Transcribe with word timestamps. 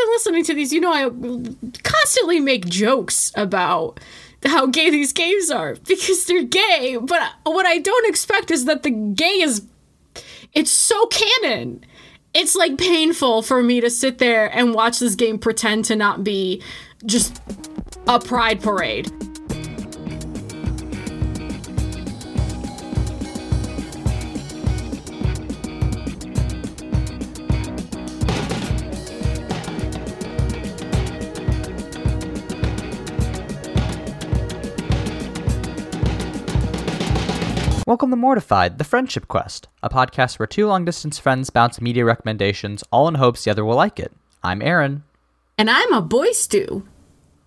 been 0.00 0.12
listening 0.12 0.44
to 0.44 0.54
these, 0.54 0.72
you 0.72 0.80
know 0.80 0.92
I 0.92 1.10
constantly 1.82 2.40
make 2.40 2.66
jokes 2.66 3.32
about 3.34 4.00
how 4.44 4.66
gay 4.66 4.90
these 4.90 5.12
games 5.12 5.50
are 5.50 5.76
because 5.86 6.24
they're 6.24 6.42
gay. 6.42 6.98
But 7.00 7.20
what 7.44 7.66
I 7.66 7.78
don't 7.78 8.08
expect 8.08 8.50
is 8.50 8.64
that 8.64 8.82
the 8.82 8.90
gay 8.90 9.40
is 9.40 9.66
it's 10.52 10.70
so 10.70 11.06
canon. 11.06 11.84
It's 12.32 12.54
like 12.54 12.78
painful 12.78 13.42
for 13.42 13.62
me 13.62 13.80
to 13.80 13.90
sit 13.90 14.18
there 14.18 14.46
and 14.56 14.74
watch 14.74 14.98
this 15.00 15.14
game 15.14 15.38
pretend 15.38 15.84
to 15.86 15.96
not 15.96 16.22
be 16.22 16.62
just 17.04 17.40
a 18.06 18.18
pride 18.20 18.62
parade. 18.62 19.10
Welcome 38.00 38.12
to 38.12 38.16
Mortified, 38.16 38.78
the 38.78 38.84
Friendship 38.84 39.28
Quest, 39.28 39.68
a 39.82 39.90
podcast 39.90 40.38
where 40.38 40.46
two 40.46 40.66
long 40.66 40.86
distance 40.86 41.18
friends 41.18 41.50
bounce 41.50 41.82
media 41.82 42.02
recommendations, 42.02 42.82
all 42.90 43.06
in 43.08 43.16
hopes 43.16 43.44
the 43.44 43.50
other 43.50 43.62
will 43.62 43.76
like 43.76 44.00
it. 44.00 44.10
I'm 44.42 44.62
Aaron. 44.62 45.04
And 45.58 45.68
I'm 45.68 45.92
a 45.92 46.00
boy 46.00 46.32
stew. 46.32 46.88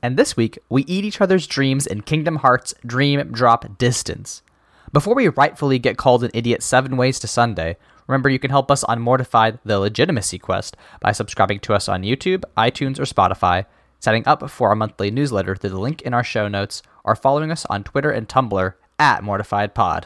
And 0.04 0.16
this 0.16 0.38
week, 0.38 0.60
we 0.70 0.84
eat 0.84 1.06
each 1.06 1.22
other's 1.22 1.48
dreams 1.48 1.88
in 1.88 2.04
Kingdom 2.04 2.36
Hearts 2.36 2.76
Dream 2.86 3.32
Drop 3.32 3.80
Distance. 3.80 4.44
Before 4.92 5.16
we 5.16 5.28
rightfully 5.28 5.80
get 5.80 5.98
called 5.98 6.24
an 6.24 6.30
idiot 6.36 6.62
seven 6.62 6.98
ways 6.98 7.18
to 7.22 7.28
Sunday, 7.28 7.76
remember 8.06 8.30
you 8.30 8.38
can 8.38 8.52
help 8.52 8.70
us 8.70 8.84
on 8.84 9.02
Mortified, 9.02 9.58
the 9.66 9.80
Legitimacy 9.80 10.38
Quest, 10.38 10.78
by 11.00 11.14
subscribing 11.14 11.62
to 11.62 11.74
us 11.74 11.90
on 11.90 12.04
YouTube, 12.04 12.44
iTunes, 12.56 13.00
or 13.00 13.06
Spotify, 13.06 13.66
signing 14.00 14.28
up 14.28 14.48
for 14.52 14.70
our 14.70 14.76
monthly 14.76 15.10
newsletter 15.10 15.56
through 15.56 15.72
the 15.72 15.80
link 15.80 16.04
in 16.04 16.14
our 16.14 16.24
show 16.24 16.48
notes, 16.48 16.84
or 17.04 17.16
following 17.16 17.50
us 17.50 17.66
on 17.72 17.84
Twitter 17.84 18.12
and 18.12 18.30
Tumblr 18.30 18.76
at 19.00 19.24
MortifiedPod. 19.24 20.04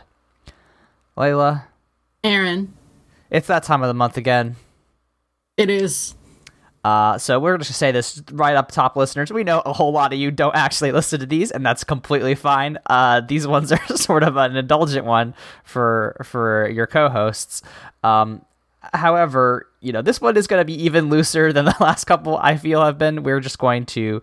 Leyla. 1.17 1.63
Aaron. 2.23 2.73
It's 3.29 3.47
that 3.47 3.63
time 3.63 3.81
of 3.81 3.87
the 3.87 3.93
month 3.93 4.17
again. 4.17 4.55
It 5.57 5.69
is. 5.69 6.15
Uh, 6.83 7.17
so 7.17 7.39
we're 7.39 7.57
just 7.57 7.69
going 7.69 7.73
to 7.73 7.73
say 7.73 7.91
this 7.91 8.23
right 8.31 8.55
up 8.55 8.71
top, 8.71 8.95
listeners. 8.95 9.33
We 9.33 9.43
know 9.43 9.61
a 9.65 9.73
whole 9.73 9.91
lot 9.91 10.13
of 10.13 10.19
you 10.19 10.31
don't 10.31 10.55
actually 10.55 10.91
listen 10.91 11.19
to 11.19 11.25
these, 11.25 11.51
and 11.51 11.65
that's 11.65 11.83
completely 11.83 12.35
fine. 12.35 12.77
Uh, 12.85 13.21
these 13.21 13.47
ones 13.47 13.71
are 13.73 13.87
sort 13.97 14.23
of 14.23 14.37
an 14.37 14.55
indulgent 14.55 15.05
one 15.05 15.33
for 15.63 16.15
for 16.23 16.69
your 16.69 16.87
co-hosts. 16.87 17.61
Um, 18.03 18.45
however, 18.93 19.67
you 19.81 19.91
know 19.91 20.01
this 20.01 20.21
one 20.21 20.37
is 20.37 20.47
going 20.47 20.61
to 20.61 20.65
be 20.65 20.81
even 20.83 21.09
looser 21.09 21.51
than 21.51 21.65
the 21.65 21.75
last 21.81 22.05
couple. 22.05 22.37
I 22.37 22.55
feel 22.55 22.81
have 22.85 22.97
been. 22.97 23.23
We're 23.23 23.41
just 23.41 23.57
going 23.57 23.85
to 23.87 24.21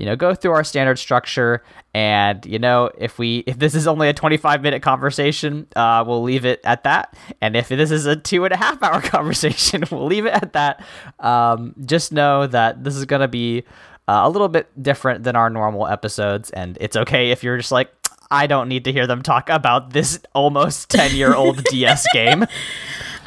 you 0.00 0.06
know, 0.06 0.16
go 0.16 0.34
through 0.34 0.52
our 0.52 0.64
standard 0.64 0.98
structure. 0.98 1.62
And, 1.92 2.46
you 2.46 2.58
know, 2.58 2.90
if 2.96 3.18
we, 3.18 3.44
if 3.46 3.58
this 3.58 3.74
is 3.74 3.86
only 3.86 4.08
a 4.08 4.14
25 4.14 4.62
minute 4.62 4.80
conversation, 4.80 5.66
uh, 5.76 6.02
we'll 6.06 6.22
leave 6.22 6.46
it 6.46 6.58
at 6.64 6.84
that. 6.84 7.14
And 7.42 7.54
if 7.54 7.68
this 7.68 7.90
is 7.90 8.06
a 8.06 8.16
two 8.16 8.46
and 8.46 8.54
a 8.54 8.56
half 8.56 8.82
hour 8.82 9.00
conversation, 9.02 9.84
we'll 9.90 10.06
leave 10.06 10.24
it 10.24 10.32
at 10.32 10.54
that. 10.54 10.82
Um, 11.18 11.74
just 11.84 12.12
know 12.12 12.46
that 12.46 12.82
this 12.82 12.96
is 12.96 13.04
going 13.04 13.20
to 13.20 13.28
be 13.28 13.64
uh, 14.08 14.22
a 14.22 14.30
little 14.30 14.48
bit 14.48 14.70
different 14.82 15.22
than 15.22 15.36
our 15.36 15.50
normal 15.50 15.86
episodes. 15.86 16.48
And 16.48 16.78
it's 16.80 16.96
okay 16.96 17.30
if 17.30 17.44
you're 17.44 17.58
just 17.58 17.70
like, 17.70 17.92
I 18.30 18.46
don't 18.46 18.70
need 18.70 18.84
to 18.84 18.92
hear 18.92 19.06
them 19.06 19.20
talk 19.20 19.50
about 19.50 19.92
this 19.92 20.18
almost 20.34 20.88
10 20.88 21.14
year 21.14 21.34
old 21.34 21.62
DS 21.70 22.06
game. 22.14 22.46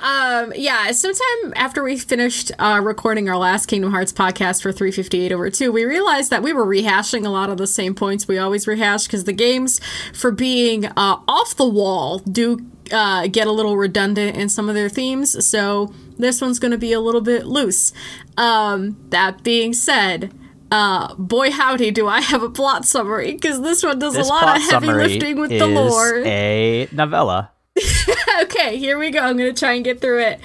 Um, 0.04 0.52
yeah, 0.54 0.92
sometime 0.92 1.54
after 1.56 1.82
we 1.82 1.98
finished 1.98 2.52
uh, 2.60 2.82
recording 2.84 3.30
our 3.30 3.38
last 3.38 3.68
Kingdom 3.68 3.92
Hearts 3.92 4.12
podcast 4.12 4.62
for 4.62 4.74
358 4.74 5.32
over 5.32 5.50
2, 5.50 5.72
we 5.72 5.86
realized 5.86 6.30
that 6.30 6.44
we 6.44 6.52
were 6.52 6.66
rehashing 6.66 7.26
a 7.26 7.30
lot 7.30 7.50
of 7.50 7.58
the 7.58 7.68
same 7.68 7.96
points 7.96 8.28
we 8.28 8.38
always 8.38 8.68
rehash 8.68 9.06
because 9.06 9.24
the 9.24 9.32
games, 9.32 9.80
for 10.14 10.30
being 10.30 10.88
uh, 10.88 11.20
off 11.26 11.56
the 11.56 11.68
wall, 11.68 12.20
do 12.20 12.60
uh, 12.92 13.28
get 13.28 13.48
a 13.48 13.52
little 13.52 13.78
redundant 13.78 14.36
in 14.36 14.50
some 14.50 14.68
of 14.68 14.76
their 14.76 14.90
themes. 14.90 15.46
So 15.48 15.94
this 16.18 16.42
one's 16.42 16.60
going 16.60 16.72
to 16.74 16.78
be 16.78 16.92
a 16.92 17.00
little 17.00 17.22
bit 17.22 17.46
loose. 17.46 17.94
Um, 18.36 18.98
that 19.10 19.42
being 19.42 19.72
said, 19.72 20.34
uh, 20.70 21.16
boy 21.16 21.50
howdy, 21.50 21.92
do 21.92 22.10
I 22.10 22.20
have 22.20 22.44
a 22.44 22.50
plot 22.50 22.84
summary 22.84 23.32
because 23.32 23.62
this 23.62 23.82
one 23.82 24.00
does 24.00 24.16
This 24.16 24.28
a 24.28 24.30
lot 24.30 24.58
of 24.58 24.64
heavy 24.64 24.88
lifting 24.88 25.40
with 25.40 25.52
the 25.52 25.66
lore. 25.66 26.24
a 26.26 26.90
novella. 26.92 27.53
okay, 28.42 28.78
here 28.78 28.98
we 28.98 29.12
go. 29.12 29.20
I'm 29.20 29.38
going 29.38 29.54
to 29.54 29.60
try 29.60 29.74
and 29.74 29.84
get 29.84 30.02
through 30.02 30.22
it 30.22 30.40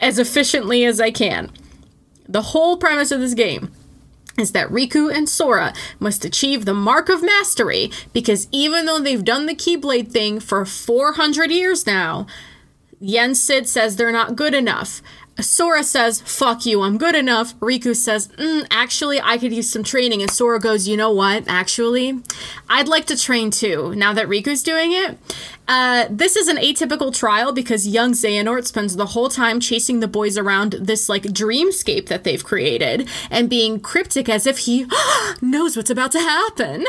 as 0.00 0.18
efficiently 0.18 0.84
as 0.84 1.00
I 1.00 1.10
can. 1.10 1.50
The 2.28 2.42
whole 2.42 2.76
premise 2.76 3.10
of 3.10 3.20
this 3.20 3.34
game 3.34 3.72
is 4.38 4.52
that 4.52 4.68
Riku 4.68 5.14
and 5.14 5.28
Sora 5.28 5.74
must 6.00 6.24
achieve 6.24 6.64
the 6.64 6.74
mark 6.74 7.08
of 7.08 7.22
mastery 7.22 7.90
because 8.12 8.48
even 8.50 8.86
though 8.86 8.98
they've 8.98 9.24
done 9.24 9.46
the 9.46 9.54
Keyblade 9.54 10.10
thing 10.10 10.40
for 10.40 10.64
400 10.64 11.50
years 11.50 11.86
now, 11.86 12.26
Yen 12.98 13.34
Sid 13.34 13.68
says 13.68 13.96
they're 13.96 14.12
not 14.12 14.36
good 14.36 14.54
enough. 14.54 15.02
Sora 15.40 15.82
says, 15.82 16.20
fuck 16.20 16.66
you, 16.66 16.82
I'm 16.82 16.98
good 16.98 17.14
enough. 17.14 17.58
Riku 17.58 17.96
says, 17.96 18.28
mm, 18.28 18.66
actually, 18.70 19.20
I 19.20 19.38
could 19.38 19.52
use 19.52 19.70
some 19.70 19.82
training. 19.82 20.20
And 20.20 20.30
Sora 20.30 20.60
goes, 20.60 20.86
you 20.86 20.96
know 20.96 21.10
what? 21.10 21.44
Actually, 21.48 22.20
I'd 22.68 22.88
like 22.88 23.06
to 23.06 23.16
train 23.16 23.50
too, 23.50 23.94
now 23.94 24.12
that 24.12 24.28
Riku's 24.28 24.62
doing 24.62 24.92
it. 24.92 25.18
Uh, 25.68 26.06
this 26.10 26.36
is 26.36 26.48
an 26.48 26.56
atypical 26.56 27.14
trial 27.14 27.52
because 27.52 27.86
young 27.86 28.12
Xehanort 28.12 28.66
spends 28.66 28.96
the 28.96 29.06
whole 29.06 29.28
time 29.28 29.60
chasing 29.60 30.00
the 30.00 30.08
boys 30.08 30.36
around 30.36 30.72
this 30.72 31.08
like 31.08 31.22
dreamscape 31.22 32.06
that 32.06 32.24
they've 32.24 32.44
created 32.44 33.08
and 33.30 33.48
being 33.48 33.80
cryptic 33.80 34.28
as 34.28 34.46
if 34.46 34.58
he 34.58 34.86
knows 35.40 35.76
what's 35.76 35.90
about 35.90 36.12
to 36.12 36.20
happen. 36.20 36.84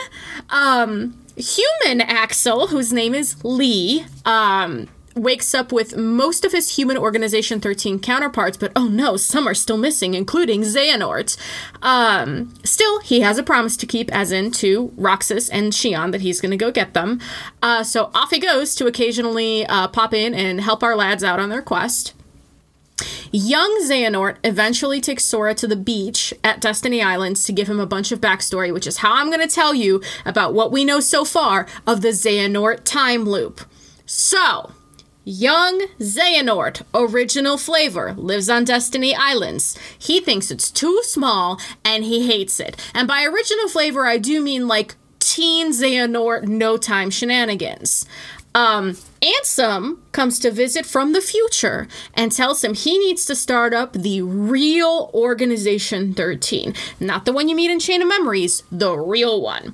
Um, 0.50 1.18
human 1.36 2.02
Axel, 2.02 2.68
whose 2.68 2.92
name 2.92 3.14
is 3.14 3.44
Lee, 3.44 4.06
um, 4.26 4.88
wakes 5.16 5.54
up 5.54 5.72
with 5.72 5.96
most 5.96 6.44
of 6.44 6.52
his 6.52 6.76
human 6.76 6.98
organization 6.98 7.60
13 7.60 8.00
counterparts 8.00 8.58
but 8.58 8.72
oh 8.76 8.88
no 8.88 9.16
some 9.16 9.48
are 9.48 9.54
still 9.54 9.78
missing 9.78 10.14
including 10.14 10.62
xehanort. 10.62 11.38
Um, 11.82 12.54
still 12.64 13.00
he 13.02 13.22
has 13.22 13.38
a 13.38 13.44
promise 13.44 13.78
to 13.78 13.86
keep 13.86 14.12
as 14.12 14.32
in 14.32 14.52
to 14.52 14.92
roxas 14.98 15.50
and 15.50 15.72
Xion 15.72 16.12
that 16.12 16.22
he's 16.22 16.42
going 16.42 16.52
to 16.52 16.58
go 16.58 16.72
get 16.72 16.94
them. 16.94 17.20
Uh, 17.62 17.84
so 17.84 18.10
off 18.14 18.32
he 18.32 18.40
goes 18.40 18.76
to 18.76 18.86
occasionally 18.88 19.66
uh, 19.66 19.88
pop 19.88 20.14
in 20.14 20.34
and 20.34 20.62
help 20.62 20.84
our 20.84 20.96
lads 20.96 21.24
out 21.24 21.40
on 21.40 21.50
their 21.50 21.62
quest. 21.62 22.14
Young 23.32 23.80
Xehanort 23.82 24.38
eventually 24.44 25.02
takes 25.02 25.26
Sora 25.26 25.56
to 25.56 25.68
the 25.68 25.76
beach 25.76 26.34
at 26.44 26.62
Destiny 26.62 27.02
Islands 27.02 27.44
to 27.46 27.52
give 27.52 27.68
him 27.68 27.80
a 27.80 27.88
bunch 27.88 28.12
of 28.12 28.22
backstory, 28.22 28.72
which 28.72 28.86
is 28.86 28.98
how 28.98 29.16
I'm 29.16 29.28
going 29.28 29.46
to 29.46 29.54
tell 29.54 29.74
you 29.74 30.02
about 30.26 30.54
what 30.54 30.72
we 30.72 30.86
know 30.86 31.00
so 31.00 31.26
far 31.26 31.68
of 31.88 32.02
the 32.02 32.10
Xehanort 32.10 32.84
time 32.84 33.24
loop. 33.24 33.62
So, 34.06 34.72
Young 35.26 35.88
Xehanort, 36.00 36.82
original 36.94 37.58
flavor, 37.58 38.14
lives 38.14 38.50
on 38.50 38.66
Destiny 38.66 39.16
Islands. 39.16 39.78
He 39.98 40.20
thinks 40.20 40.52
it's 40.52 40.70
too 40.70 41.02
small 41.04 41.62
and 41.86 42.04
he 42.04 42.28
hates 42.28 42.60
it. 42.60 42.76
And 42.94 43.08
by 43.08 43.24
original 43.24 43.70
flavor, 43.70 44.06
I 44.06 44.18
do 44.18 44.42
mean 44.42 44.68
like 44.68 44.96
teen 45.20 45.72
Xehanort 45.72 46.44
no 46.48 46.76
time 46.76 47.10
shenanigans. 47.10 48.06
Um, 48.56 48.98
Ansem 49.22 49.98
comes 50.12 50.38
to 50.40 50.52
visit 50.52 50.86
from 50.86 51.14
the 51.14 51.22
future 51.22 51.88
and 52.14 52.32
tells 52.32 52.64
him 52.64 52.74
he 52.74 53.00
needs 53.00 53.26
to 53.26 53.36
start 53.36 53.74
up 53.74 53.94
the 53.94 54.22
real 54.22 55.10
Organization 55.14 56.14
13. 56.14 56.74
Not 57.00 57.26
the 57.26 57.34
one 57.34 57.50
you 57.50 57.56
meet 57.56 57.72
in 57.72 57.80
Chain 57.80 58.02
of 58.02 58.08
Memories, 58.10 58.62
the 58.72 58.96
real 58.96 59.42
one. 59.42 59.74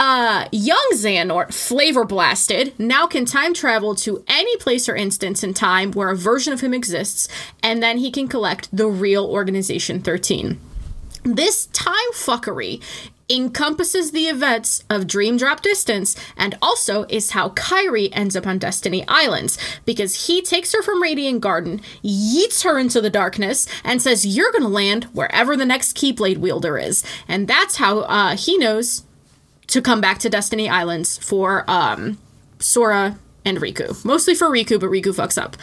Uh, 0.00 0.48
young 0.52 0.90
Xehanort, 0.92 1.52
flavor 1.52 2.04
blasted, 2.04 2.72
now 2.78 3.08
can 3.08 3.24
time 3.24 3.52
travel 3.52 3.96
to 3.96 4.22
any 4.28 4.56
place 4.58 4.88
or 4.88 4.94
instance 4.94 5.42
in 5.42 5.52
time 5.52 5.90
where 5.90 6.10
a 6.10 6.16
version 6.16 6.52
of 6.52 6.60
him 6.60 6.72
exists, 6.72 7.28
and 7.64 7.82
then 7.82 7.98
he 7.98 8.12
can 8.12 8.28
collect 8.28 8.68
the 8.74 8.86
real 8.86 9.26
Organization 9.26 10.00
13. 10.00 10.60
This 11.24 11.66
time 11.66 12.12
fuckery 12.14 12.80
encompasses 13.28 14.12
the 14.12 14.26
events 14.26 14.84
of 14.88 15.06
Dream 15.06 15.36
Drop 15.36 15.60
Distance 15.60 16.16
and 16.36 16.56
also 16.62 17.04
is 17.08 17.32
how 17.32 17.50
Kairi 17.50 18.08
ends 18.12 18.36
up 18.36 18.46
on 18.46 18.58
Destiny 18.58 19.04
Islands 19.06 19.58
because 19.84 20.26
he 20.26 20.40
takes 20.40 20.72
her 20.72 20.82
from 20.82 21.02
Radiant 21.02 21.40
Garden, 21.40 21.82
yeets 22.02 22.62
her 22.62 22.78
into 22.78 23.00
the 23.00 23.10
darkness, 23.10 23.66
and 23.84 24.00
says, 24.00 24.24
You're 24.24 24.52
gonna 24.52 24.68
land 24.68 25.04
wherever 25.12 25.56
the 25.56 25.66
next 25.66 25.96
Keyblade 25.96 26.38
wielder 26.38 26.78
is. 26.78 27.04
And 27.26 27.48
that's 27.48 27.76
how 27.76 28.00
uh, 28.00 28.36
he 28.36 28.56
knows 28.56 29.02
to 29.68 29.82
come 29.82 30.00
back 30.00 30.18
to 30.18 30.28
Destiny 30.28 30.68
Islands 30.68 31.18
for 31.18 31.64
um, 31.68 32.18
Sora 32.58 33.18
and 33.44 33.58
Riku. 33.58 34.04
Mostly 34.04 34.34
for 34.34 34.48
Riku, 34.48 34.80
but 34.80 34.90
Riku 34.90 35.14
fucks 35.14 35.40
up. 35.40 35.56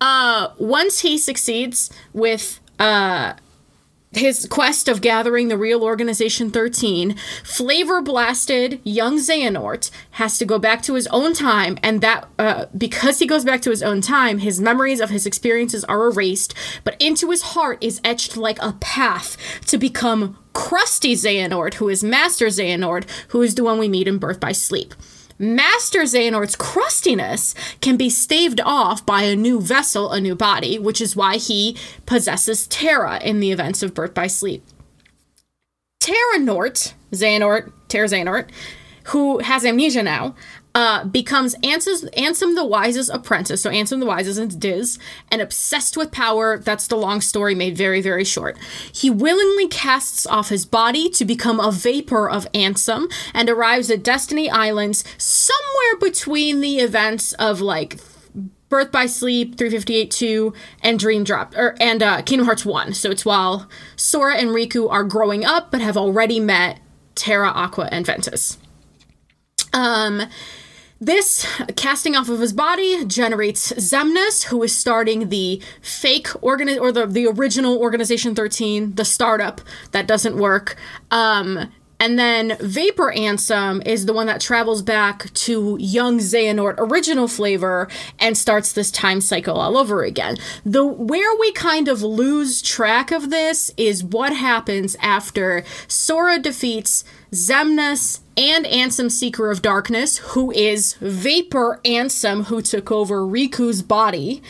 Uh, 0.00 0.48
once 0.58 1.00
he 1.00 1.18
succeeds 1.18 1.90
with 2.12 2.60
uh, 2.78 3.34
his 4.16 4.46
quest 4.50 4.88
of 4.88 5.00
gathering 5.00 5.48
the 5.48 5.58
real 5.58 5.82
Organization 5.82 6.50
13, 6.50 7.16
flavor 7.42 8.00
blasted 8.00 8.80
young 8.84 9.18
Xehanort 9.18 9.90
has 10.12 10.38
to 10.38 10.44
go 10.44 10.58
back 10.58 10.82
to 10.82 10.94
his 10.94 11.06
own 11.08 11.34
time, 11.34 11.78
and 11.82 12.00
that 12.00 12.28
uh, 12.38 12.66
because 12.76 13.18
he 13.18 13.26
goes 13.26 13.44
back 13.44 13.62
to 13.62 13.70
his 13.70 13.82
own 13.82 14.00
time, 14.00 14.38
his 14.38 14.60
memories 14.60 15.00
of 15.00 15.10
his 15.10 15.26
experiences 15.26 15.84
are 15.84 16.06
erased, 16.06 16.54
but 16.84 17.00
into 17.00 17.30
his 17.30 17.42
heart 17.42 17.78
is 17.82 18.00
etched 18.04 18.36
like 18.36 18.58
a 18.60 18.72
path 18.80 19.36
to 19.66 19.78
become 19.78 20.38
Crusty 20.52 21.14
Xehanort, 21.14 21.74
who 21.74 21.88
is 21.88 22.04
Master 22.04 22.46
Xehanort, 22.46 23.08
who 23.28 23.42
is 23.42 23.54
the 23.54 23.64
one 23.64 23.78
we 23.78 23.88
meet 23.88 24.08
in 24.08 24.18
Birth 24.18 24.40
by 24.40 24.52
Sleep. 24.52 24.94
Master 25.38 26.02
Xehanort's 26.02 26.56
crustiness 26.56 27.54
can 27.80 27.96
be 27.96 28.08
staved 28.08 28.60
off 28.60 29.04
by 29.04 29.22
a 29.22 29.36
new 29.36 29.60
vessel, 29.60 30.12
a 30.12 30.20
new 30.20 30.34
body, 30.34 30.78
which 30.78 31.00
is 31.00 31.16
why 31.16 31.36
he 31.36 31.76
possesses 32.06 32.66
Terra 32.68 33.18
in 33.20 33.40
the 33.40 33.50
events 33.50 33.82
of 33.82 33.94
Birth 33.94 34.14
by 34.14 34.26
Sleep. 34.26 34.64
Terra 36.00 36.38
Nort, 36.38 36.94
Xehanort, 37.12 37.72
Terra 37.88 38.06
Xehanort, 38.06 38.50
who 39.04 39.38
has 39.38 39.64
amnesia 39.64 40.02
now, 40.02 40.34
uh, 40.74 41.04
becomes 41.04 41.54
Ansem, 41.56 42.10
Ansem 42.14 42.54
the 42.54 42.64
Wise's 42.64 43.08
apprentice. 43.08 43.62
So 43.62 43.70
Ansem 43.70 44.00
the 44.00 44.06
Wise 44.06 44.26
is 44.26 44.56
Diz, 44.56 44.98
and 45.30 45.40
obsessed 45.40 45.96
with 45.96 46.10
power. 46.10 46.58
That's 46.58 46.88
the 46.88 46.96
long 46.96 47.20
story 47.20 47.54
made 47.54 47.76
very, 47.76 48.00
very 48.00 48.24
short. 48.24 48.58
He 48.92 49.08
willingly 49.08 49.68
casts 49.68 50.26
off 50.26 50.48
his 50.48 50.66
body 50.66 51.08
to 51.10 51.24
become 51.24 51.60
a 51.60 51.70
vapor 51.70 52.28
of 52.28 52.50
Ansem 52.52 53.12
and 53.32 53.48
arrives 53.48 53.90
at 53.90 54.02
Destiny 54.02 54.50
Islands 54.50 55.04
somewhere 55.16 55.98
between 56.00 56.60
the 56.60 56.78
events 56.78 57.32
of 57.34 57.60
like 57.60 58.00
Birth 58.68 58.90
by 58.90 59.06
Sleep, 59.06 59.56
358 59.56 60.10
2, 60.10 60.52
and 60.82 60.98
Dream 60.98 61.22
Drop, 61.22 61.54
or 61.56 61.76
and 61.80 62.02
uh, 62.02 62.22
Kingdom 62.22 62.46
Hearts 62.46 62.66
1. 62.66 62.94
So 62.94 63.12
it's 63.12 63.24
while 63.24 63.68
Sora 63.94 64.36
and 64.36 64.48
Riku 64.48 64.90
are 64.90 65.04
growing 65.04 65.44
up 65.44 65.70
but 65.70 65.80
have 65.80 65.96
already 65.96 66.40
met 66.40 66.80
Terra, 67.14 67.50
Aqua, 67.50 67.88
and 67.92 68.04
Ventus. 68.04 68.58
Um, 69.72 70.22
this 71.06 71.46
casting 71.76 72.16
off 72.16 72.28
of 72.28 72.40
his 72.40 72.52
body 72.52 73.04
generates 73.04 73.72
Xemnas, 73.72 74.44
who 74.44 74.62
is 74.62 74.76
starting 74.76 75.28
the 75.28 75.62
fake 75.80 76.28
organ 76.42 76.68
or 76.78 76.92
the, 76.92 77.06
the 77.06 77.26
original 77.26 77.78
Organization 77.78 78.34
13, 78.34 78.94
the 78.94 79.04
startup 79.04 79.60
that 79.92 80.06
doesn't 80.06 80.36
work. 80.36 80.76
Um, 81.10 81.70
and 82.00 82.18
then 82.18 82.56
Vapor 82.60 83.12
Ansem 83.12 83.86
is 83.86 84.06
the 84.06 84.12
one 84.12 84.26
that 84.26 84.40
travels 84.40 84.82
back 84.82 85.32
to 85.32 85.76
young 85.80 86.18
Xehanort 86.18 86.74
original 86.78 87.28
flavor 87.28 87.88
and 88.18 88.36
starts 88.36 88.72
this 88.72 88.90
time 88.90 89.20
cycle 89.20 89.56
all 89.56 89.78
over 89.78 90.02
again. 90.02 90.36
The 90.66 90.84
where 90.84 91.34
we 91.38 91.52
kind 91.52 91.88
of 91.88 92.02
lose 92.02 92.60
track 92.60 93.10
of 93.10 93.30
this 93.30 93.70
is 93.76 94.02
what 94.02 94.34
happens 94.34 94.96
after 95.00 95.64
Sora 95.86 96.38
defeats 96.38 97.04
Xemnas 97.30 98.20
and 98.36 98.64
Ansem 98.66 99.10
Seeker 99.10 99.50
of 99.50 99.62
Darkness, 99.62 100.18
who 100.18 100.50
is 100.52 100.94
Vapor 101.00 101.80
Ansem, 101.84 102.46
who 102.46 102.62
took 102.62 102.90
over 102.90 103.20
Riku's 103.20 103.82
body. 103.82 104.42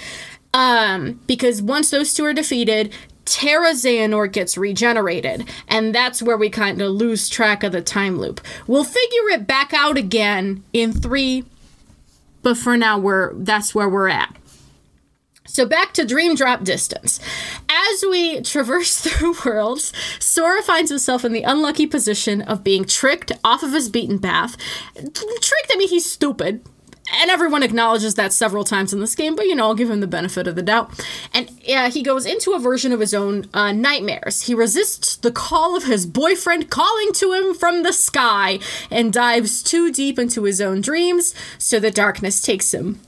Um, 0.53 1.21
because 1.27 1.61
once 1.61 1.91
those 1.91 2.15
two 2.15 2.25
are 2.25 2.33
defeated, 2.33 2.93
Terra 3.25 3.73
Xehanort 3.73 4.33
gets 4.33 4.57
regenerated, 4.57 5.49
and 5.67 5.95
that's 5.95 6.23
where 6.23 6.37
we 6.37 6.51
kind 6.51 6.81
of 6.81 6.93
lose 6.93 7.29
track 7.29 7.63
of 7.63 7.73
the 7.73 7.81
time 7.81 8.19
loop. 8.19 8.41
We'll 8.67 8.85
figure 8.85 9.31
it 9.31 9.47
back 9.47 9.73
out 9.73 9.97
again 9.97 10.63
in 10.73 10.93
three, 10.93 11.45
but 12.43 12.57
for 12.57 12.77
now 12.77 12.99
we're 12.99 13.33
that's 13.35 13.75
where 13.75 13.89
we're 13.89 14.09
at. 14.09 14.37
So 15.46 15.67
back 15.67 15.93
to 15.94 16.05
Dream 16.05 16.35
Drop 16.35 16.64
Distance. 16.64 17.20
As 17.69 18.05
we 18.08 18.41
traverse 18.41 18.99
through 19.00 19.37
worlds, 19.44 19.93
Sora 20.19 20.62
finds 20.62 20.91
himself 20.91 21.25
in 21.25 21.32
the 21.32 21.43
unlucky 21.43 21.87
position 21.87 22.43
of 22.43 22.64
being 22.64 22.85
tricked 22.85 23.32
off 23.44 23.62
of 23.62 23.73
his 23.73 23.88
beaten 23.88 24.19
path. 24.19 24.56
Tricked, 24.94 25.70
I 25.73 25.76
mean, 25.76 25.88
he's 25.88 26.11
stupid 26.11 26.64
and 27.20 27.31
everyone 27.31 27.62
acknowledges 27.62 28.14
that 28.14 28.32
several 28.32 28.64
times 28.64 28.93
in 28.93 29.00
this 29.00 29.14
game, 29.14 29.37
but 29.37 29.46
you 29.46 29.55
know, 29.55 29.64
I'll 29.64 29.75
give 29.75 29.91
him 29.91 30.00
the 30.00 30.06
benefit 30.06 30.46
of 30.46 30.56
the 30.56 30.62
doubt. 30.62 31.06
And 31.32 31.50
uh, 31.69 31.91
he 31.91 32.02
goes 32.02 32.26
into 32.26 32.52
a 32.52 32.58
version 32.58 32.93
of 32.93 33.00
his 33.00 33.12
own 33.12 33.49
uh, 33.52 33.73
nightmares. 33.73 34.43
He 34.43 34.55
resists 34.55 35.17
the 35.17 35.31
call 35.31 35.76
of 35.76 35.85
his 35.85 36.06
boyfriend 36.06 36.70
calling 36.70 37.12
to 37.14 37.32
him 37.32 37.55
from 37.55 37.82
the 37.82 37.93
sky 37.93 38.58
and 38.91 39.12
dives 39.12 39.62
too 39.62 39.93
deep 39.93 40.19
into 40.19 40.44
his 40.44 40.61
own 40.61 40.81
dreams, 40.81 41.35
so 41.58 41.79
the 41.79 41.91
darkness 41.91 42.41
takes 42.41 42.73
him. 42.73 43.00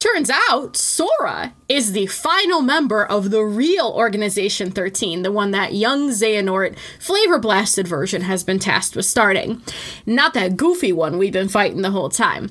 Turns 0.00 0.30
out 0.30 0.78
Sora 0.78 1.52
is 1.68 1.92
the 1.92 2.06
final 2.06 2.62
member 2.62 3.04
of 3.04 3.30
the 3.30 3.44
real 3.44 3.92
Organization 3.94 4.70
13, 4.70 5.20
the 5.20 5.30
one 5.30 5.50
that 5.50 5.74
young 5.74 6.08
Xehanort 6.08 6.74
flavor 6.98 7.38
blasted 7.38 7.86
version 7.86 8.22
has 8.22 8.42
been 8.42 8.58
tasked 8.58 8.96
with 8.96 9.04
starting. 9.04 9.62
Not 10.06 10.32
that 10.32 10.56
goofy 10.56 10.90
one 10.90 11.18
we've 11.18 11.34
been 11.34 11.50
fighting 11.50 11.82
the 11.82 11.90
whole 11.90 12.08
time. 12.08 12.50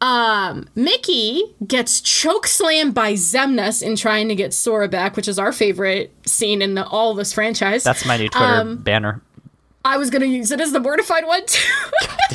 Um, 0.00 0.70
Mickey 0.74 1.54
gets 1.66 2.00
choke 2.00 2.46
slammed 2.46 2.94
by 2.94 3.12
Xemnas 3.12 3.82
in 3.82 3.96
trying 3.96 4.28
to 4.28 4.34
get 4.34 4.54
Sora 4.54 4.88
back, 4.88 5.16
which 5.16 5.28
is 5.28 5.38
our 5.38 5.52
favorite 5.52 6.14
scene 6.26 6.62
in 6.62 6.76
the, 6.76 6.86
all 6.86 7.10
of 7.10 7.18
this 7.18 7.34
franchise. 7.34 7.84
That's 7.84 8.06
my 8.06 8.16
new 8.16 8.30
Twitter 8.30 8.46
um, 8.46 8.76
banner. 8.78 9.20
I 9.84 9.98
was 9.98 10.08
gonna 10.08 10.24
use 10.24 10.50
it 10.50 10.62
as 10.62 10.72
the 10.72 10.80
mortified 10.80 11.26
one 11.26 11.44
too. 11.44 11.72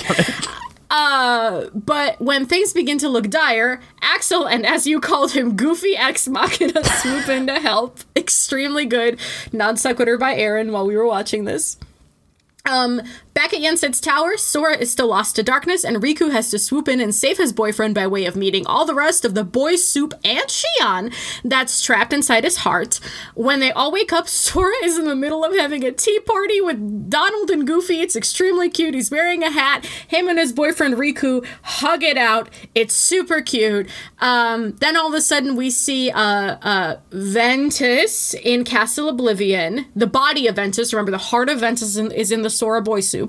Uh, 0.92 1.70
but 1.74 2.20
when 2.20 2.46
things 2.46 2.74
begin 2.74 2.98
to 2.98 3.08
look 3.08 3.30
dire, 3.30 3.80
Axel 4.02 4.46
and 4.46 4.66
as 4.66 4.86
you 4.86 5.00
called 5.00 5.32
him, 5.32 5.56
Goofy 5.56 5.96
X 5.96 6.28
Machina 6.28 6.84
swoop 7.02 7.30
in 7.30 7.48
to 7.48 7.62
help. 7.62 8.00
Extremely 8.14 8.86
good 8.86 9.18
non 9.54 9.78
sequitur 9.78 10.18
by 10.18 10.36
Aaron 10.36 10.74
while 10.74 10.86
we 10.86 10.98
were 10.98 11.08
watching 11.08 11.46
this. 11.46 11.78
Um, 12.70 13.02
back 13.34 13.54
at 13.54 13.62
Yen 13.62 13.78
Sid's 13.78 14.00
tower, 14.00 14.38
Sora 14.38 14.78
is 14.78 14.92
still 14.92 15.08
lost 15.08 15.36
to 15.36 15.44
darkness, 15.44 15.84
and 15.84 15.98
Riku 15.98 16.32
has 16.32 16.50
to 16.52 16.60
swoop 16.60 16.88
in 16.88 17.00
and 17.00 17.14
save 17.14 17.38
his 17.38 17.54
boyfriend 17.54 17.96
by 17.96 18.08
way 18.08 18.26
of 18.26 18.36
meeting 18.36 18.66
all 18.66 18.86
the 18.86 18.96
rest 18.96 19.26
of 19.26 19.36
the 19.36 19.44
boy 19.44 19.76
soup 19.76 20.14
and 20.24 20.48
Xion 20.48 21.14
that's 21.44 21.82
trapped 21.82 22.14
inside 22.14 22.44
his 22.44 22.58
heart. 22.58 23.00
When 23.36 23.60
they 23.60 23.72
all 23.72 23.92
wake 23.92 24.14
up, 24.14 24.28
Sora 24.42 24.76
is 24.84 24.98
in 24.98 25.06
the 25.06 25.16
middle 25.16 25.44
of 25.44 25.56
having 25.56 25.84
a 25.84 25.92
tea 25.92 26.20
party 26.20 26.62
with 26.62 27.10
Donald 27.10 27.50
and 27.50 27.66
Goofy. 27.66 28.02
It's 28.02 28.16
extremely 28.16 28.70
cute. 28.70 28.94
He's 28.94 29.12
wearing 29.12 29.44
a 29.44 29.52
hat. 29.52 29.86
Him 30.08 30.28
and 30.28 30.40
his 30.40 30.54
boyfriend 30.54 30.96
Riku 30.96 31.46
hug 31.62 32.04
it 32.04 32.18
out. 32.18 32.50
It's 32.76 32.94
super 32.94 33.42
cute. 33.42 33.90
Um, 34.20 34.72
then 34.74 34.98
all 34.98 35.08
of 35.08 35.14
a 35.14 35.22
sudden, 35.22 35.56
we 35.56 35.70
see 35.70 36.12
uh, 36.12 36.58
uh, 36.62 36.98
Ventus 37.12 38.34
in 38.34 38.64
Castle 38.64 39.10
Oblivion, 39.10 39.86
the 39.96 40.08
body 40.08 40.48
of 40.48 40.56
Ventus. 40.56 40.94
Remember, 40.94 41.12
the 41.12 41.18
heart 41.18 41.50
of 41.50 41.60
Ventus 41.60 41.96
is 41.96 42.32
in 42.32 42.42
the 42.42 42.50
Sora 42.50 42.82
boy 42.82 43.00
soup. 43.00 43.21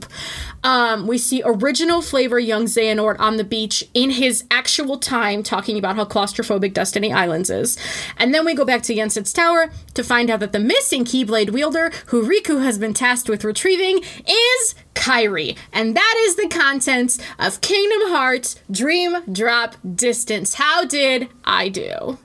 Um, 0.64 1.06
we 1.06 1.18
see 1.18 1.42
original 1.44 2.02
flavor 2.02 2.38
young 2.38 2.66
Xehanort 2.66 3.18
on 3.18 3.36
the 3.36 3.44
beach 3.44 3.84
in 3.94 4.10
his 4.10 4.44
actual 4.50 4.98
time 4.98 5.42
talking 5.42 5.78
about 5.78 5.96
how 5.96 6.04
claustrophobic 6.04 6.72
Destiny 6.72 7.12
Islands 7.12 7.50
is. 7.50 7.78
And 8.18 8.34
then 8.34 8.44
we 8.44 8.54
go 8.54 8.64
back 8.64 8.82
to 8.84 8.94
Yen 8.94 9.10
Sid's 9.10 9.32
tower 9.32 9.70
to 9.94 10.04
find 10.04 10.30
out 10.30 10.40
that 10.40 10.52
the 10.52 10.60
missing 10.60 11.04
Keyblade 11.04 11.50
wielder, 11.50 11.90
who 12.06 12.26
Riku 12.26 12.62
has 12.62 12.78
been 12.78 12.94
tasked 12.94 13.28
with 13.28 13.44
retrieving, 13.44 14.02
is 14.26 14.74
Kairi. 14.94 15.56
And 15.72 15.96
that 15.96 16.24
is 16.26 16.36
the 16.36 16.48
contents 16.48 17.18
of 17.38 17.60
Kingdom 17.60 18.08
Hearts 18.10 18.56
Dream 18.70 19.16
Drop 19.30 19.76
Distance. 19.94 20.54
How 20.54 20.84
did 20.84 21.28
I 21.44 21.68
do? 21.68 22.18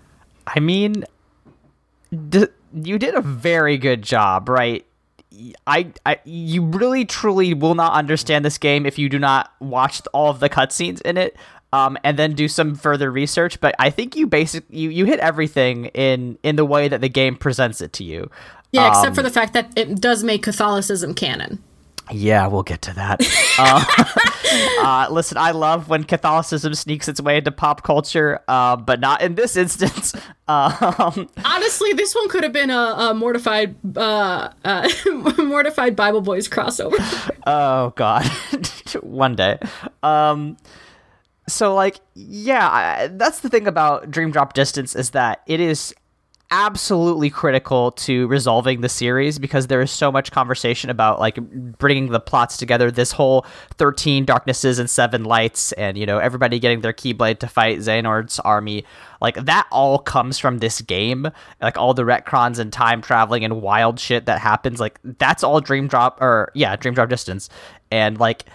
I 0.46 0.60
mean, 0.60 1.04
d- 2.30 2.48
you 2.74 2.98
did 2.98 3.16
a 3.16 3.22
very 3.22 3.78
good 3.78 4.02
job, 4.02 4.50
right? 4.50 4.86
I, 5.66 5.92
I 6.06 6.20
you 6.26 6.66
really 6.66 7.06
truly 7.06 7.54
will 7.54 7.76
not 7.76 7.94
understand 7.94 8.46
this 8.46 8.58
game 8.58 8.86
if 8.86 8.98
you 8.98 9.10
do 9.10 9.20
not 9.20 9.52
watch 9.60 10.02
all 10.14 10.30
of 10.30 10.40
the 10.40 10.50
cutscenes 10.50 11.02
in 11.02 11.18
it 11.18 11.36
um, 11.74 11.98
and 12.04 12.18
then 12.18 12.34
do 12.34 12.48
some 12.48 12.76
further 12.76 13.12
research 13.12 13.60
but 13.60 13.76
i 13.80 13.90
think 13.90 14.16
you 14.16 14.28
basic 14.28 14.64
you, 14.70 14.90
you 14.90 15.06
hit 15.06 15.20
everything 15.20 15.86
in 15.88 16.38
in 16.44 16.56
the 16.56 16.66
way 16.66 16.88
that 16.88 17.02
the 17.02 17.10
game 17.10 17.36
presents 17.36 17.82
it 17.82 17.94
to 17.94 18.04
you. 18.04 18.30
Yeah 18.72 18.88
um, 18.88 18.92
except 18.92 19.16
for 19.16 19.24
the 19.24 19.30
fact 19.30 19.54
that 19.54 19.72
it 19.78 20.00
does 20.02 20.24
make 20.24 20.44
catholicism 20.44 21.14
canon 21.14 21.64
yeah, 22.12 22.48
we'll 22.48 22.64
get 22.64 22.82
to 22.84 22.94
that. 22.94 23.22
uh, 23.60 23.86
uh, 24.82 25.08
listen, 25.12 25.38
I 25.38 25.52
love 25.52 25.90
when 25.90 26.04
Catholicism 26.04 26.74
sneaks 26.74 27.08
its 27.08 27.22
way 27.22 27.38
into 27.38 27.52
pop 27.52 27.84
culture, 27.84 28.42
uh, 28.48 28.76
but 28.76 29.00
not 29.00 29.22
in 29.22 29.36
this 29.36 29.56
instance. 29.58 30.14
Um, 30.48 31.30
Honestly, 31.44 31.94
this 31.94 32.16
one 32.16 32.30
could 32.30 32.44
have 32.44 32.54
been 32.54 32.70
a, 32.70 32.78
a 32.78 33.14
mortified, 33.14 33.76
uh, 33.98 34.50
uh, 34.64 34.90
mortified 35.38 35.96
Bible 35.96 36.22
Boys 36.22 36.48
crossover. 36.48 36.98
oh 37.46 37.94
God, 37.96 38.26
one 39.02 39.36
day. 39.36 39.58
Um, 40.04 40.58
so, 41.48 41.74
like, 41.74 42.00
yeah, 42.14 42.68
I, 42.68 43.08
that's 43.08 43.40
the 43.40 43.50
thing 43.50 43.68
about 43.68 44.12
Dream 44.12 44.32
Drop 44.32 44.54
Distance 44.54 44.96
is 44.96 45.12
that 45.12 45.42
it 45.48 45.60
is 45.60 45.94
absolutely 46.50 47.30
critical 47.30 47.92
to 47.92 48.26
resolving 48.28 48.80
the 48.80 48.88
series 48.88 49.38
because 49.38 49.68
there 49.68 49.82
is 49.82 49.92
so 49.92 50.12
much 50.12 50.32
conversation 50.32 50.90
about 50.90 51.20
like 51.20 51.36
bringing 51.78 52.08
the 52.08 52.20
plots 52.20 52.56
together. 52.56 52.90
This 52.90 53.12
whole 53.12 53.46
13 53.76 54.24
darknesses 54.24 54.80
and 54.80 54.90
7 54.90 55.26
lights 55.26 55.74
and 55.74 55.98
you 55.98 56.06
know 56.06 56.20
everybody 56.20 56.58
getting 56.60 56.82
their 56.82 56.94
keyblade 56.94 57.40
to 57.40 57.48
fight 57.48 57.80
Xehanort's 57.80 58.40
army 58.40 58.86
like 59.22 59.36
that 59.46 59.68
all 59.72 60.00
comes 60.00 60.40
from 60.40 60.60
this 60.60 60.80
game. 60.82 61.30
Like 61.62 61.78
all 61.78 61.94
the 61.94 62.04
retcons 62.04 62.60
and 62.60 62.72
time 62.72 63.02
traveling 63.02 63.44
and 63.44 63.62
wild 63.62 64.00
shit 64.00 64.26
that 64.28 64.40
happens 64.40 64.80
like 64.80 65.00
that's 65.04 65.44
all 65.44 65.60
dream 65.60 65.88
drop 65.88 66.22
or 66.22 66.52
yeah 66.56 66.76
dream 66.78 66.94
drop 66.94 67.10
distance. 67.10 67.50
And 67.92 68.20
like 68.20 68.46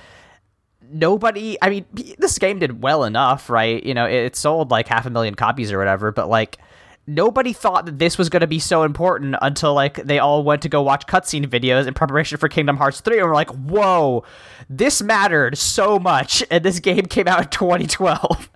nobody 0.94 1.56
i 1.62 1.70
mean 1.70 1.86
this 2.18 2.38
game 2.38 2.58
did 2.58 2.82
well 2.82 3.04
enough 3.04 3.50
right? 3.50 3.84
You 3.84 3.92
know 3.92 4.06
it 4.06 4.34
sold 4.34 4.70
like 4.70 4.88
half 4.88 5.04
a 5.04 5.10
million 5.10 5.34
copies 5.34 5.72
or 5.72 5.78
whatever 5.78 6.10
but 6.10 6.28
like 6.28 6.58
nobody 7.06 7.52
thought 7.52 7.86
that 7.86 7.98
this 7.98 8.16
was 8.16 8.28
going 8.28 8.40
to 8.40 8.46
be 8.46 8.58
so 8.58 8.82
important 8.82 9.36
until 9.42 9.74
like 9.74 9.96
they 10.04 10.18
all 10.18 10.42
went 10.44 10.62
to 10.62 10.68
go 10.68 10.82
watch 10.82 11.06
cutscene 11.06 11.46
videos 11.46 11.86
in 11.86 11.94
preparation 11.94 12.38
for 12.38 12.48
Kingdom 12.48 12.76
Hearts 12.76 13.00
3 13.00 13.18
and 13.18 13.28
were 13.28 13.34
like, 13.34 13.50
"Whoa, 13.50 14.24
this 14.68 15.02
mattered 15.02 15.58
so 15.58 15.98
much." 15.98 16.44
And 16.50 16.64
this 16.64 16.80
game 16.80 17.06
came 17.06 17.28
out 17.28 17.42
in 17.42 17.48
2012. 17.48 18.50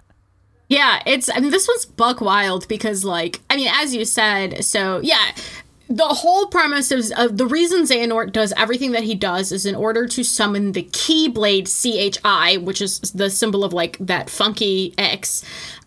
Yeah, 0.69 1.01
it's 1.07 1.29
I 1.29 1.41
mean 1.41 1.51
this 1.51 1.69
one's 1.69 1.87
buck 1.87 2.21
wild 2.21 2.67
because 2.69 3.05
like 3.05 3.41
I 3.51 3.57
mean 3.57 3.69
as 3.73 3.95
you 3.95 4.05
said, 4.05 4.65
so 4.65 5.01
yeah, 5.03 5.33
the 5.89 6.07
whole 6.07 6.47
premise 6.47 6.91
of, 6.91 7.05
of 7.17 7.37
the 7.37 7.47
reason 7.47 7.83
Xehanort 7.83 8.33
does 8.33 8.53
everything 8.57 8.93
that 8.93 9.05
he 9.05 9.15
does 9.15 9.53
is 9.53 9.65
in 9.65 9.75
order 9.77 10.07
to 10.07 10.25
summon 10.25 10.73
the 10.73 10.83
Keyblade 10.83 11.69
CHI, 11.69 12.57
which 12.57 12.81
is 12.81 12.99
the 13.01 13.31
symbol 13.31 13.65
of 13.65 13.73
like 13.73 13.97
that 13.99 14.29
funky 14.29 14.95
X. 14.99 15.45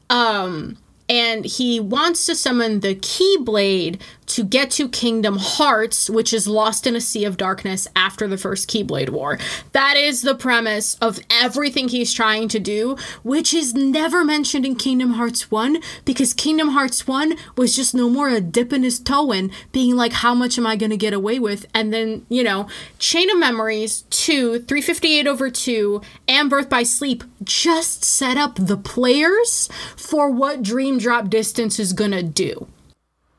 Um 0.09 0.77
and 1.09 1.43
he 1.43 1.79
wants 1.79 2.25
to 2.27 2.35
summon 2.35 2.81
the 2.81 2.95
Keyblade 2.95 3.99
to 4.29 4.43
get 4.43 4.71
to 4.71 4.87
Kingdom 4.87 5.37
Hearts, 5.39 6.09
which 6.09 6.33
is 6.33 6.47
lost 6.47 6.87
in 6.87 6.95
a 6.95 7.01
sea 7.01 7.25
of 7.25 7.37
darkness 7.37 7.87
after 7.95 8.27
the 8.27 8.37
first 8.37 8.69
Keyblade 8.69 9.09
War. 9.09 9.37
That 9.73 9.97
is 9.97 10.21
the 10.21 10.35
premise 10.35 10.95
of 10.95 11.19
everything 11.29 11.89
he's 11.89 12.13
trying 12.13 12.47
to 12.49 12.59
do, 12.59 12.95
which 13.23 13.53
is 13.53 13.73
never 13.73 14.23
mentioned 14.23 14.65
in 14.65 14.75
Kingdom 14.75 15.13
Hearts 15.13 15.51
1 15.51 15.79
because 16.05 16.33
Kingdom 16.33 16.69
Hearts 16.69 17.07
1 17.07 17.35
was 17.55 17.75
just 17.75 17.93
no 17.93 18.09
more 18.09 18.29
a 18.29 18.39
dip 18.39 18.71
in 18.71 18.83
his 18.83 18.99
toe 18.99 19.31
in, 19.31 19.51
being 19.71 19.95
like, 19.95 20.13
how 20.13 20.33
much 20.33 20.57
am 20.57 20.67
I 20.67 20.75
going 20.75 20.91
to 20.91 20.97
get 20.97 21.13
away 21.13 21.39
with? 21.39 21.65
And 21.73 21.91
then, 21.91 22.25
you 22.29 22.43
know, 22.43 22.67
Chain 22.99 23.29
of 23.31 23.39
Memories 23.39 24.03
2, 24.11 24.59
358 24.59 25.27
over 25.27 25.49
2, 25.49 26.01
and 26.27 26.49
Birth 26.49 26.69
by 26.69 26.83
Sleep 26.83 27.23
just 27.43 28.05
set 28.05 28.37
up 28.37 28.55
the 28.55 28.77
players 28.77 29.69
for 29.97 30.29
what 30.29 30.61
Dream 30.61 30.99
Drop 30.99 31.29
Distance 31.29 31.79
is 31.79 31.93
going 31.93 32.11
to 32.11 32.23
do. 32.23 32.67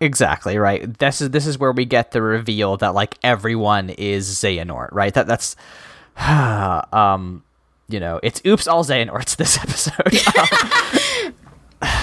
Exactly 0.01 0.57
right. 0.57 0.99
This 0.99 1.21
is 1.21 1.31
this 1.31 1.47
is 1.47 1.59
where 1.59 1.73
we 1.73 1.85
get 1.85 2.13
the 2.13 2.23
reveal 2.23 2.77
that 2.79 2.95
like 2.95 3.19
everyone 3.23 3.91
is 3.91 4.29
Xehanort, 4.29 4.89
right? 4.93 5.13
That 5.13 5.27
that's 5.27 5.57
um 6.93 7.43
you 7.89 8.01
know, 8.01 8.21
it's 8.23 8.41
oops 8.47 8.67
all 8.67 8.85
Xehanorts 8.85 9.37
this 9.37 9.59
episode. 9.63 11.35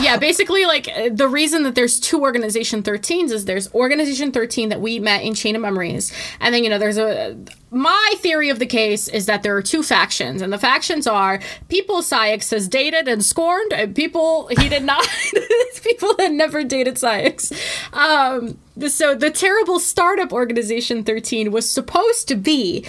yeah, 0.01 0.17
basically, 0.17 0.65
like 0.65 0.89
the 1.11 1.27
reason 1.27 1.61
that 1.63 1.75
there's 1.75 1.99
two 1.99 2.21
Organization 2.21 2.81
13s 2.81 3.31
is 3.31 3.45
there's 3.45 3.71
Organization 3.75 4.31
13 4.31 4.69
that 4.69 4.81
we 4.81 4.99
met 4.99 5.23
in 5.23 5.35
Chain 5.35 5.55
of 5.55 5.61
Memories, 5.61 6.11
and 6.39 6.53
then 6.53 6.63
you 6.63 6.69
know 6.69 6.79
there's 6.79 6.97
a. 6.97 7.37
My 7.69 8.13
theory 8.19 8.49
of 8.49 8.59
the 8.59 8.65
case 8.65 9.09
is 9.09 9.25
that 9.25 9.43
there 9.43 9.55
are 9.55 9.61
two 9.61 9.83
factions, 9.83 10.41
and 10.41 10.51
the 10.51 10.57
factions 10.57 11.05
are 11.05 11.39
people 11.67 11.97
Saïx 11.97 12.49
has 12.51 12.67
dated 12.67 13.07
and 13.07 13.23
scorned, 13.23 13.71
and 13.71 13.95
people 13.95 14.47
he 14.47 14.67
did 14.67 14.83
not. 14.83 15.07
people 15.83 16.15
that 16.15 16.31
never 16.31 16.63
dated 16.63 16.95
Saïx. 16.95 17.53
Um, 17.93 18.57
so 18.89 19.13
the 19.13 19.29
terrible 19.29 19.79
startup 19.79 20.33
Organization 20.33 21.03
13 21.03 21.51
was 21.51 21.69
supposed 21.69 22.27
to 22.29 22.35
be 22.35 22.85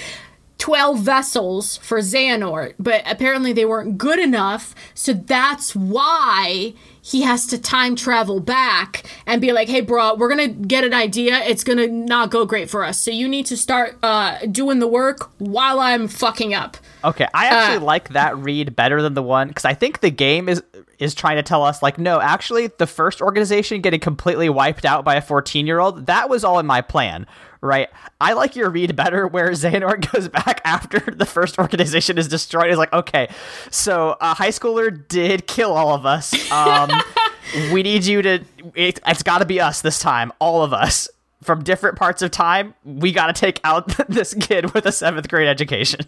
12 0.59 0.99
vessels 1.01 1.77
for 1.79 1.99
Xehanort, 1.99 2.75
but 2.79 3.03
apparently 3.07 3.53
they 3.53 3.65
weren't 3.65 3.97
good 3.97 4.19
enough. 4.19 4.75
So 4.93 5.13
that's 5.13 5.75
why 5.75 6.75
he 7.01 7.23
has 7.23 7.47
to 7.47 7.59
time 7.59 7.97
travel 7.97 8.41
back 8.41 9.05
and 9.27 9.41
be 9.41 9.53
like, 9.53 9.69
hey, 9.69 9.81
bro, 9.81 10.15
we're 10.17 10.29
going 10.29 10.53
to 10.53 10.67
get 10.67 10.85
an 10.85 10.93
idea. 10.93 11.39
It's 11.39 11.65
going 11.65 11.79
to 11.79 11.89
not 11.89 12.31
go 12.31 12.45
great 12.45 12.69
for 12.69 12.85
us. 12.85 13.01
So 13.01 13.11
you 13.11 13.29
need 13.29 13.47
to 13.47 13.57
start 13.57 13.97
uh, 14.03 14.41
doing 14.47 14.81
the 14.81 14.89
work 14.89 15.31
while 15.39 15.81
I'm 15.81 16.09
fucking 16.09 16.53
up. 16.53 16.77
Okay, 17.05 17.27
I 17.33 17.47
actually 17.47 17.79
uh, 17.79 17.87
like 17.87 18.11
that 18.11 18.37
read 18.37 18.75
better 18.75 19.01
than 19.01 19.15
the 19.15 19.23
one 19.23 19.49
because 19.49 19.65
I 19.65 19.75
think 19.75 20.01
the 20.01 20.11
game 20.11 20.49
is 20.49 20.63
is 20.99 21.15
trying 21.15 21.37
to 21.37 21.43
tell 21.43 21.63
us 21.63 21.83
like 21.83 21.99
no, 21.99 22.21
actually 22.21 22.69
the 22.79 22.87
first 22.87 23.21
organization 23.21 23.81
getting 23.81 24.01
completely 24.01 24.49
wiped 24.49 24.85
out 24.85 25.05
by 25.05 25.15
a 25.15 25.23
14 25.23 25.67
year 25.67 25.79
old 25.79 26.07
that 26.07 26.29
was 26.29 26.45
all 26.45 26.59
in 26.59 26.67
my 26.67 26.81
plan, 26.81 27.27
right? 27.61 27.89
I 28.21 28.33
like 28.33 28.57
your 28.57 28.71
read 28.71 28.97
better 28.97 29.27
where 29.29 29.51
Xehanort 29.51 30.13
goes 30.13 30.29
back 30.29 30.61
after 30.65 30.99
the 30.99 31.27
first 31.27 31.59
organization 31.59 32.19
is 32.19 32.29
destroyed. 32.29 32.71
Is 32.71 32.79
like, 32.79 32.93
okay, 32.93 33.29
so 33.71 34.17
a 34.21 34.35
high 34.35 34.51
schooler 34.51 35.07
did 35.09 35.47
kill 35.47 35.73
all 35.73 35.95
of 35.95 36.07
us. 36.07 36.51
Um, 36.51 36.91
we 37.73 37.83
need 37.83 38.05
you 38.05 38.23
to, 38.23 38.45
it, 38.75 39.01
it's 39.07 39.23
got 39.23 39.39
to 39.39 39.47
be 39.47 39.61
us 39.61 39.81
this 39.81 39.99
time, 39.99 40.33
all 40.39 40.63
of 40.63 40.73
us. 40.73 41.09
From 41.41 41.63
different 41.63 41.97
parts 41.97 42.21
of 42.21 42.33
time, 42.33 42.75
we 42.85 43.13
got 43.13 43.29
to 43.29 43.33
take 43.33 43.61
out 43.63 43.87
this 44.09 44.35
kid 44.35 44.75
with 44.75 44.87
a 44.87 44.93
seventh 44.93 45.29
grade 45.29 45.47
education. 45.47 46.01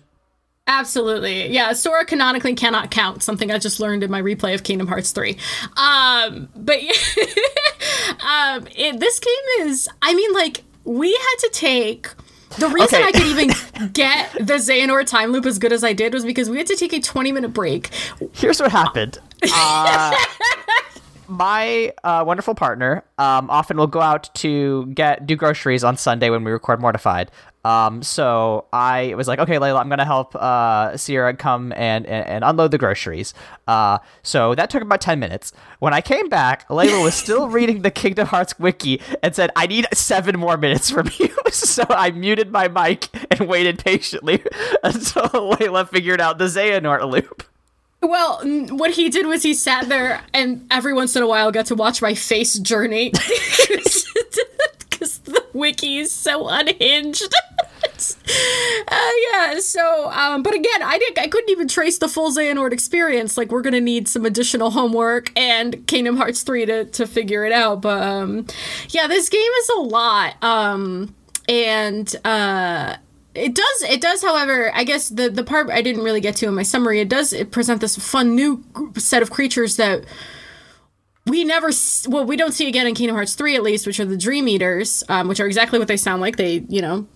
Absolutely. 0.66 1.48
Yeah, 1.48 1.72
Sora 1.72 2.04
canonically 2.04 2.54
cannot 2.54 2.90
count, 2.90 3.22
something 3.22 3.50
I 3.50 3.58
just 3.58 3.80
learned 3.80 4.04
in 4.04 4.10
my 4.10 4.22
replay 4.22 4.54
of 4.54 4.62
Kingdom 4.62 4.86
Hearts 4.86 5.10
3. 5.10 5.36
Um, 5.76 6.48
but 6.54 6.78
um, 8.24 8.68
it, 8.76 9.00
this 9.00 9.18
game 9.18 9.68
is, 9.68 9.88
I 10.00 10.14
mean, 10.14 10.32
like, 10.32 10.62
we 10.84 11.12
had 11.12 11.36
to 11.40 11.50
take 11.52 12.08
the 12.58 12.68
reason 12.68 13.00
okay. 13.00 13.04
I 13.04 13.12
could 13.12 13.26
even 13.26 13.48
get 13.92 14.32
the 14.32 14.54
Xehanort 14.54 15.06
time 15.06 15.32
loop 15.32 15.46
as 15.46 15.58
good 15.58 15.72
as 15.72 15.84
I 15.84 15.92
did 15.92 16.12
was 16.12 16.24
because 16.24 16.50
we 16.50 16.58
had 16.58 16.66
to 16.68 16.76
take 16.76 16.92
a 16.92 17.00
20 17.00 17.32
minute 17.32 17.52
break. 17.52 17.90
Here's 18.32 18.60
what 18.60 18.70
happened. 18.70 19.18
Uh, 19.42 20.14
my 21.28 21.92
uh, 22.04 22.22
wonderful 22.26 22.54
partner 22.54 23.04
um, 23.16 23.48
often 23.48 23.78
will 23.78 23.86
go 23.86 24.02
out 24.02 24.28
to 24.34 24.84
get 24.88 25.26
do 25.26 25.34
groceries 25.34 25.82
on 25.82 25.96
Sunday 25.96 26.28
when 26.28 26.44
we 26.44 26.50
record 26.50 26.78
Mortified. 26.78 27.30
Um, 27.64 28.02
so 28.02 28.66
I 28.72 29.14
was 29.14 29.28
like, 29.28 29.38
okay, 29.38 29.56
Leyla, 29.56 29.80
I'm 29.80 29.88
gonna 29.88 30.04
help 30.04 30.34
uh, 30.34 30.96
Sierra 30.96 31.34
come 31.36 31.72
and, 31.72 32.06
and, 32.06 32.26
and 32.26 32.44
unload 32.44 32.70
the 32.70 32.78
groceries. 32.78 33.34
Uh, 33.68 33.98
so 34.22 34.54
that 34.54 34.70
took 34.70 34.82
about 34.82 35.00
ten 35.00 35.18
minutes. 35.18 35.52
When 35.78 35.92
I 35.92 36.00
came 36.00 36.28
back, 36.28 36.66
Leyla 36.68 37.04
was 37.04 37.14
still 37.14 37.48
reading 37.48 37.82
the 37.82 37.90
Kingdom 37.90 38.28
Hearts 38.28 38.58
wiki 38.58 39.00
and 39.22 39.34
said, 39.34 39.50
"I 39.56 39.66
need 39.66 39.86
seven 39.92 40.38
more 40.38 40.56
minutes 40.56 40.90
from 40.90 41.08
you." 41.18 41.28
so 41.50 41.84
I 41.88 42.10
muted 42.12 42.50
my 42.50 42.68
mic 42.68 43.08
and 43.30 43.48
waited 43.48 43.84
patiently 43.84 44.42
until 44.82 45.28
Leyla 45.28 45.88
figured 45.88 46.20
out 46.20 46.38
the 46.38 46.46
Xehanort 46.46 47.10
loop. 47.10 47.44
Well, 48.02 48.40
what 48.70 48.92
he 48.92 49.10
did 49.10 49.26
was 49.26 49.42
he 49.42 49.52
sat 49.52 49.88
there 49.88 50.22
and 50.32 50.66
every 50.70 50.94
once 50.94 51.16
in 51.16 51.22
a 51.22 51.26
while 51.26 51.52
got 51.52 51.66
to 51.66 51.74
watch 51.74 52.00
my 52.00 52.14
face 52.14 52.58
journey 52.58 53.10
because 53.10 54.04
the 55.24 55.44
wiki 55.52 55.98
is 55.98 56.10
so 56.10 56.48
unhinged. 56.48 57.34
uh, 58.88 59.10
yeah, 59.32 59.58
so 59.60 60.10
um, 60.10 60.42
but 60.42 60.54
again, 60.54 60.82
I 60.82 60.98
didn't 60.98 61.18
I 61.18 61.28
couldn't 61.28 61.50
even 61.50 61.68
trace 61.68 61.98
the 61.98 62.08
full 62.08 62.30
Xehanort 62.30 62.72
experience. 62.72 63.36
Like 63.36 63.50
we're 63.50 63.62
gonna 63.62 63.80
need 63.80 64.08
some 64.08 64.24
additional 64.24 64.70
homework 64.70 65.32
and 65.38 65.86
Kingdom 65.86 66.16
Hearts 66.16 66.42
3 66.42 66.66
to, 66.66 66.84
to 66.86 67.06
figure 67.06 67.44
it 67.44 67.52
out. 67.52 67.82
But 67.82 68.02
um, 68.02 68.46
yeah, 68.88 69.06
this 69.06 69.28
game 69.28 69.40
is 69.40 69.68
a 69.70 69.80
lot. 69.80 70.42
Um, 70.42 71.14
and 71.48 72.14
uh 72.24 72.96
it 73.34 73.54
does 73.54 73.82
it 73.82 74.00
does 74.00 74.22
however 74.22 74.72
i 74.74 74.84
guess 74.84 75.08
the 75.08 75.28
the 75.28 75.44
part 75.44 75.70
i 75.70 75.82
didn't 75.82 76.02
really 76.02 76.20
get 76.20 76.36
to 76.36 76.46
in 76.46 76.54
my 76.54 76.62
summary 76.62 77.00
it 77.00 77.08
does 77.08 77.32
it 77.32 77.50
present 77.50 77.80
this 77.80 77.96
fun 77.96 78.34
new 78.34 78.62
set 78.96 79.22
of 79.22 79.30
creatures 79.30 79.76
that 79.76 80.04
we 81.26 81.44
never 81.44 81.70
well 82.08 82.24
we 82.24 82.36
don't 82.36 82.52
see 82.52 82.68
again 82.68 82.86
in 82.86 82.94
kingdom 82.94 83.14
hearts 83.14 83.34
3 83.34 83.54
at 83.54 83.62
least 83.62 83.86
which 83.86 84.00
are 84.00 84.04
the 84.04 84.16
dream 84.16 84.48
eaters 84.48 85.04
um, 85.08 85.28
which 85.28 85.40
are 85.40 85.46
exactly 85.46 85.78
what 85.78 85.88
they 85.88 85.96
sound 85.96 86.20
like 86.20 86.36
they 86.36 86.64
you 86.68 86.82
know 86.82 87.06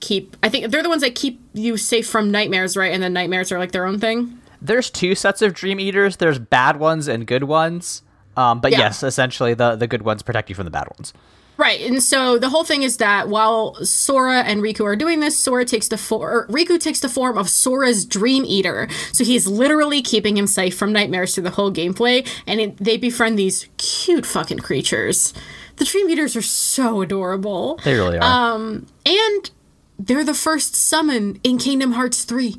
keep 0.00 0.36
i 0.42 0.48
think 0.48 0.70
they're 0.70 0.82
the 0.82 0.88
ones 0.88 1.02
that 1.02 1.14
keep 1.14 1.40
you 1.54 1.76
safe 1.76 2.08
from 2.08 2.30
nightmares 2.30 2.76
right 2.76 2.92
and 2.92 3.02
then 3.02 3.12
nightmares 3.12 3.52
are 3.52 3.58
like 3.58 3.72
their 3.72 3.86
own 3.86 3.98
thing 3.98 4.38
there's 4.60 4.90
two 4.90 5.14
sets 5.14 5.42
of 5.42 5.54
dream 5.54 5.80
eaters 5.80 6.16
there's 6.16 6.38
bad 6.38 6.78
ones 6.78 7.08
and 7.08 7.26
good 7.26 7.44
ones 7.44 8.02
um, 8.36 8.60
but 8.60 8.72
yeah. 8.72 8.78
yes 8.78 9.02
essentially 9.02 9.54
the 9.54 9.76
the 9.76 9.86
good 9.86 10.02
ones 10.02 10.22
protect 10.22 10.48
you 10.48 10.54
from 10.54 10.64
the 10.64 10.70
bad 10.70 10.88
ones 10.96 11.12
Right, 11.58 11.80
and 11.82 12.02
so 12.02 12.38
the 12.38 12.48
whole 12.48 12.64
thing 12.64 12.82
is 12.82 12.96
that 12.96 13.28
while 13.28 13.74
Sora 13.84 14.40
and 14.40 14.62
Riku 14.62 14.84
are 14.84 14.96
doing 14.96 15.20
this, 15.20 15.36
Sora 15.36 15.64
takes 15.64 15.86
the 15.88 15.98
for- 15.98 16.46
Riku 16.48 16.80
takes 16.80 17.00
the 17.00 17.08
form 17.08 17.36
of 17.36 17.48
Sora's 17.48 18.06
Dream 18.06 18.44
Eater. 18.44 18.88
So 19.12 19.22
he's 19.22 19.46
literally 19.46 20.00
keeping 20.00 20.36
him 20.36 20.46
safe 20.46 20.76
from 20.76 20.92
nightmares 20.92 21.34
through 21.34 21.44
the 21.44 21.50
whole 21.50 21.70
gameplay, 21.70 22.26
and 22.46 22.60
it, 22.60 22.76
they 22.78 22.96
befriend 22.96 23.38
these 23.38 23.68
cute 23.76 24.24
fucking 24.24 24.60
creatures. 24.60 25.34
The 25.76 25.84
Dream 25.84 26.08
Eaters 26.08 26.36
are 26.36 26.42
so 26.42 27.02
adorable. 27.02 27.78
They 27.84 27.94
really 27.94 28.18
are. 28.18 28.54
Um, 28.54 28.86
and 29.04 29.50
they're 29.98 30.24
the 30.24 30.34
first 30.34 30.74
summon 30.74 31.38
in 31.44 31.58
Kingdom 31.58 31.92
Hearts 31.92 32.24
3. 32.24 32.56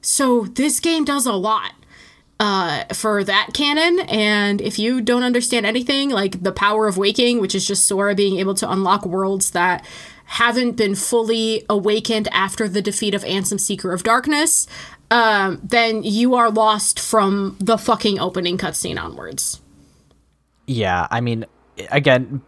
So 0.00 0.44
this 0.44 0.80
game 0.80 1.04
does 1.04 1.26
a 1.26 1.32
lot. 1.34 1.72
uh, 2.38 2.84
for 2.92 3.24
that 3.24 3.50
canon. 3.54 4.00
And 4.08 4.60
if 4.60 4.78
you 4.78 5.00
don't 5.00 5.22
understand 5.22 5.64
anything, 5.66 6.10
like 6.10 6.42
the 6.42 6.52
power 6.52 6.86
of 6.86 6.98
waking, 6.98 7.40
which 7.40 7.54
is 7.54 7.66
just 7.66 7.86
Sora 7.86 8.14
being 8.14 8.38
able 8.38 8.54
to 8.56 8.70
unlock 8.70 9.06
worlds 9.06 9.52
that 9.52 9.84
haven't 10.26 10.72
been 10.72 10.94
fully 10.94 11.64
awakened 11.70 12.28
after 12.32 12.68
the 12.68 12.82
defeat 12.82 13.14
of 13.14 13.22
Ansem 13.24 13.60
Seeker 13.60 13.92
of 13.92 14.02
Darkness, 14.02 14.66
um, 15.10 15.60
then 15.62 16.02
you 16.02 16.34
are 16.34 16.50
lost 16.50 16.98
from 16.98 17.56
the 17.60 17.78
fucking 17.78 18.18
opening 18.18 18.58
cutscene 18.58 19.00
onwards. 19.00 19.60
Yeah, 20.66 21.06
I 21.10 21.20
mean, 21.20 21.46
again, 21.90 22.42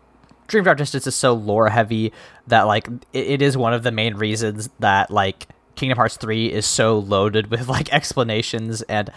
Dream 0.49 0.65
Drop 0.65 0.77
Distance 0.77 1.07
is 1.07 1.15
so 1.15 1.35
lore 1.35 1.69
heavy 1.69 2.13
that 2.47 2.63
like 2.63 2.89
it, 3.13 3.27
it 3.27 3.43
is 3.43 3.57
one 3.57 3.73
of 3.73 3.83
the 3.83 3.93
main 3.93 4.15
reasons 4.15 4.69
that 4.81 5.11
like 5.11 5.47
Kingdom 5.77 5.97
Hearts 5.97 6.17
3 6.17 6.53
is 6.53 6.67
so 6.67 6.99
loaded 6.99 7.51
with 7.51 7.69
like 7.69 7.93
explanations 7.93 8.83
and 8.83 9.11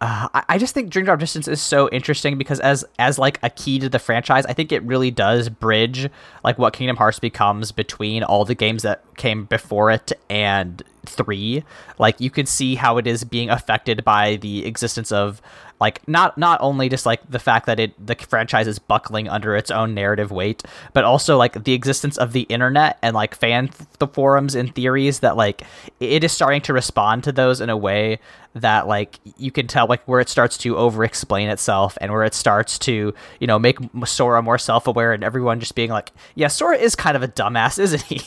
uh, 0.00 0.28
I, 0.32 0.44
I 0.50 0.58
just 0.58 0.74
think 0.74 0.90
Dream 0.90 1.04
Drop 1.04 1.18
Distance 1.18 1.48
is 1.48 1.60
so 1.60 1.88
interesting 1.90 2.38
because 2.38 2.60
as 2.60 2.84
as 2.98 3.18
like 3.18 3.40
a 3.42 3.50
key 3.50 3.80
to 3.80 3.88
the 3.88 3.98
franchise, 3.98 4.46
I 4.46 4.52
think 4.52 4.70
it 4.70 4.82
really 4.84 5.10
does 5.10 5.48
bridge 5.48 6.08
like 6.44 6.56
what 6.56 6.72
Kingdom 6.72 6.96
Hearts 6.96 7.18
becomes 7.18 7.72
between 7.72 8.22
all 8.22 8.44
the 8.44 8.54
games 8.54 8.84
that 8.84 9.02
came 9.16 9.46
before 9.46 9.90
it 9.90 10.12
and 10.30 10.82
three. 11.04 11.64
Like 11.98 12.20
you 12.20 12.30
could 12.30 12.48
see 12.48 12.76
how 12.76 12.98
it 12.98 13.08
is 13.08 13.24
being 13.24 13.50
affected 13.50 14.04
by 14.04 14.36
the 14.36 14.66
existence 14.66 15.10
of 15.10 15.42
like 15.80 16.06
not 16.08 16.36
not 16.36 16.58
only 16.60 16.88
just 16.88 17.06
like 17.06 17.20
the 17.30 17.38
fact 17.38 17.66
that 17.66 17.78
it 17.78 18.06
the 18.06 18.14
franchise 18.14 18.66
is 18.66 18.78
buckling 18.78 19.28
under 19.28 19.56
its 19.56 19.70
own 19.70 19.94
narrative 19.94 20.30
weight 20.30 20.62
but 20.92 21.04
also 21.04 21.36
like 21.36 21.64
the 21.64 21.72
existence 21.72 22.16
of 22.18 22.32
the 22.32 22.42
internet 22.42 22.98
and 23.02 23.14
like 23.14 23.34
fan 23.34 23.70
the 23.98 24.06
forums 24.06 24.54
and 24.54 24.74
theories 24.74 25.20
that 25.20 25.36
like 25.36 25.62
it 26.00 26.24
is 26.24 26.32
starting 26.32 26.60
to 26.60 26.72
respond 26.72 27.22
to 27.24 27.32
those 27.32 27.60
in 27.60 27.70
a 27.70 27.76
way 27.76 28.18
that 28.54 28.86
like 28.88 29.20
you 29.36 29.50
can 29.50 29.66
tell 29.66 29.86
like 29.86 30.02
where 30.04 30.20
it 30.20 30.28
starts 30.28 30.58
to 30.58 30.76
over 30.76 31.04
explain 31.04 31.48
itself 31.48 31.96
and 32.00 32.12
where 32.12 32.24
it 32.24 32.34
starts 32.34 32.78
to 32.78 33.14
you 33.40 33.46
know 33.46 33.58
make 33.58 33.78
Sora 34.04 34.42
more 34.42 34.58
self-aware 34.58 35.12
and 35.12 35.22
everyone 35.22 35.60
just 35.60 35.74
being 35.74 35.90
like 35.90 36.12
yeah 36.34 36.48
Sora 36.48 36.76
is 36.76 36.94
kind 36.94 37.16
of 37.16 37.22
a 37.22 37.28
dumbass 37.28 37.78
isn't 37.78 38.02
he 38.02 38.22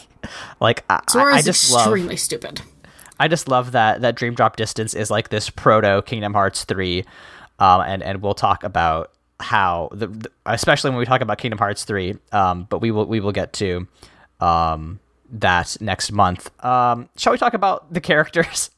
like 0.59 0.83
I, 0.89 1.01
Sora 1.09 1.35
I 1.35 1.39
is 1.39 1.45
just 1.45 1.71
love 1.71 1.87
extremely 1.87 2.17
stupid. 2.17 2.61
I 3.19 3.27
just 3.27 3.47
love 3.47 3.73
that 3.73 4.01
that 4.01 4.15
Dream 4.15 4.33
Drop 4.33 4.55
Distance 4.55 4.95
is 4.95 5.11
like 5.11 5.29
this 5.29 5.49
proto 5.49 6.01
Kingdom 6.01 6.33
Hearts 6.33 6.63
3 6.63 7.05
um, 7.61 7.81
and 7.81 8.03
and 8.03 8.21
we'll 8.21 8.33
talk 8.33 8.63
about 8.63 9.11
how 9.39 9.89
the, 9.93 10.07
the, 10.07 10.31
especially 10.45 10.89
when 10.89 10.99
we 10.99 11.05
talk 11.05 11.21
about 11.21 11.37
Kingdom 11.37 11.59
Hearts 11.59 11.83
3 11.85 12.15
um, 12.31 12.67
but 12.69 12.79
we 12.79 12.91
will 12.91 13.05
we 13.05 13.19
will 13.19 13.31
get 13.31 13.53
to 13.53 13.87
um, 14.39 14.99
that 15.31 15.77
next 15.79 16.11
month 16.11 16.51
um, 16.65 17.09
shall 17.17 17.31
we 17.31 17.37
talk 17.37 17.53
about 17.53 17.93
the 17.93 18.01
characters 18.11 18.71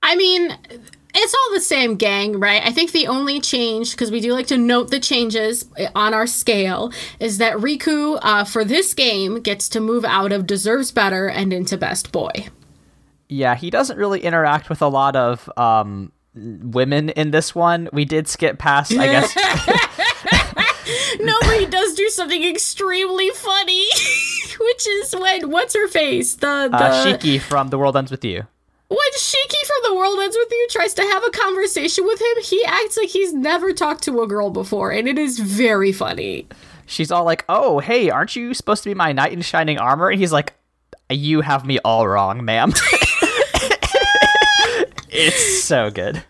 I 0.00 0.14
mean, 0.14 0.56
it's 1.14 1.34
all 1.34 1.54
the 1.54 1.60
same 1.60 1.96
gang, 1.96 2.38
right? 2.38 2.64
I 2.64 2.70
think 2.70 2.92
the 2.92 3.08
only 3.08 3.40
change, 3.40 3.92
because 3.92 4.10
we 4.10 4.20
do 4.20 4.32
like 4.32 4.46
to 4.46 4.56
note 4.56 4.90
the 4.90 5.00
changes 5.00 5.68
on 5.94 6.14
our 6.14 6.26
scale, 6.26 6.92
is 7.18 7.38
that 7.38 7.56
Riku, 7.56 8.18
uh, 8.22 8.44
for 8.44 8.64
this 8.64 8.94
game, 8.94 9.40
gets 9.40 9.68
to 9.70 9.80
move 9.80 10.04
out 10.04 10.32
of 10.32 10.46
Deserves 10.46 10.92
Better 10.92 11.28
and 11.28 11.52
into 11.52 11.76
Best 11.76 12.12
Boy. 12.12 12.48
yeah 13.28 13.54
he 13.54 13.70
doesn't 13.70 13.98
really 13.98 14.20
interact 14.20 14.70
with 14.70 14.80
a 14.80 14.88
lot 14.88 15.16
of 15.16 15.50
um, 15.58 16.12
women 16.62 17.10
in 17.10 17.30
this 17.30 17.54
one 17.54 17.88
we 17.92 18.04
did 18.04 18.28
skip 18.28 18.58
past 18.58 18.92
I 18.92 19.06
guess 19.06 19.36
No, 21.20 21.34
but 21.42 21.58
he 21.58 21.66
does 21.66 21.94
do 21.94 22.08
something 22.08 22.44
extremely 22.44 23.28
funny, 23.30 23.84
which 24.60 24.86
is 24.86 25.14
when, 25.14 25.50
what's 25.50 25.74
her 25.74 25.86
face? 25.86 26.36
The, 26.36 26.68
the 26.70 26.76
uh, 26.76 27.04
Shiki 27.04 27.40
from 27.40 27.68
The 27.68 27.78
World 27.78 27.96
Ends 27.96 28.10
With 28.10 28.24
You 28.24 28.46
when 28.88 29.12
Shiki 29.18 29.66
from 29.66 29.76
The 29.84 29.94
World 29.96 30.18
Ends 30.18 30.36
With 30.38 30.50
You 30.50 30.66
tries 30.70 30.94
to 30.94 31.02
have 31.02 31.22
a 31.22 31.30
conversation 31.30 32.06
with 32.06 32.20
him, 32.20 32.42
he 32.42 32.64
acts 32.64 32.96
like 32.96 33.10
he's 33.10 33.34
never 33.34 33.72
talked 33.74 34.02
to 34.04 34.22
a 34.22 34.26
girl 34.26 34.48
before, 34.50 34.90
and 34.90 35.06
it 35.06 35.18
is 35.18 35.38
very 35.38 35.92
funny. 35.92 36.46
she's 36.86 37.12
all 37.12 37.24
like, 37.24 37.44
"Oh, 37.50 37.80
hey, 37.80 38.08
aren't 38.08 38.34
you 38.34 38.54
supposed 38.54 38.82
to 38.84 38.88
be 38.88 38.94
my 38.94 39.12
knight 39.12 39.32
in 39.32 39.42
shining 39.42 39.78
armor?" 39.78 40.08
And 40.08 40.18
he's 40.18 40.32
like, 40.32 40.54
"You 41.10 41.42
have 41.42 41.66
me 41.66 41.78
all 41.80 42.08
wrong, 42.08 42.44
ma'am." 42.46 42.72
it's 45.18 45.64
so 45.64 45.90
good. 45.90 46.22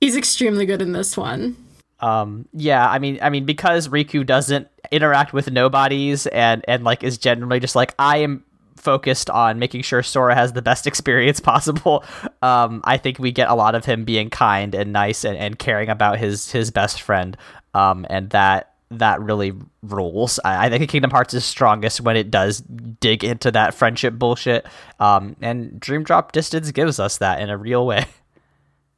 He's 0.00 0.16
extremely 0.16 0.66
good 0.66 0.82
in 0.82 0.92
this 0.92 1.16
one. 1.16 1.56
Um, 2.00 2.46
yeah, 2.52 2.88
I 2.88 2.98
mean, 2.98 3.18
I 3.22 3.30
mean, 3.30 3.46
because 3.46 3.88
Riku 3.88 4.26
doesn't 4.26 4.68
interact 4.92 5.32
with 5.32 5.50
nobodies 5.50 6.26
and 6.28 6.64
and 6.68 6.84
like 6.84 7.02
is 7.02 7.18
generally 7.18 7.60
just 7.60 7.74
like 7.74 7.94
I 7.98 8.18
am 8.18 8.44
focused 8.76 9.30
on 9.30 9.58
making 9.58 9.82
sure 9.82 10.02
Sora 10.02 10.34
has 10.34 10.52
the 10.52 10.62
best 10.62 10.86
experience 10.90 11.40
possible. 11.40 12.04
Um, 12.42 12.80
I 12.84 12.98
think 12.98 13.18
we 13.18 13.32
get 13.32 13.48
a 13.48 13.54
lot 13.54 13.74
of 13.74 13.84
him 13.84 14.04
being 14.04 14.30
kind 14.30 14.74
and 14.74 14.92
nice 14.92 15.24
and, 15.24 15.36
and 15.36 15.58
caring 15.58 15.88
about 15.88 16.18
his 16.18 16.50
his 16.50 16.70
best 16.70 17.02
friend. 17.02 17.36
Um, 17.74 18.06
and 18.08 18.30
that 18.30 18.75
that 18.90 19.20
really 19.20 19.52
rules. 19.82 20.38
I, 20.44 20.66
I 20.66 20.68
think 20.70 20.88
Kingdom 20.90 21.10
Hearts 21.10 21.34
is 21.34 21.44
strongest 21.44 22.00
when 22.00 22.16
it 22.16 22.30
does 22.30 22.60
dig 22.60 23.24
into 23.24 23.50
that 23.52 23.74
friendship 23.74 24.14
bullshit. 24.14 24.66
Um, 25.00 25.36
and 25.40 25.78
Dream 25.80 26.04
Drop 26.04 26.32
Distance 26.32 26.70
gives 26.70 27.00
us 27.00 27.18
that 27.18 27.40
in 27.40 27.50
a 27.50 27.56
real 27.56 27.86
way. 27.86 28.06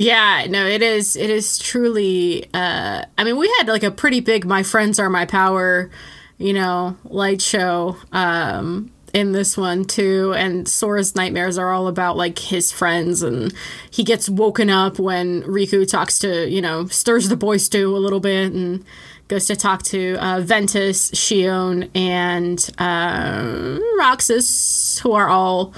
Yeah, 0.01 0.47
no, 0.49 0.65
it 0.65 0.81
is. 0.81 1.17
It 1.17 1.29
is 1.29 1.59
truly. 1.59 2.49
Uh, 2.55 3.05
I 3.19 3.25
mean, 3.25 3.37
we 3.37 3.53
had 3.59 3.67
like 3.67 3.83
a 3.83 3.91
pretty 3.91 4.21
big 4.21 4.47
"My 4.47 4.63
Friends 4.63 5.01
Are 5.01 5.11
My 5.11 5.27
Power," 5.27 5.91
you 6.37 6.53
know, 6.53 6.97
light 7.03 7.43
show 7.43 7.97
um, 8.13 8.93
in 9.13 9.33
this 9.33 9.57
one 9.57 9.85
too. 9.85 10.35
And 10.37 10.69
Sora's 10.69 11.17
nightmares 11.17 11.59
are 11.59 11.73
all 11.73 11.89
about 11.89 12.17
like 12.17 12.39
his 12.39 12.71
friends, 12.71 13.25
and 13.25 13.53
he 13.91 14.05
gets 14.05 14.29
woken 14.29 14.71
up 14.71 15.01
when 15.01 15.43
Riku 15.43 15.85
talks 15.89 16.21
to, 16.21 16.49
you 16.49 16.63
know, 16.63 16.87
stirs 16.87 17.29
the 17.29 17.37
boy 17.37 17.57
stew 17.57 17.97
a 17.97 17.99
little 17.99 18.21
bit, 18.21 18.53
and 18.53 18.85
goes 19.29 19.47
to 19.47 19.57
talk 19.57 19.83
to 19.85 20.17
uh, 20.17 20.41
Ventus, 20.41 21.11
Xion, 21.13 21.91
and 21.95 22.59
uh, 22.79 23.79
Roxas, 23.99 24.99
who 25.03 25.13
are 25.13 25.29
all 25.29 25.75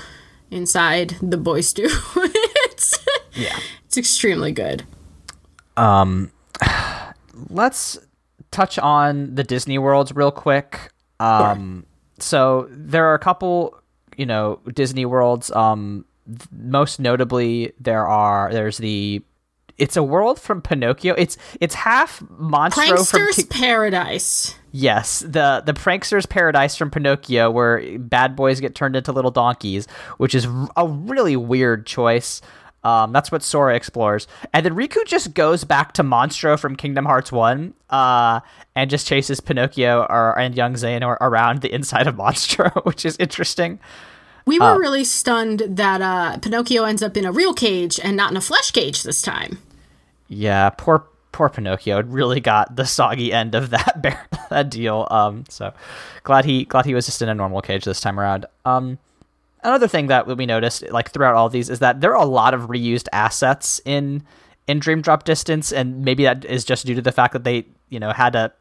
inside 0.51 1.17
the 1.21 1.37
boy 1.37 1.61
stew. 1.61 1.89
it's, 2.17 2.99
Yeah. 3.35 3.59
it's 3.87 3.97
extremely 3.97 4.53
good. 4.53 4.85
Um, 5.77 6.31
let's 7.49 7.99
touch 8.51 8.79
on 8.79 9.35
the 9.35 9.45
Disney 9.45 9.79
worlds 9.79 10.13
real 10.15 10.31
quick. 10.31 10.93
Um, 11.19 11.87
so 12.19 12.67
there 12.71 13.07
are 13.07 13.15
a 13.15 13.19
couple, 13.19 13.79
you 14.17 14.27
know, 14.27 14.61
Disney 14.73 15.05
worlds. 15.07 15.51
Um, 15.53 16.05
th- 16.27 16.49
most 16.53 17.01
notably, 17.01 17.73
there 17.81 18.07
are 18.07 18.53
there's 18.53 18.79
the. 18.79 19.23
It's 19.81 19.97
a 19.97 20.03
world 20.03 20.39
from 20.39 20.61
Pinocchio. 20.63 21.15
It's 21.17 21.37
it's 21.61 21.75
half 21.75 22.21
Monstro 22.21 22.75
from 22.75 22.97
Prankster's 22.97 23.37
Ki- 23.37 23.45
Paradise. 23.45 24.55
Yes, 24.73 25.21
the 25.21 25.63
the 25.65 25.75
prankster's 25.75 26.27
paradise 26.27 26.77
from 26.77 26.91
Pinocchio, 26.91 27.51
where 27.51 27.99
bad 27.99 28.37
boys 28.37 28.61
get 28.61 28.75
turned 28.75 28.95
into 28.95 29.11
little 29.11 29.31
donkeys, 29.31 29.87
which 30.19 30.35
is 30.35 30.47
a 30.77 30.87
really 30.87 31.35
weird 31.37 31.87
choice. 31.87 32.41
Um, 32.83 33.13
that's 33.13 33.31
what 33.31 33.43
Sora 33.43 33.75
explores, 33.75 34.27
and 34.55 34.65
then 34.65 34.75
Riku 34.75 35.05
just 35.05 35.35
goes 35.35 35.65
back 35.65 35.93
to 35.95 36.03
Monstro 36.03 36.59
from 36.59 36.77
Kingdom 36.77 37.05
Hearts 37.05 37.31
One, 37.33 37.75
uh, 37.91 38.41
and 38.75 38.89
just 38.89 39.07
chases 39.07 39.41
Pinocchio 39.41 40.07
or 40.09 40.39
and 40.39 40.55
young 40.57 40.75
Xehanort 40.75 41.19
around 41.21 41.63
the 41.63 41.73
inside 41.75 42.07
of 42.07 42.15
Monstro, 42.15 42.85
which 42.87 43.05
is 43.05 43.17
interesting. 43.19 43.81
We 44.47 44.59
were 44.59 44.79
really 44.79 45.05
stunned 45.05 45.61
that 45.69 46.01
uh, 46.01 46.39
Pinocchio 46.39 46.85
ends 46.85 47.03
up 47.03 47.17
in 47.17 47.25
a 47.25 47.33
real 47.33 47.53
cage 47.53 48.01
and 48.03 48.17
not 48.17 48.31
in 48.31 48.37
a 48.37 48.41
flesh 48.41 48.71
cage 48.71 49.03
this 49.03 49.21
time. 49.21 49.59
Yeah, 50.31 50.71
poor 50.71 51.07
poor 51.33 51.49
Pinocchio 51.49 52.03
really 52.05 52.41
got 52.41 52.75
the 52.75 52.85
soggy 52.85 53.33
end 53.33 53.55
of 53.55 53.71
that 53.71 54.01
bear, 54.03 54.27
that 54.49 54.71
deal. 54.71 55.07
Um, 55.11 55.45
so 55.49 55.75
glad 56.23 56.45
he 56.45 56.65
glad 56.65 56.87
he 56.87 56.95
was 56.95 57.05
just 57.05 57.21
in 57.21 57.29
a 57.29 57.35
normal 57.35 57.61
cage 57.61 57.85
this 57.85 58.01
time 58.01 58.19
around. 58.19 58.47
Um, 58.65 58.99
another 59.65 59.89
thing 59.89 60.07
that 60.07 60.27
we 60.27 60.47
noticed 60.47 60.89
like 60.91 61.11
throughout 61.11 61.35
all 61.35 61.49
these 61.49 61.69
is 61.69 61.81
that 61.81 62.01
there 62.01 62.17
are 62.17 62.23
a 62.23 62.29
lot 62.29 62.55
of 62.55 62.63
reused 62.63 63.09
assets 63.13 63.81
in 63.85 64.25
in 64.69 64.79
Dream 64.79 65.03
Drop 65.03 65.25
Distance, 65.25 65.73
and 65.73 66.05
maybe 66.05 66.23
that 66.23 66.45
is 66.45 66.65
just 66.65 66.87
due 66.87 66.95
to 66.95 67.03
the 67.03 67.13
fact 67.13 67.33
that 67.33 67.43
they 67.43 67.67
you 67.89 67.99
know 67.99 68.13
had 68.13 68.37
a 68.37 68.53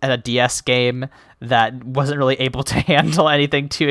at 0.00 0.12
a 0.12 0.16
DS 0.16 0.60
game 0.60 1.08
that 1.40 1.82
wasn't 1.82 2.18
really 2.18 2.36
able 2.36 2.62
to 2.62 2.74
handle 2.80 3.28
anything 3.28 3.68
too 3.68 3.88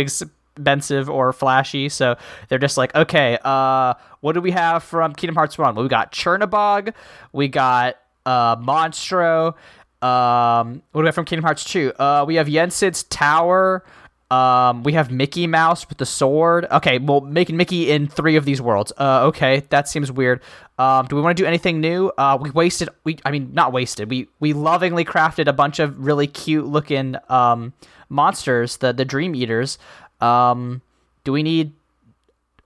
expensive 0.59 1.09
or 1.09 1.31
flashy. 1.31 1.89
So 1.89 2.17
they're 2.49 2.59
just 2.59 2.77
like, 2.77 2.93
okay, 2.95 3.37
uh, 3.43 3.93
what 4.19 4.33
do 4.33 4.41
we 4.41 4.51
have 4.51 4.83
from 4.83 5.13
Kingdom 5.13 5.35
Hearts 5.35 5.57
One? 5.57 5.75
Well, 5.75 5.83
we 5.83 5.89
got 5.89 6.11
Chernabog, 6.11 6.93
we 7.31 7.47
got 7.47 7.95
uh, 8.25 8.57
Monstro. 8.57 9.55
Um, 10.01 10.81
what 10.91 11.01
do 11.01 11.03
we 11.03 11.05
have 11.07 11.15
from 11.15 11.25
Kingdom 11.25 11.43
Hearts 11.45 11.63
Two? 11.63 11.93
Uh, 11.97 12.25
we 12.27 12.35
have 12.35 12.47
Yen 12.49 12.71
Sid's 12.71 13.03
Tower. 13.03 13.83
Um, 14.31 14.83
we 14.83 14.93
have 14.93 15.09
Mickey 15.09 15.47
Mouse 15.47 15.89
with 15.89 15.97
the 15.97 16.05
sword. 16.05 16.67
Okay, 16.69 16.99
well, 16.99 17.21
making 17.21 17.57
Mickey 17.57 17.89
in 17.89 18.07
three 18.07 18.35
of 18.35 18.45
these 18.45 18.61
worlds. 18.61 18.93
Uh, 18.97 19.25
okay, 19.27 19.63
that 19.69 19.89
seems 19.89 20.11
weird. 20.11 20.41
Um, 20.77 21.07
do 21.07 21.15
we 21.15 21.21
want 21.23 21.35
to 21.35 21.43
do 21.43 21.47
anything 21.47 21.81
new? 21.81 22.11
Uh, 22.15 22.37
we 22.39 22.51
wasted. 22.51 22.89
We, 23.03 23.17
I 23.25 23.31
mean, 23.31 23.49
not 23.53 23.73
wasted. 23.73 24.09
We 24.09 24.27
we 24.39 24.53
lovingly 24.53 25.03
crafted 25.03 25.47
a 25.47 25.53
bunch 25.53 25.79
of 25.79 25.97
really 25.99 26.27
cute 26.27 26.65
looking 26.65 27.15
um 27.29 27.73
monsters, 28.07 28.77
the 28.77 28.93
the 28.93 29.05
Dream 29.05 29.35
Eaters. 29.35 29.79
Um, 30.21 30.81
do 31.23 31.31
we 31.31 31.43
need? 31.43 31.73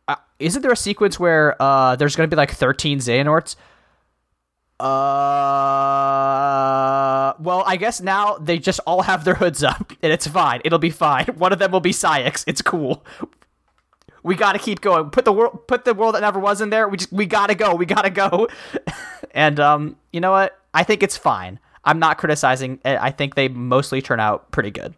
Uh, 0.08 0.16
isn't 0.40 0.62
there 0.62 0.72
a 0.72 0.78
sequence 0.78 1.20
where 1.20 1.56
uh 1.62 1.96
there's 1.96 2.16
going 2.16 2.30
to 2.30 2.34
be 2.34 2.38
like 2.38 2.52
thirteen 2.52 3.00
Xehanorts? 3.00 3.56
Uh, 4.84 4.90
well, 7.40 7.64
I 7.66 7.78
guess 7.78 8.02
now 8.02 8.38
they 8.38 8.60
just 8.60 8.82
all 8.86 9.04
have 9.04 9.24
their 9.24 9.36
hoods 9.36 9.64
up, 9.64 9.94
and 10.02 10.12
it's 10.12 10.28
fine. 10.28 10.62
It'll 10.66 10.80
be 10.80 10.90
fine. 10.90 11.26
One 11.38 11.54
of 11.54 11.60
them 11.60 11.72
will 11.72 11.80
be 11.80 11.92
Saïx. 11.92 12.44
It's 12.48 12.62
cool. 12.62 13.06
We 14.26 14.36
gotta 14.36 14.58
keep 14.58 14.80
going. 14.80 15.10
Put 15.10 15.26
the 15.26 15.34
world, 15.34 15.68
put 15.68 15.84
the 15.84 15.94
world 15.94 16.16
that 16.16 16.22
never 16.22 16.40
was 16.40 16.62
in 16.62 16.70
there. 16.70 16.88
We 16.88 16.96
just, 16.96 17.12
we 17.12 17.26
gotta 17.26 17.56
go. 17.56 17.76
We 17.76 17.86
gotta 17.86 18.10
go. 18.10 18.48
and 19.32 19.60
um, 19.60 19.98
you 20.14 20.22
know 20.22 20.32
what? 20.32 20.58
I 20.74 20.84
think 20.84 21.04
it's 21.04 21.18
fine. 21.18 21.60
I'm 21.84 22.00
not 22.00 22.18
criticizing. 22.20 22.80
I 22.86 23.12
think 23.12 23.36
they 23.36 23.50
mostly 23.50 24.02
turn 24.02 24.22
out 24.22 24.50
pretty 24.50 24.72
good. 24.72 24.94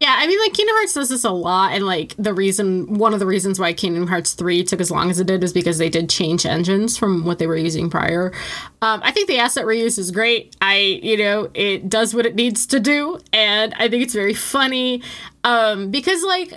Yeah, 0.00 0.14
I 0.18 0.26
mean, 0.26 0.40
like 0.40 0.54
Kingdom 0.54 0.76
Hearts 0.76 0.94
does 0.94 1.10
this 1.10 1.24
a 1.24 1.30
lot, 1.30 1.72
and 1.72 1.84
like 1.84 2.14
the 2.18 2.32
reason, 2.32 2.94
one 2.94 3.12
of 3.12 3.20
the 3.20 3.26
reasons 3.26 3.60
why 3.60 3.74
Kingdom 3.74 4.06
Hearts 4.06 4.32
three 4.32 4.64
took 4.64 4.80
as 4.80 4.90
long 4.90 5.10
as 5.10 5.20
it 5.20 5.26
did 5.26 5.44
is 5.44 5.52
because 5.52 5.76
they 5.76 5.90
did 5.90 6.08
change 6.08 6.46
engines 6.46 6.96
from 6.96 7.26
what 7.26 7.38
they 7.38 7.46
were 7.46 7.56
using 7.56 7.90
prior. 7.90 8.32
Um, 8.80 9.02
I 9.04 9.10
think 9.10 9.28
the 9.28 9.38
asset 9.38 9.66
reuse 9.66 9.98
is 9.98 10.10
great. 10.10 10.56
I, 10.62 10.78
you 11.02 11.18
know, 11.18 11.50
it 11.52 11.90
does 11.90 12.14
what 12.14 12.24
it 12.24 12.34
needs 12.34 12.66
to 12.68 12.80
do, 12.80 13.20
and 13.34 13.74
I 13.74 13.90
think 13.90 14.02
it's 14.02 14.14
very 14.14 14.32
funny 14.32 15.02
um, 15.44 15.90
because, 15.90 16.22
like, 16.22 16.54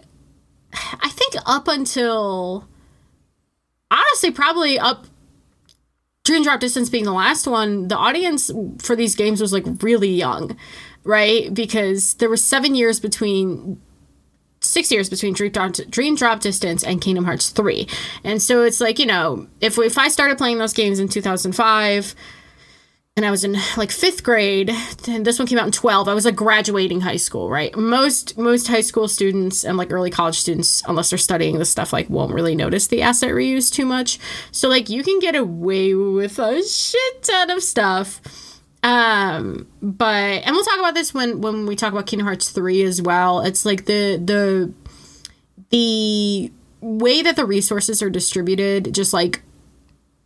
I 1.01 1.09
think 1.09 1.35
up 1.45 1.67
until 1.67 2.65
honestly, 3.91 4.31
probably 4.31 4.79
up 4.79 5.05
Dream 6.23 6.43
Drop 6.43 6.61
Distance 6.61 6.89
being 6.89 7.03
the 7.03 7.11
last 7.11 7.45
one, 7.45 7.89
the 7.89 7.97
audience 7.97 8.49
for 8.81 8.95
these 8.95 9.15
games 9.15 9.41
was 9.41 9.51
like 9.51 9.65
really 9.81 10.09
young 10.09 10.57
right? 11.03 11.53
Because 11.53 12.15
there 12.15 12.29
were 12.29 12.37
seven 12.37 12.75
years 12.75 12.99
between 12.99 13.81
six 14.65 14.91
years 14.91 15.09
between 15.09 15.33
Dream 15.33 15.51
Drop, 15.51 15.73
Dream 15.89 16.15
Drop 16.15 16.39
Distance 16.39 16.83
and 16.83 17.01
Kingdom 17.01 17.25
Hearts 17.25 17.49
3. 17.49 17.87
And 18.23 18.41
so 18.41 18.63
it's 18.63 18.79
like, 18.79 18.99
you 18.99 19.05
know, 19.05 19.47
if, 19.61 19.77
if 19.77 19.97
I 19.97 20.07
started 20.07 20.37
playing 20.37 20.57
those 20.57 20.73
games 20.73 20.99
in 20.99 21.09
2005 21.09 22.15
and 23.15 23.25
I 23.25 23.31
was 23.31 23.43
in 23.43 23.57
like 23.77 23.91
fifth 23.91 24.23
grade, 24.23 24.71
then 25.03 25.23
this 25.23 25.37
one 25.37 25.47
came 25.47 25.59
out 25.59 25.65
in 25.65 25.71
12, 25.71 26.07
I 26.07 26.13
was 26.13 26.25
like 26.25 26.35
graduating 26.35 27.01
high 27.01 27.17
school, 27.17 27.49
right? 27.49 27.75
Most, 27.75 28.37
most 28.37 28.67
high 28.67 28.81
school 28.81 29.07
students 29.07 29.63
and 29.63 29.77
like 29.77 29.91
early 29.91 30.09
college 30.09 30.39
students, 30.39 30.81
unless 30.87 31.09
they're 31.09 31.19
studying 31.19 31.59
this 31.59 31.69
stuff, 31.69 31.93
like 31.93 32.09
won't 32.09 32.33
really 32.33 32.55
notice 32.55 32.87
the 32.87 33.01
asset 33.01 33.31
reuse 33.31 33.71
too 33.71 33.85
much. 33.85 34.17
So 34.51 34.69
like 34.69 34.89
you 34.89 35.03
can 35.03 35.19
get 35.19 35.35
away 35.35 35.93
with 35.93 36.39
a 36.39 36.63
shit 36.63 37.23
ton 37.23 37.51
of 37.51 37.61
stuff 37.61 38.21
um, 38.83 39.67
but 39.81 40.43
and 40.43 40.53
we'll 40.53 40.65
talk 40.65 40.79
about 40.79 40.93
this 40.93 41.13
when 41.13 41.41
when 41.41 41.65
we 41.65 41.75
talk 41.75 41.93
about 41.93 42.05
Kingdom 42.05 42.27
Hearts 42.27 42.49
3 42.49 42.83
as 42.83 43.01
well. 43.01 43.39
It's 43.41 43.65
like 43.65 43.85
the 43.85 44.17
the 44.17 44.73
the 45.69 46.51
way 46.81 47.21
that 47.21 47.37
the 47.37 47.45
resources 47.45 48.03
are 48.03 48.09
distributed 48.09 48.93
just 48.93 49.13
like 49.13 49.41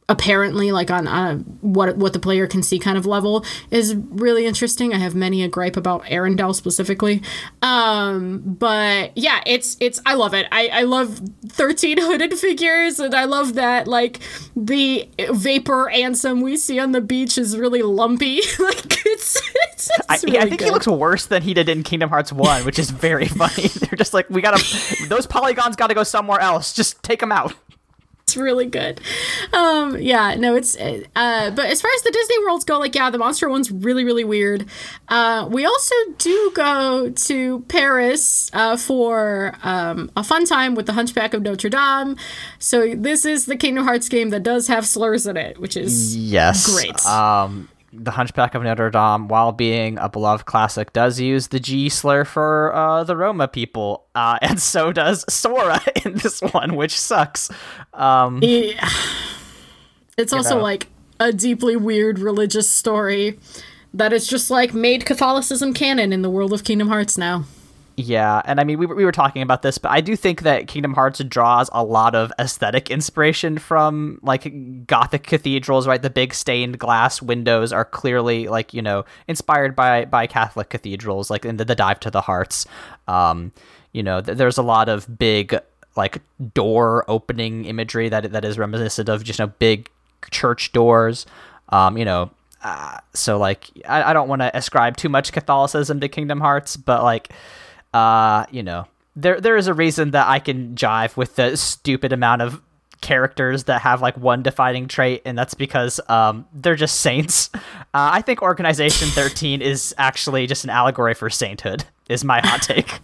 apparently 0.10 0.72
like 0.72 0.89
on, 0.89 1.06
a 1.08 1.36
what 1.62 1.98
what 1.98 2.13
the 2.13 2.20
player 2.20 2.48
can 2.48 2.63
see 2.63 2.80
kind 2.80 2.98
of 2.98 3.06
level 3.06 3.43
is 3.72 3.96
really 3.96 4.46
interesting. 4.46 4.93
I 4.93 4.98
have 4.98 5.15
many 5.15 5.43
a 5.43 5.48
gripe 5.48 5.76
about 5.76 6.04
Arendelle 6.06 6.56
specifically. 6.56 7.22
Um, 7.62 8.41
but 8.46 9.12
yeah, 9.17 9.41
it's 9.46 9.76
it's 9.80 10.00
I 10.06 10.13
love 10.13 10.34
it. 10.34 10.48
I, 10.52 10.67
I 10.67 10.82
love 10.84 11.22
13 11.48 11.98
hooded 12.00 12.34
figures 12.39 13.00
and 13.00 13.13
I 13.13 13.26
love 13.26 13.56
that 13.56 13.88
like 13.88 14.20
the 14.56 15.10
vapor 15.32 15.91
Ansem 15.93 16.41
we 16.41 16.56
see 16.56 16.80
on 16.80 16.93
the 16.93 17.02
beach 17.02 17.38
is 17.38 17.58
really 17.58 17.82
lumpy. 17.82 18.36
like 18.60 19.06
it's, 19.06 19.36
it's, 19.72 19.89
it's 19.89 20.10
I, 20.10 20.20
really 20.26 20.38
I, 20.38 20.46
think 20.46 20.60
good. 20.60 20.65
he 20.65 20.72
looks 20.72 20.88
worse 20.88 21.26
than 21.26 21.41
he 21.41 21.54
did 21.54 21.67
in 21.67 21.84
Kingdom 21.84 22.10
Hearts 22.10 22.32
1, 22.32 22.65
which 22.65 22.80
is 22.80 22.91
very 22.91 23.26
funny. 23.28 23.67
They're 23.67 23.98
just 23.98 24.13
like 24.13 24.30
we 24.30 24.41
got 24.41 24.58
to 24.58 25.08
those 25.10 25.28
polygons 25.28 25.76
got 25.76 25.88
to 25.88 25.93
go 25.93 26.04
somewhere 26.04 26.39
else. 26.39 26.72
Just 26.72 27.04
take 27.04 27.20
them 27.20 27.34
out 27.34 27.54
it's 28.28 28.36
really 28.36 28.66
good. 28.66 29.00
Um, 29.54 29.98
yeah, 30.02 30.36
no, 30.36 30.56
it's. 30.56 30.76
Uh, 30.76 31.02
but 31.16 31.66
as 31.68 31.82
far 31.82 31.90
as 31.96 32.02
the 32.02 32.12
Disney 32.12 32.40
worlds 32.40 32.66
go, 32.66 32.78
like, 32.78 32.94
yeah, 32.94 33.10
the 33.10 33.18
monster 33.18 33.48
one's 33.48 33.72
really, 33.72 34.04
really 34.04 34.26
weird. 34.26 34.66
Uh, 35.08 35.48
we 35.50 35.66
also 35.66 35.96
do 36.18 36.52
go 36.54 37.10
to 37.10 37.62
Paris 37.70 38.52
uh, 38.52 38.76
for 38.76 39.56
um, 39.63 40.12
a 40.18 40.26
fun 40.26 40.44
time 40.44 40.76
with 40.76 40.88
the 40.88 40.94
Hunchback 40.94 41.34
of 41.34 41.42
Notre 41.42 41.70
Dame. 41.70 42.18
So 42.60 42.96
this 42.96 43.24
is 43.24 43.46
the 43.46 43.56
Kingdom 43.56 43.86
Hearts 43.86 44.10
game 44.10 44.30
that 44.32 44.44
does 44.44 44.68
have 44.68 44.86
slurs 44.86 45.26
in 45.26 45.38
it, 45.38 45.62
which 45.62 45.78
is 45.78 46.18
yes, 46.18 46.70
great. 46.70 47.06
Um, 47.06 47.70
the 47.93 48.12
Hunchback 48.12 48.56
of 48.56 48.63
Notre 48.63 48.89
Dame, 48.89 49.28
while 49.28 49.52
being 49.52 49.97
a 49.97 50.10
beloved 50.10 50.45
classic, 50.45 50.93
does 50.93 51.19
use 51.19 51.47
the 51.47 51.60
G 51.60 51.89
slur 51.89 52.26
for 52.26 52.73
uh, 52.76 53.04
the 53.04 53.15
Roma 53.15 53.47
people, 53.47 54.06
uh, 54.15 54.38
and 54.41 54.62
so 54.62 54.91
does 54.91 55.26
Sora 55.32 55.82
in 56.06 56.15
this 56.15 56.41
one, 56.41 56.76
which 56.76 56.97
sucks. 56.97 57.50
Um, 57.93 58.39
yeah. 58.41 58.89
It's 60.17 60.34
also 60.34 60.56
know. 60.56 60.63
like 60.63 60.88
a 61.19 61.32
deeply 61.32 61.76
weird 61.76 62.19
religious 62.19 62.69
story 62.69 63.39
that 63.93 64.13
is 64.13 64.28
just 64.28 64.50
like 64.50 64.73
made 64.73 65.06
Catholicism 65.06 65.73
canon 65.73 66.12
in 66.12 66.21
the 66.21 66.30
world 66.30 66.54
of 66.54 66.63
Kingdom 66.63 66.89
Hearts 66.89 67.17
now. 67.17 67.45
Yeah, 68.00 68.44
and 68.46 68.60
I 68.60 68.64
mean, 68.64 68.78
we, 68.78 68.86
we 68.86 69.06
were 69.06 69.12
talking 69.12 69.42
about 69.42 69.64
this, 69.64 69.80
but 69.80 69.92
I 69.92 70.02
do 70.02 70.16
think 70.16 70.44
that 70.44 70.68
Kingdom 70.68 70.94
Hearts 70.94 71.18
draws 71.24 71.68
a 71.74 71.84
lot 71.84 72.14
of 72.14 72.32
aesthetic 72.38 72.92
inspiration 72.92 73.58
from 73.58 74.20
like 74.22 74.86
Gothic 74.86 75.24
cathedrals, 75.24 75.88
right? 75.88 76.00
The 76.00 76.12
big 76.12 76.36
stained 76.36 76.78
glass 76.78 77.24
windows 77.24 77.74
are 77.74 77.84
clearly 77.84 78.48
like 78.50 78.72
you 78.72 78.84
know 78.84 79.04
inspired 79.28 79.76
by 79.76 80.06
by 80.06 80.28
Catholic 80.28 80.70
cathedrals, 80.70 81.32
like 81.32 81.44
in 81.44 81.58
the, 81.58 81.66
the 81.66 81.74
dive 81.74 82.00
to 82.02 82.12
the 82.12 82.22
hearts. 82.22 82.68
Um, 83.08 83.52
you 83.94 84.04
know, 84.04 84.22
th- 84.22 84.38
there's 84.38 84.60
a 84.60 84.64
lot 84.64 84.90
of 84.90 85.18
big 85.18 85.60
like 85.96 86.22
door 86.54 87.04
opening 87.08 87.66
imagery 87.66 88.10
that 88.10 88.32
that 88.32 88.46
is 88.46 88.60
reminiscent 88.60 89.10
of 89.10 89.24
just 89.24 89.40
you 89.40 89.46
know 89.48 89.54
big 89.58 89.90
church 90.30 90.72
doors. 90.72 91.26
Um, 91.70 91.98
you 91.98 92.06
know, 92.06 92.30
uh, 92.64 93.00
so 93.16 93.40
like 93.40 93.72
I, 93.90 94.12
I 94.12 94.14
don't 94.14 94.28
want 94.28 94.44
to 94.44 94.56
ascribe 94.56 94.98
too 94.98 95.10
much 95.10 95.32
Catholicism 95.32 96.00
to 96.02 96.08
Kingdom 96.08 96.42
Hearts, 96.42 96.78
but 96.78 97.02
like 97.02 97.30
uh, 97.98 98.46
you 98.52 98.64
know, 98.64 98.86
there 99.16 99.42
there 99.42 99.58
is 99.58 99.68
a 99.68 99.74
reason 99.74 100.12
that 100.12 100.28
I 100.28 100.40
can 100.40 100.76
jive 100.76 101.18
with 101.18 101.36
the 101.36 101.58
stupid 101.58 102.14
amount 102.14 102.44
of 102.44 102.62
characters 103.02 103.66
that 103.66 103.82
have 103.82 104.02
like 104.02 104.18
one 104.18 104.44
defining 104.44 104.88
trait, 104.88 105.24
and 105.26 105.38
that's 105.38 105.56
because 105.56 106.00
um, 106.08 106.46
they're 106.54 106.76
just 106.76 107.02
saints. 107.02 107.50
Uh, 107.56 107.60
I 107.94 108.22
think 108.22 108.42
Organization 108.42 109.08
13 109.10 109.62
is 109.62 109.96
actually 109.98 110.46
just 110.46 110.64
an 110.64 110.70
allegory 110.70 111.14
for 111.14 111.30
sainthood, 111.30 111.86
is 112.10 112.24
my 112.24 112.40
hot 112.40 112.62
take. 112.62 113.00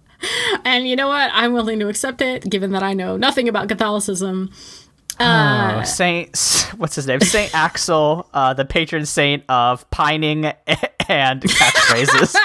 and 0.64 0.86
you 0.88 0.94
know 0.96 1.08
what? 1.08 1.30
I'm 1.32 1.52
willing 1.52 1.80
to 1.80 1.88
accept 1.88 2.20
it, 2.20 2.48
given 2.48 2.70
that 2.72 2.82
I 2.82 2.94
know 2.94 3.16
nothing 3.16 3.48
about 3.48 3.68
Catholicism. 3.68 4.50
Uh, 5.18 5.80
oh, 5.80 5.84
Saint, 5.84 6.72
what's 6.76 6.94
his 6.94 7.08
name? 7.08 7.20
Saint 7.20 7.52
Axel, 7.54 8.28
uh, 8.32 8.54
the 8.54 8.64
patron 8.64 9.04
saint 9.04 9.42
of 9.48 9.88
pining 9.90 10.44
and 11.08 11.42
catchphrases. 11.42 12.36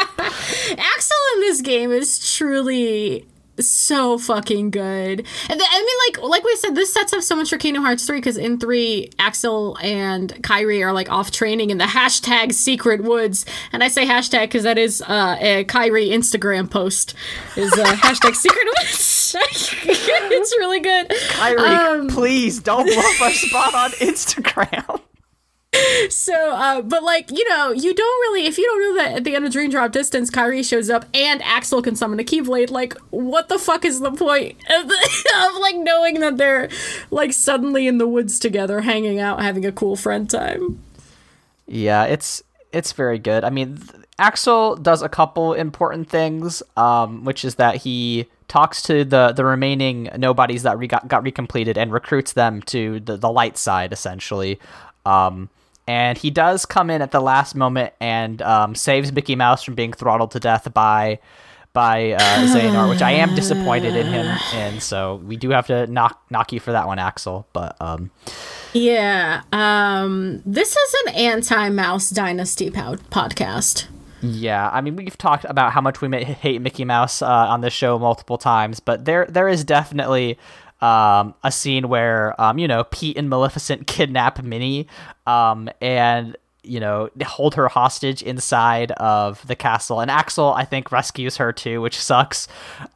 Axel 1.04 1.18
in 1.36 1.42
this 1.42 1.62
game 1.62 1.92
is 1.92 2.34
truly 2.34 3.28
so 3.60 4.18
fucking 4.18 4.72
good. 4.72 5.26
And 5.50 5.60
the, 5.60 5.66
I 5.70 5.80
mean, 5.82 6.24
like 6.24 6.30
like 6.30 6.44
we 6.46 6.56
said, 6.56 6.76
this 6.76 6.94
sets 6.94 7.12
up 7.12 7.22
so 7.22 7.36
much 7.36 7.50
for 7.50 7.58
Kingdom 7.58 7.84
Hearts 7.84 8.08
three 8.08 8.20
because 8.20 8.38
in 8.38 8.58
three, 8.58 9.10
Axel 9.20 9.78
and 9.82 10.34
Kairi 10.44 10.82
are 10.82 10.94
like 10.94 11.12
off 11.12 11.30
training 11.30 11.72
in 11.72 11.78
the 11.78 11.84
hashtag 11.84 12.54
Secret 12.54 13.04
Woods, 13.04 13.46
and 13.74 13.84
I 13.84 13.89
say 13.89 14.06
hashtag 14.06 14.44
because 14.44 14.63
that 14.63 14.78
is 14.78 15.02
uh, 15.02 15.36
a 15.42 15.66
Kairi 15.66 16.12
Instagram 16.12 16.72
post 16.72 17.16
is 17.58 17.74
uh, 17.74 17.84
hashtag 17.96 18.36
Secret 18.36 18.66
Woods. 18.66 19.36
it's 19.36 20.58
really 20.58 20.80
good. 20.80 21.10
Kairi, 21.10 21.60
um, 21.60 22.08
please 22.08 22.62
don't 22.62 22.86
blow 22.86 22.98
up 22.98 23.22
our 23.22 23.32
spot 23.32 23.76
on 23.76 23.92
Instagram 23.92 25.02
so 26.10 26.52
uh 26.52 26.82
but 26.82 27.04
like 27.04 27.32
you 27.32 27.48
know 27.50 27.72
you 27.72 27.94
don't 27.94 28.22
really 28.22 28.46
if 28.46 28.58
you 28.58 28.66
don't 28.66 28.82
know 28.82 29.04
that 29.04 29.18
at 29.18 29.24
the 29.24 29.36
end 29.36 29.46
of 29.46 29.52
dream 29.52 29.70
drop 29.70 29.92
distance 29.92 30.30
Kairi 30.30 30.68
shows 30.68 30.90
up 30.90 31.06
and 31.14 31.42
axel 31.44 31.82
can 31.82 31.96
summon 31.96 32.20
a 32.20 32.24
keyblade 32.24 32.70
like 32.70 32.96
what 33.10 33.50
the 33.50 33.58
fuck 33.58 33.84
is 33.86 34.00
the 34.00 34.12
point 34.12 34.56
of, 34.70 34.86
of 34.86 35.60
like 35.60 35.76
knowing 35.76 36.20
that 36.20 36.38
they're 36.38 36.70
like 37.10 37.34
suddenly 37.34 37.88
in 37.88 37.98
the 37.98 38.08
woods 38.08 38.40
together 38.40 38.82
hanging 38.82 39.20
out 39.20 39.42
having 39.42 39.66
a 39.66 39.72
cool 39.72 39.96
friend 39.96 40.30
time? 40.30 40.84
Yeah 41.68 42.04
it's 42.06 42.44
it's 42.72 42.92
very 42.92 43.20
good. 43.20 43.44
I 43.44 43.50
mean 43.50 43.78
th- 43.78 44.04
axel 44.20 44.76
does 44.76 45.02
a 45.02 45.10
couple 45.10 45.54
important 45.54 46.08
things 46.08 46.62
um 46.78 47.26
which 47.26 47.44
is 47.44 47.56
that 47.56 47.78
he 47.78 48.28
talks 48.48 48.84
to 48.84 49.04
the 49.04 49.32
the 49.32 49.44
remaining 49.44 50.10
nobodies 50.18 50.62
that 50.64 50.78
re- 50.78 50.86
got, 50.86 51.08
got 51.08 51.24
recompleted 51.24 51.78
and 51.78 51.92
recruits 51.92 52.34
them 52.34 52.62
to 52.62 53.00
the, 53.00 53.18
the 53.18 53.32
light 53.32 53.58
side 53.58 53.92
essentially. 53.92 54.60
Um 55.06 55.50
and 55.88 56.17
he 56.17 56.30
does 56.30 56.65
come 56.65 56.89
in 56.89 57.02
at 57.02 57.12
the 57.12 57.19
last 57.19 57.56
moment 57.56 57.93
and 58.00 58.41
um, 58.41 58.76
saves 58.76 59.12
Mickey 59.12 59.36
Mouse 59.36 59.63
from 59.63 59.76
being 59.76 59.93
throttled 59.93 60.32
to 60.32 60.39
death 60.39 60.74
by 60.74 61.19
by 61.74 62.12
uh, 62.12 62.19
Xehanort, 62.48 62.89
which 62.89 63.02
I 63.02 63.12
am 63.12 63.36
disappointed 63.36 63.96
in 63.96 64.06
him, 64.06 64.26
and 64.54 64.82
so 64.82 65.15
we 65.26 65.36
do 65.36 65.50
have 65.50 65.67
to 65.67 65.88
knock 65.88 66.22
knock 66.30 66.54
you 66.54 66.60
for 66.60 66.72
that 66.72 66.88
one, 66.88 67.00
Axel. 67.00 67.48
But 67.52 67.76
um, 67.82 68.12
yeah, 68.74 69.41
um, 69.52 70.41
this 70.46 70.76
is 70.76 70.96
an 71.06 71.15
anti-Mouse 71.15 72.12
Dynasty 72.12 72.69
po- 72.69 72.98
podcast. 73.12 73.88
Yeah, 74.22 74.69
I 74.72 74.80
mean 74.80 74.96
we've 74.96 75.17
talked 75.17 75.43
about 75.46 75.74
how 75.74 75.82
much 75.82 76.00
we 76.00 76.24
hate 76.24 76.62
Mickey 76.62 76.86
Mouse 76.86 77.22
uh, 77.22 77.28
on 77.28 77.60
this 77.62 77.74
show 77.74 78.00
multiple 78.00 78.38
times, 78.38 78.80
but 78.80 79.04
there 79.04 79.26
there 79.26 79.50
is 79.50 79.65
definitely 79.65 80.38
um, 80.84 81.34
a 81.43 81.52
scene 81.52 81.88
where 81.88 82.39
um, 82.39 82.60
you 82.60 82.67
know 82.67 82.84
Pete 82.84 83.17
and 83.17 83.30
Maleficent 83.30 83.88
kidnap 83.88 84.43
Minnie 84.43 84.88
um, 85.26 85.69
and 85.82 86.36
you 86.62 86.80
know 86.80 87.10
hold 87.26 87.56
her 87.56 87.69
hostage 87.69 88.22
inside 88.22 88.91
of 88.91 89.46
the 89.48 89.56
castle, 89.56 90.02
and 90.02 90.12
Axel 90.12 90.54
I 90.54 90.65
think 90.65 90.91
rescues 90.91 91.38
her 91.38 91.54
too, 91.54 91.82
which 91.82 92.00
sucks. 92.00 92.48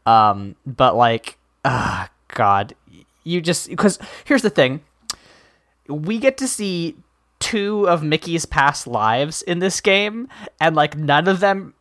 Um, 0.05 0.55
but 0.65 0.95
like, 0.95 1.37
uh, 1.63 2.07
God, 2.27 2.75
you 3.23 3.41
just 3.41 3.69
because 3.69 3.97
here's 4.25 4.41
the 4.41 4.49
thing, 4.49 4.81
we 5.87 6.19
get 6.19 6.37
to 6.39 6.47
see 6.47 6.97
two 7.39 7.87
of 7.87 8.03
Mickey's 8.03 8.45
past 8.45 8.85
lives 8.85 9.41
in 9.43 9.59
this 9.59 9.79
game, 9.79 10.27
and 10.59 10.75
like 10.75 10.97
none 10.97 11.29
of 11.29 11.39
them 11.39 11.73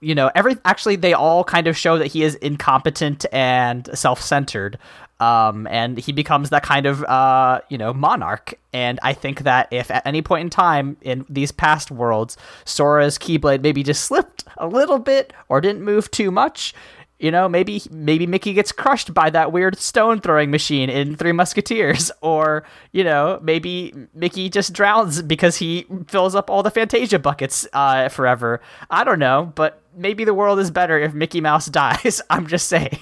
you 0.00 0.14
know 0.14 0.30
every 0.34 0.56
actually 0.64 0.96
they 0.96 1.12
all 1.12 1.44
kind 1.44 1.66
of 1.66 1.76
show 1.76 1.98
that 1.98 2.08
he 2.08 2.22
is 2.22 2.34
incompetent 2.36 3.26
and 3.32 3.88
self-centered 3.94 4.78
um, 5.20 5.66
and 5.66 5.98
he 5.98 6.12
becomes 6.12 6.50
that 6.50 6.62
kind 6.62 6.86
of 6.86 7.02
uh, 7.04 7.60
you 7.68 7.78
know 7.78 7.92
monarch. 7.92 8.54
And 8.72 9.00
i 9.02 9.12
think 9.12 9.42
that 9.42 9.68
if 9.70 9.90
at 9.90 10.06
any 10.06 10.22
point 10.22 10.42
in 10.42 10.50
time 10.50 10.96
in 11.00 11.24
these 11.28 11.50
past 11.50 11.90
worlds 11.90 12.36
sora's 12.64 13.18
keyblade 13.18 13.62
maybe 13.62 13.82
just 13.82 14.04
slipped 14.04 14.44
a 14.58 14.66
little 14.66 14.98
bit 14.98 15.32
or 15.48 15.60
didn't 15.60 15.82
move 15.82 16.10
too 16.10 16.30
much 16.30 16.74
you 17.18 17.30
know 17.30 17.48
maybe 17.48 17.82
maybe 17.90 18.26
mickey 18.26 18.52
gets 18.52 18.72
crushed 18.72 19.12
by 19.12 19.28
that 19.30 19.52
weird 19.52 19.78
stone 19.78 20.20
throwing 20.20 20.50
machine 20.50 20.88
in 20.88 21.16
three 21.16 21.32
musketeers 21.32 22.10
or 22.20 22.64
you 22.92 23.04
know 23.04 23.38
maybe 23.42 23.92
mickey 24.14 24.48
just 24.48 24.72
drowns 24.72 25.22
because 25.22 25.56
he 25.56 25.86
fills 26.06 26.34
up 26.34 26.48
all 26.50 26.62
the 26.62 26.70
fantasia 26.70 27.18
buckets 27.18 27.66
uh, 27.72 28.08
forever. 28.08 28.60
I 28.90 29.04
don't 29.04 29.18
know 29.18 29.52
but 29.54 29.82
maybe 29.96 30.24
the 30.24 30.34
world 30.34 30.58
is 30.58 30.70
better 30.70 30.98
if 30.98 31.14
mickey 31.14 31.40
mouse 31.40 31.66
dies. 31.78 32.22
I'm 32.30 32.46
just 32.46 32.68
saying 32.68 32.98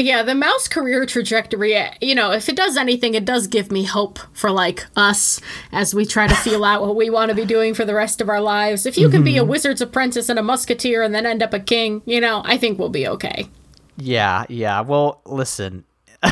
Yeah, 0.00 0.22
the 0.22 0.36
mouse 0.36 0.68
career 0.68 1.06
trajectory, 1.06 1.76
you 2.00 2.14
know, 2.14 2.30
if 2.30 2.48
it 2.48 2.54
does 2.54 2.76
anything, 2.76 3.14
it 3.14 3.24
does 3.24 3.48
give 3.48 3.72
me 3.72 3.82
hope 3.82 4.20
for 4.32 4.52
like 4.52 4.86
us 4.94 5.40
as 5.72 5.92
we 5.92 6.06
try 6.06 6.28
to 6.28 6.36
feel 6.36 6.62
out 6.64 6.82
what 6.82 6.94
we 6.94 7.10
want 7.10 7.30
to 7.30 7.34
be 7.34 7.44
doing 7.44 7.74
for 7.74 7.84
the 7.84 7.96
rest 7.96 8.20
of 8.20 8.28
our 8.28 8.40
lives. 8.40 8.86
If 8.86 8.96
you 8.96 9.08
can 9.08 9.24
be 9.24 9.36
a 9.38 9.44
wizard's 9.44 9.80
apprentice 9.80 10.28
and 10.28 10.38
a 10.38 10.42
musketeer 10.42 11.02
and 11.02 11.12
then 11.12 11.26
end 11.26 11.42
up 11.42 11.52
a 11.52 11.58
king, 11.58 12.02
you 12.06 12.20
know, 12.20 12.42
I 12.44 12.56
think 12.58 12.78
we'll 12.78 12.90
be 12.90 13.08
okay. 13.08 13.48
Yeah, 13.96 14.46
yeah. 14.48 14.82
Well, 14.82 15.20
listen, 15.26 15.84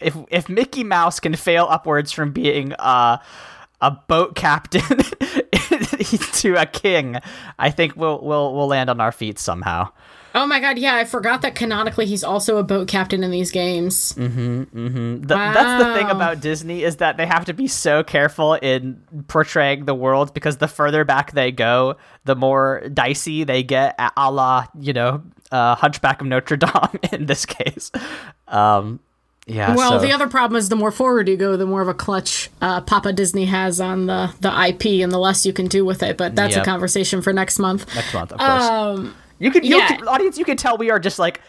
if 0.00 0.16
if 0.30 0.48
Mickey 0.48 0.84
Mouse 0.84 1.18
can 1.18 1.34
fail 1.34 1.66
upwards 1.68 2.12
from 2.12 2.30
being 2.30 2.72
uh, 2.74 3.18
a 3.80 3.90
boat 3.90 4.36
captain 4.36 4.80
to 6.34 6.54
a 6.54 6.66
king, 6.66 7.16
I 7.58 7.70
think 7.72 7.96
we'll 7.96 8.20
we'll 8.22 8.54
we'll 8.54 8.68
land 8.68 8.88
on 8.88 9.00
our 9.00 9.10
feet 9.10 9.40
somehow. 9.40 9.90
Oh 10.34 10.46
my 10.46 10.60
god, 10.60 10.78
yeah, 10.78 10.94
I 10.94 11.04
forgot 11.04 11.42
that 11.42 11.54
canonically 11.54 12.06
he's 12.06 12.22
also 12.22 12.58
a 12.58 12.62
boat 12.62 12.86
captain 12.88 13.24
in 13.24 13.30
these 13.30 13.50
games. 13.50 14.12
Th- 14.14 14.26
That's 15.26 15.84
the 15.84 15.94
thing 15.94 16.10
about 16.10 16.40
Disney 16.40 16.82
is 16.84 16.96
that 16.96 17.16
they 17.16 17.26
have 17.26 17.44
to 17.46 17.54
be 17.54 17.66
so 17.66 18.02
careful 18.02 18.54
in 18.54 19.02
portraying 19.28 19.84
the 19.86 19.94
world 19.94 20.34
because 20.34 20.58
the 20.58 20.68
further 20.68 21.04
back 21.04 21.32
they 21.32 21.50
go, 21.50 21.96
the 22.24 22.36
more 22.36 22.82
dicey 22.92 23.44
they 23.44 23.62
get, 23.62 23.94
a 23.98 24.12
a 24.16 24.30
la 24.30 24.66
you 24.78 24.92
know 24.92 25.22
uh, 25.50 25.74
Hunchback 25.76 26.20
of 26.20 26.26
Notre 26.26 26.56
Dame 26.56 26.72
in 27.12 27.26
this 27.26 27.46
case. 27.46 27.90
Um, 28.46 29.00
yeah. 29.46 29.74
Well, 29.74 29.92
so- 29.98 30.06
the 30.06 30.12
other 30.12 30.28
problem 30.28 30.58
is 30.58 30.68
the 30.68 30.76
more 30.76 30.92
forward 30.92 31.26
you 31.28 31.36
go, 31.38 31.56
the 31.56 31.64
more 31.66 31.80
of 31.80 31.88
a 31.88 31.94
clutch 31.94 32.50
uh, 32.60 32.82
Papa 32.82 33.14
Disney 33.14 33.46
has 33.46 33.80
on 33.80 34.04
the, 34.06 34.30
the 34.40 34.50
IP 34.68 35.02
and 35.02 35.10
the 35.10 35.18
less 35.18 35.46
you 35.46 35.54
can 35.54 35.68
do 35.68 35.86
with 35.86 36.02
it. 36.02 36.18
But 36.18 36.36
that's 36.36 36.54
Yep. 36.54 36.62
a 36.62 36.64
conversation 36.66 37.22
for 37.22 37.32
next 37.32 37.58
month. 37.58 37.92
next 37.94 38.12
month, 38.12 38.32
of 38.32 38.38
course. 38.38 38.62
Um, 38.62 39.14
You 39.38 39.50
can, 39.50 39.64
you 39.64 39.76
Yeah. 39.78 39.88
can, 39.88 40.08
audience, 40.08 40.38
you 40.38 40.44
can 40.44 40.56
tell 40.56 40.76
we 40.76 40.90
are 40.90 40.98
just 40.98 41.18
like 41.18 41.40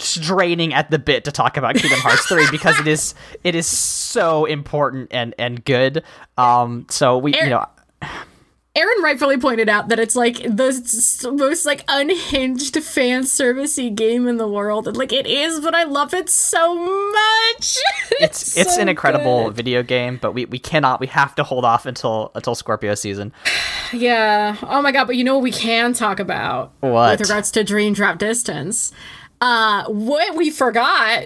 straining 0.00 0.74
at 0.74 0.90
the 0.90 0.98
bit 0.98 1.24
to 1.24 1.32
talk 1.32 1.56
about 1.56 1.74
Kingdom 1.76 2.00
Hearts 2.00 2.26
3 2.26 2.46
because 2.50 2.78
it 2.78 2.86
is 2.86 3.14
it 3.44 3.54
is 3.54 3.66
so 3.66 4.44
important 4.44 5.08
and 5.12 5.34
and 5.38 5.64
good. 5.64 6.02
Um 6.36 6.86
so 6.90 7.16
we 7.16 7.34
you 7.34 7.48
know 7.48 7.64
Aaron 8.76 9.02
rightfully 9.02 9.38
pointed 9.38 9.68
out 9.68 9.88
that 9.88 9.98
it's 9.98 10.14
like 10.14 10.36
the 10.42 11.30
most 11.36 11.66
like 11.66 11.82
unhinged 11.88 12.80
fan 12.84 13.22
servicey 13.22 13.92
game 13.92 14.28
in 14.28 14.36
the 14.36 14.46
world, 14.46 14.86
and 14.86 14.96
like 14.96 15.12
it 15.12 15.26
is, 15.26 15.58
but 15.60 15.74
I 15.74 15.82
love 15.82 16.14
it 16.14 16.28
so 16.28 16.76
much. 16.76 17.76
it's 18.20 18.56
it's 18.56 18.76
so 18.76 18.80
an 18.80 18.88
incredible 18.88 19.46
good. 19.46 19.54
video 19.56 19.82
game, 19.82 20.18
but 20.22 20.32
we, 20.32 20.44
we 20.44 20.58
cannot 20.60 21.00
we 21.00 21.08
have 21.08 21.34
to 21.36 21.42
hold 21.44 21.64
off 21.64 21.86
until 21.86 22.30
until 22.34 22.54
Scorpio 22.54 22.94
season. 22.94 23.32
Yeah. 23.90 24.56
Oh 24.64 24.82
my 24.82 24.92
god, 24.92 25.06
but 25.06 25.16
you 25.16 25.24
know 25.24 25.32
what 25.36 25.42
we 25.42 25.50
can 25.50 25.94
talk 25.94 26.20
about 26.20 26.72
What? 26.80 27.12
with 27.18 27.22
regards 27.26 27.50
to 27.52 27.64
Dream 27.64 27.94
Drop 27.94 28.18
Distance? 28.18 28.92
Uh 29.40 29.84
what 29.86 30.36
we 30.36 30.50
forgot 30.50 31.24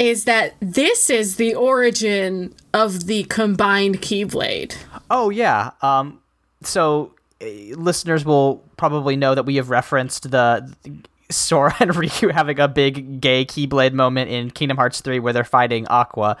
is 0.00 0.24
that 0.24 0.54
this 0.58 1.08
is 1.08 1.36
the 1.36 1.54
origin 1.54 2.52
of 2.74 3.06
the 3.06 3.22
combined 3.24 4.00
Keyblade. 4.02 4.76
Oh 5.08 5.30
yeah. 5.30 5.70
Um 5.82 6.18
so 6.62 7.14
uh, 7.42 7.46
listeners 7.76 8.24
will 8.24 8.62
probably 8.76 9.16
know 9.16 9.34
that 9.34 9.44
we 9.44 9.56
have 9.56 9.70
referenced 9.70 10.30
the 10.30 10.72
Sora 11.30 11.74
and 11.80 11.90
Riku 11.92 12.30
having 12.30 12.58
a 12.58 12.68
big 12.68 13.20
gay 13.20 13.44
Keyblade 13.44 13.92
moment 13.92 14.30
in 14.30 14.50
Kingdom 14.50 14.76
Hearts 14.76 15.00
3 15.00 15.18
where 15.20 15.32
they're 15.32 15.44
fighting 15.44 15.86
Aqua. 15.88 16.36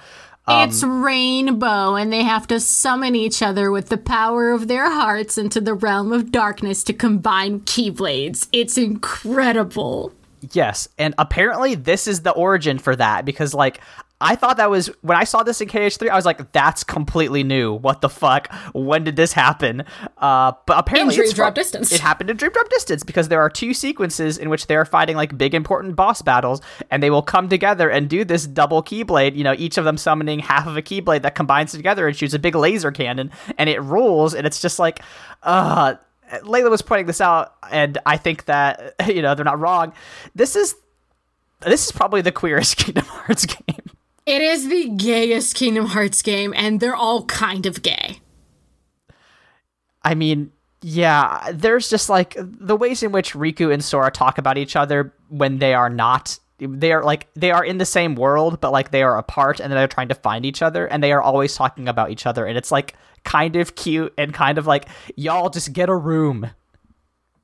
Um, 0.46 0.68
it's 0.68 0.82
rainbow, 0.82 1.94
and 1.94 2.12
they 2.12 2.24
have 2.24 2.48
to 2.48 2.58
summon 2.58 3.14
each 3.14 3.42
other 3.42 3.70
with 3.70 3.88
the 3.88 3.98
power 3.98 4.50
of 4.50 4.68
their 4.68 4.90
hearts 4.90 5.38
into 5.38 5.60
the 5.60 5.74
realm 5.74 6.12
of 6.12 6.32
darkness 6.32 6.82
to 6.84 6.92
combine 6.92 7.60
Keyblades. 7.60 8.48
It's 8.50 8.76
incredible. 8.76 10.12
Yes, 10.52 10.88
and 10.98 11.14
apparently 11.18 11.74
this 11.74 12.06
is 12.06 12.22
the 12.22 12.32
origin 12.32 12.78
for 12.78 12.96
that 12.96 13.24
because 13.24 13.52
like 13.54 13.80
I 14.20 14.36
thought 14.36 14.58
that 14.58 14.68
was 14.70 14.88
when 15.00 15.16
I 15.16 15.24
saw 15.24 15.42
this 15.42 15.60
in 15.60 15.68
KH3, 15.68 16.10
I 16.10 16.16
was 16.16 16.26
like, 16.26 16.52
"That's 16.52 16.84
completely 16.84 17.42
new. 17.42 17.72
What 17.72 18.02
the 18.02 18.08
fuck? 18.10 18.52
When 18.74 19.02
did 19.04 19.16
this 19.16 19.32
happen?" 19.32 19.84
Uh, 20.18 20.52
but 20.66 20.78
apparently, 20.78 21.16
Dream 21.16 21.30
Drop 21.32 21.48
from- 21.48 21.54
Distance. 21.54 21.92
It 21.92 22.00
happened 22.00 22.28
in 22.28 22.36
Dream 22.36 22.52
Drop 22.52 22.68
Distance 22.68 23.02
because 23.02 23.28
there 23.28 23.40
are 23.40 23.48
two 23.48 23.72
sequences 23.72 24.36
in 24.36 24.50
which 24.50 24.66
they 24.66 24.76
are 24.76 24.84
fighting 24.84 25.16
like 25.16 25.38
big 25.38 25.54
important 25.54 25.96
boss 25.96 26.20
battles, 26.20 26.60
and 26.90 27.02
they 27.02 27.10
will 27.10 27.22
come 27.22 27.48
together 27.48 27.88
and 27.88 28.08
do 28.10 28.24
this 28.24 28.46
double 28.46 28.82
Keyblade. 28.82 29.36
You 29.36 29.44
know, 29.44 29.54
each 29.56 29.78
of 29.78 29.84
them 29.84 29.96
summoning 29.96 30.40
half 30.40 30.66
of 30.66 30.76
a 30.76 30.82
Keyblade 30.82 31.22
that 31.22 31.34
combines 31.34 31.72
together 31.72 32.06
and 32.06 32.14
shoots 32.16 32.34
a 32.34 32.38
big 32.38 32.54
laser 32.54 32.90
cannon, 32.92 33.30
and 33.56 33.70
it 33.70 33.80
rules. 33.82 34.34
And 34.34 34.46
it's 34.46 34.60
just 34.60 34.78
like, 34.78 35.00
uh. 35.42 35.94
Leyla 36.44 36.70
was 36.70 36.80
pointing 36.80 37.06
this 37.06 37.20
out, 37.20 37.54
and 37.72 37.98
I 38.06 38.16
think 38.16 38.44
that 38.44 38.94
you 39.08 39.20
know 39.20 39.34
they're 39.34 39.44
not 39.44 39.58
wrong. 39.58 39.92
This 40.36 40.54
is 40.54 40.76
this 41.60 41.86
is 41.86 41.92
probably 41.92 42.20
the 42.22 42.32
queerest 42.32 42.76
Kingdom 42.78 43.04
Hearts 43.04 43.46
game. 43.46 43.79
It 44.30 44.42
is 44.42 44.68
the 44.68 44.88
gayest 44.90 45.56
Kingdom 45.56 45.86
Hearts 45.86 46.22
game, 46.22 46.54
and 46.56 46.78
they're 46.78 46.94
all 46.94 47.24
kind 47.24 47.66
of 47.66 47.82
gay. 47.82 48.20
I 50.04 50.14
mean, 50.14 50.52
yeah, 50.82 51.50
there's 51.52 51.90
just 51.90 52.08
like 52.08 52.36
the 52.38 52.76
ways 52.76 53.02
in 53.02 53.10
which 53.10 53.32
Riku 53.32 53.74
and 53.74 53.82
Sora 53.82 54.12
talk 54.12 54.38
about 54.38 54.56
each 54.56 54.76
other 54.76 55.12
when 55.30 55.58
they 55.58 55.74
are 55.74 55.90
not 55.90 56.38
they 56.60 56.92
are 56.92 57.02
like 57.02 57.26
they 57.34 57.50
are 57.50 57.64
in 57.64 57.78
the 57.78 57.86
same 57.86 58.14
world 58.14 58.60
but 58.60 58.70
like 58.70 58.90
they 58.90 59.02
are 59.02 59.16
apart 59.16 59.60
and 59.60 59.72
they're 59.72 59.88
trying 59.88 60.10
to 60.10 60.14
find 60.14 60.44
each 60.44 60.60
other 60.60 60.86
and 60.86 61.02
they 61.02 61.10
are 61.10 61.22
always 61.22 61.54
talking 61.54 61.88
about 61.88 62.10
each 62.10 62.26
other 62.26 62.44
and 62.44 62.58
it's 62.58 62.70
like 62.70 62.94
kind 63.24 63.56
of 63.56 63.74
cute 63.76 64.12
and 64.18 64.34
kind 64.34 64.58
of 64.58 64.66
like 64.66 64.86
y'all 65.16 65.50
just 65.50 65.72
get 65.72 65.88
a 65.88 65.96
room. 65.96 66.50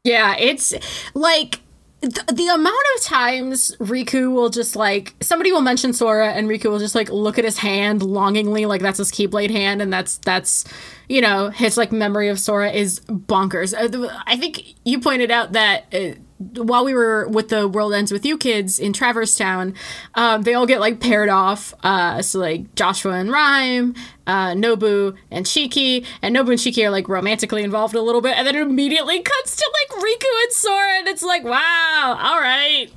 Yeah, 0.04 0.36
it's 0.38 0.72
like 1.14 1.60
th- 2.02 2.26
the 2.26 2.48
amount 2.48 2.84
of 2.96 3.02
times 3.02 3.74
Riku 3.78 4.32
will 4.32 4.48
just 4.48 4.76
like 4.76 5.14
somebody 5.20 5.52
will 5.52 5.60
mention 5.60 5.92
Sora 5.92 6.32
and 6.32 6.48
Riku 6.48 6.70
will 6.70 6.78
just 6.78 6.94
like 6.94 7.10
look 7.10 7.38
at 7.38 7.44
his 7.44 7.58
hand 7.58 8.02
longingly 8.02 8.66
like 8.66 8.80
that's 8.80 8.98
his 8.98 9.10
Keyblade 9.10 9.50
hand 9.50 9.80
and 9.82 9.92
that's 9.92 10.18
that's 10.18 10.64
you 11.08 11.20
know 11.20 11.50
his 11.50 11.76
like 11.76 11.92
memory 11.92 12.28
of 12.28 12.38
Sora 12.38 12.70
is 12.70 13.00
bonkers. 13.00 13.74
Uh, 13.74 14.22
I 14.26 14.36
think 14.36 14.74
you 14.84 15.00
pointed 15.00 15.30
out 15.30 15.52
that 15.52 15.86
uh, 15.94 16.18
while 16.38 16.84
we 16.84 16.92
were 16.92 17.26
with 17.28 17.48
the 17.48 17.66
World 17.66 17.94
Ends 17.94 18.12
with 18.12 18.26
You 18.26 18.36
kids 18.36 18.78
in 18.78 18.92
Traverse 18.92 19.34
Town, 19.36 19.74
um, 20.14 20.42
they 20.42 20.54
all 20.54 20.66
get 20.66 20.80
like 20.80 21.00
paired 21.00 21.28
off. 21.28 21.72
Uh, 21.82 22.20
so 22.22 22.38
like 22.40 22.74
Joshua 22.74 23.14
and 23.14 23.30
Rhyme, 23.30 23.94
uh, 24.26 24.50
Neku 24.50 25.16
and 25.30 25.46
Shiki, 25.46 26.04
and 26.20 26.36
Neku 26.36 26.50
and 26.50 26.58
Shiki 26.58 26.84
are 26.84 26.90
like 26.90 27.08
romantically 27.08 27.62
involved 27.62 27.94
a 27.94 28.02
little 28.02 28.20
bit, 28.20 28.36
and 28.36 28.46
then 28.46 28.54
it 28.54 28.62
immediately 28.62 29.20
cuts 29.22 29.56
to 29.56 29.72
like 29.80 30.02
Riku 30.02 30.42
and 30.44 30.52
Sora, 30.52 30.98
and 30.98 31.08
it's 31.08 31.22
like, 31.22 31.44
wow, 31.44 32.18
all 32.20 32.40
right. 32.40 32.88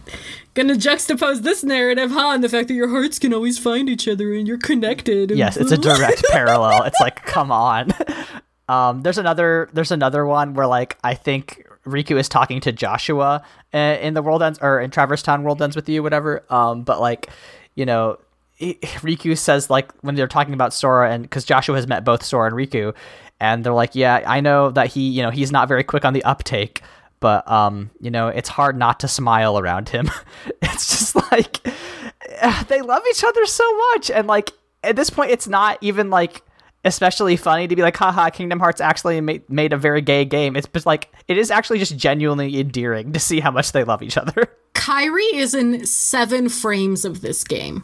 Gonna 0.56 0.74
juxtapose 0.74 1.44
this 1.44 1.64
narrative, 1.64 2.12
huh? 2.12 2.32
And 2.34 2.44
the 2.44 2.50
fact 2.50 2.68
that 2.68 2.74
your 2.74 2.90
hearts 2.90 3.20
can 3.20 3.34
always 3.34 3.58
find 3.58 3.88
each 3.88 4.08
other 4.08 4.34
and 4.34 4.48
you're 4.48 4.58
connected. 4.58 5.32
Yes, 5.32 5.56
it's 5.56 5.72
a 5.72 5.78
direct 5.78 6.26
parallel. 6.32 6.84
It's 6.84 7.00
like, 7.00 7.24
come 7.24 7.52
on. 7.52 7.92
Um, 8.70 9.02
there's 9.02 9.18
another 9.18 9.68
there's 9.74 9.92
another 9.92 10.28
one 10.28 10.54
where 10.54 10.68
like 10.68 10.96
I 11.04 11.16
think 11.16 11.66
Riku 11.92 12.20
is 12.20 12.30
talking 12.30 12.60
to 12.62 12.72
Joshua 12.72 13.44
uh, 13.74 13.78
in 13.78 14.14
the 14.14 14.22
World 14.22 14.44
Ends 14.44 14.60
or 14.62 14.80
in 14.80 14.92
Traverse 14.92 15.22
Town 15.22 15.44
World 15.44 15.62
Ends 15.62 15.76
with 15.76 15.90
you, 15.90 16.04
whatever. 16.04 16.44
Um, 16.50 16.84
but 16.84 17.00
like, 17.00 17.30
you 17.76 17.86
know, 17.86 18.18
Riku 18.60 19.38
says 19.38 19.70
like 19.70 19.92
when 20.02 20.16
they're 20.16 20.28
talking 20.28 20.54
about 20.54 20.74
Sora 20.74 21.12
and 21.12 21.24
because 21.24 21.46
Joshua 21.46 21.76
has 21.76 21.88
met 21.88 22.04
both 22.04 22.24
Sora 22.24 22.48
and 22.48 22.56
Riku, 22.56 22.94
and 23.40 23.64
they're 23.64 23.74
like, 23.74 23.96
yeah, 23.96 24.24
I 24.26 24.42
know 24.42 24.70
that 24.72 24.88
he 24.88 25.10
you 25.10 25.24
know 25.24 25.30
he's 25.30 25.52
not 25.52 25.68
very 25.68 25.84
quick 25.84 26.04
on 26.04 26.14
the 26.14 26.24
uptake, 26.24 26.82
but 27.20 27.50
um, 27.50 27.90
you 28.02 28.12
know, 28.12 28.28
it's 28.28 28.50
hard 28.50 28.78
not 28.78 29.00
to 29.02 29.08
smile 29.08 29.58
around 29.58 29.90
him. 29.90 30.12
it's 30.62 30.90
just 30.90 31.16
like 31.32 31.64
they 32.68 32.82
love 32.82 33.04
each 33.10 33.24
other 33.24 33.46
so 33.46 33.64
much, 33.94 34.12
and 34.12 34.28
like 34.28 34.52
at 34.84 34.96
this 34.96 35.10
point, 35.10 35.32
it's 35.32 35.48
not 35.48 35.78
even 35.82 36.10
like 36.10 36.44
especially 36.86 37.36
funny 37.36 37.68
to 37.68 37.76
be 37.76 37.82
like, 37.82 37.98
haha, 37.98 38.30
Kingdom 38.30 38.60
Hearts 38.60 38.80
actually 38.82 39.20
made, 39.22 39.50
made 39.50 39.74
a 39.74 39.78
very 39.78 40.02
gay 40.02 40.26
game. 40.26 40.56
It's 40.56 40.68
just 40.68 40.86
like, 40.86 41.12
it 41.28 41.38
is 41.38 41.52
actually 41.52 41.80
just 41.80 41.98
genuinely 41.98 42.60
endearing 42.60 43.12
to 43.14 43.20
see 43.20 43.40
how 43.40 43.52
much 43.52 43.72
they 43.72 43.84
love 43.84 44.02
each 44.02 44.18
other. 44.18 44.48
Kairi 44.74 45.34
is 45.34 45.54
in 45.54 45.86
seven 45.86 46.48
frames 46.50 47.04
of 47.04 47.22
this 47.22 47.44
game. 47.44 47.84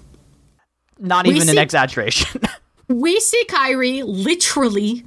Not 0.98 1.28
even 1.28 1.42
see, 1.42 1.52
an 1.52 1.58
exaggeration. 1.58 2.42
we 2.88 3.20
see 3.20 3.44
Kairi 3.50 4.04
literally, 4.06 5.04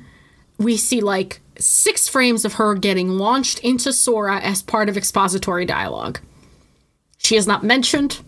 we 0.58 0.76
see 0.76 1.00
like 1.00 1.40
six 1.58 2.08
frames 2.08 2.44
of 2.44 2.54
her 2.54 2.74
getting 2.74 3.10
launched 3.10 3.58
into 3.60 3.92
Sora 3.92 4.38
as 4.40 4.62
part 4.62 4.88
of 4.88 4.96
expository 4.96 5.64
dialogue. 5.64 6.20
She 7.16 7.36
is 7.36 7.46
not 7.46 7.64
mentioned. 7.64 8.20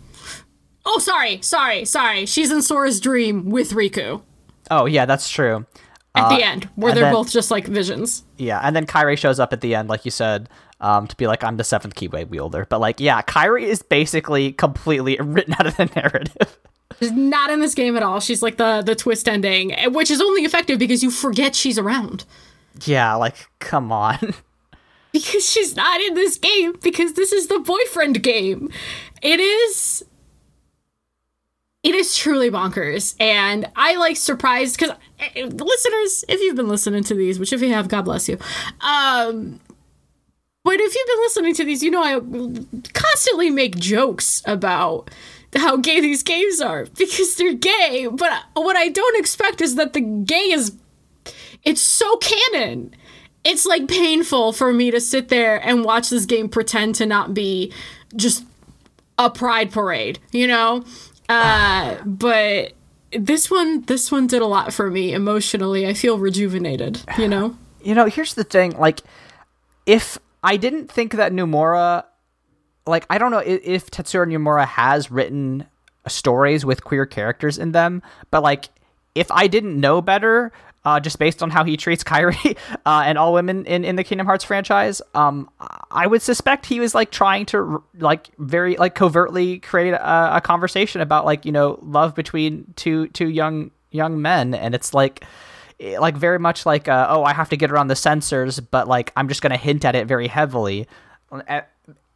Oh, 0.87 0.99
sorry, 0.99 1.40
sorry, 1.42 1.85
sorry. 1.85 2.25
She's 2.25 2.51
in 2.51 2.62
Sora's 2.62 2.99
dream 2.99 3.51
with 3.51 3.73
Riku. 3.73 4.23
Oh 4.70 4.87
yeah, 4.87 5.06
that's 5.06 5.28
true. 5.28 5.66
At 6.14 6.24
uh, 6.24 6.37
the 6.37 6.44
end, 6.44 6.68
where 6.74 6.92
they're 6.92 7.04
then, 7.04 7.12
both 7.12 7.30
just 7.30 7.50
like 7.50 7.66
visions. 7.66 8.24
Yeah, 8.37 8.61
and 8.62 8.74
then 8.74 8.87
Kairi 8.87 9.16
shows 9.16 9.38
up 9.38 9.52
at 9.52 9.61
the 9.61 9.74
end, 9.74 9.88
like 9.88 10.04
you 10.04 10.11
said, 10.11 10.48
um, 10.80 11.06
to 11.06 11.16
be 11.16 11.26
like, 11.26 11.44
"I'm 11.44 11.56
the 11.56 11.64
seventh 11.64 11.94
Keyblade 11.94 12.28
wielder." 12.28 12.66
But 12.68 12.80
like, 12.80 13.00
yeah, 13.00 13.22
Kairi 13.22 13.62
is 13.62 13.83
basically 13.83 14.52
completely 14.52 15.16
written 15.20 15.54
out 15.54 15.66
of 15.66 15.76
the 15.76 15.87
narrative. 15.87 16.59
She's 16.98 17.12
not 17.12 17.50
in 17.50 17.61
this 17.61 17.74
game 17.74 17.96
at 17.96 18.02
all. 18.02 18.20
She's 18.20 18.42
like 18.42 18.56
the 18.56 18.83
the 18.85 18.94
twist 18.94 19.28
ending, 19.28 19.74
which 19.92 20.11
is 20.11 20.20
only 20.20 20.42
effective 20.42 20.78
because 20.78 21.02
you 21.02 21.11
forget 21.11 21.54
she's 21.54 21.78
around. 21.78 22.24
Yeah, 22.85 23.14
like 23.14 23.48
come 23.59 23.92
on. 23.92 24.18
because 25.12 25.48
she's 25.48 25.76
not 25.76 26.00
in 26.00 26.14
this 26.14 26.38
game 26.38 26.74
because 26.83 27.14
this 27.14 27.33
is 27.33 27.46
the 27.46 27.59
boyfriend 27.59 28.22
game. 28.22 28.70
It 29.22 29.40
is 29.40 30.04
it 31.83 31.95
is 31.95 32.16
truly 32.16 32.51
bonkers. 32.51 33.14
And 33.21 33.69
i 33.77 33.97
like 33.97 34.16
surprised 34.16 34.79
because 34.79 34.97
eh, 35.19 35.45
listeners 35.45 36.25
if 36.29 36.40
you've 36.40 36.57
been 36.57 36.69
listening 36.69 37.05
to 37.05 37.14
these 37.14 37.38
which 37.38 37.53
if 37.53 37.62
you 37.62 37.73
have 37.73 37.88
god 37.88 38.03
bless 38.03 38.29
you 38.29 38.38
um 38.81 39.61
but 40.62 40.75
if 40.75 40.95
you've 40.95 41.07
been 41.07 41.21
listening 41.21 41.55
to 41.55 41.64
these 41.64 41.83
you 41.83 41.90
know 41.90 42.03
i 42.03 42.21
constantly 42.93 43.51
make 43.51 43.77
jokes 43.77 44.43
about 44.47 45.11
how 45.57 45.77
gay 45.77 46.01
these 46.01 46.23
games 46.23 46.61
are 46.61 46.87
because 46.99 47.35
they're 47.37 47.55
gay. 47.55 48.09
But 48.11 48.45
what 48.55 48.77
i 48.77 48.88
don't 48.88 49.19
expect 49.19 49.61
is 49.61 49.77
that 49.77 49.93
the 49.93 50.01
gay 50.01 50.51
is 50.53 50.73
it's 51.62 51.83
so 51.83 52.16
canon. 52.16 52.95
It's 53.45 53.66
like 53.66 53.87
painful 53.88 54.53
for 54.53 54.73
me 54.73 54.90
to 54.90 55.01
sit 55.01 55.29
there 55.29 55.57
and 55.66 55.85
watch 55.85 56.09
this 56.11 56.25
game 56.27 56.49
pretend 56.49 56.95
to 56.97 57.07
not 57.07 57.35
be 57.35 57.73
just 58.16 58.45
a 59.19 59.29
pride 59.31 59.71
parade 59.71 60.19
you 60.33 60.47
know 60.47 60.83
uh, 61.31 61.97
but 62.05 62.73
this 63.12 63.51
one, 63.51 63.83
this 63.83 64.11
one 64.11 64.27
did 64.27 64.43
a 64.43 64.47
lot 64.47 64.73
for 64.73 64.90
me 64.90 65.12
emotionally. 65.12 65.87
I 65.87 65.95
feel 65.95 66.19
rejuvenated. 66.19 67.03
You 67.19 67.29
know. 67.29 67.57
You 67.83 67.95
know, 67.95 68.07
here's 68.07 68.35
the 68.35 68.45
thing. 68.45 68.73
Like, 68.73 69.01
if 69.87 70.19
I 70.43 70.57
didn't 70.57 70.90
think 70.90 71.12
that 71.12 71.33
Nomura, 71.33 72.05
like, 72.87 73.07
I 73.09 73.19
don't 73.19 73.31
know 73.31 73.38
if, 73.38 73.61
if 73.64 73.90
Tetsuya 73.90 74.27
Nomura 74.27 74.66
has 74.66 75.11
written 75.11 75.66
stories 76.07 76.64
with 76.64 76.85
queer 76.85 77.07
characters 77.07 77.59
in 77.59 77.73
them, 77.73 78.03
but 78.31 78.43
like, 78.43 78.69
if 79.14 79.31
I 79.31 79.47
didn't 79.47 79.81
know 79.81 80.01
better, 80.01 80.53
uh, 80.85 80.99
just 81.01 81.19
based 81.19 81.43
on 81.43 81.51
how 81.51 81.64
he 81.64 81.77
treats 81.77 82.03
Kairi 82.03 82.57
uh, 82.87 83.03
and 83.05 83.19
all 83.19 83.33
women 83.33 83.66
in, 83.66 83.85
in 83.85 83.97
the 83.97 84.05
Kingdom 84.05 84.27
Hearts 84.27 84.45
franchise. 84.45 85.03
Um, 85.14 85.51
I 85.90 86.07
would 86.07 86.23
suspect 86.23 86.66
he 86.66 86.81
was 86.81 86.95
like 86.95 87.11
trying 87.11 87.47
to 87.47 87.83
like 87.99 88.31
very 88.38 88.77
like 88.77 88.95
covertly 88.95 89.59
create 89.59 89.93
a, 89.93 90.37
a 90.37 90.40
conversation 90.40 91.01
about 91.01 91.25
like 91.25 91.45
you 91.45 91.53
know 91.53 91.79
love 91.83 92.14
between 92.14 92.73
two 92.77 93.09
two 93.09 93.29
young 93.29 93.71
young 93.90 94.23
men, 94.23 94.55
and 94.55 94.75
it's 94.75 94.95
like 94.95 95.25
eh, 95.81 95.99
like 95.99 96.16
very 96.16 96.38
much 96.38 96.64
like 96.64 96.88
uh, 96.88 97.07
oh 97.11 97.25
I 97.25 97.35
have 97.35 97.51
to 97.51 97.57
get 97.57 97.71
around 97.71 97.88
the 97.88 97.97
censors, 97.97 98.61
but 98.61 98.88
like 98.88 99.12
I'm 99.16 99.29
just 99.29 99.43
gonna 99.43 99.59
hint 99.59 99.85
at 99.85 99.95
it 99.95 100.07
very 100.07 100.29
heavily. 100.29 100.88
Eh, 101.47 101.61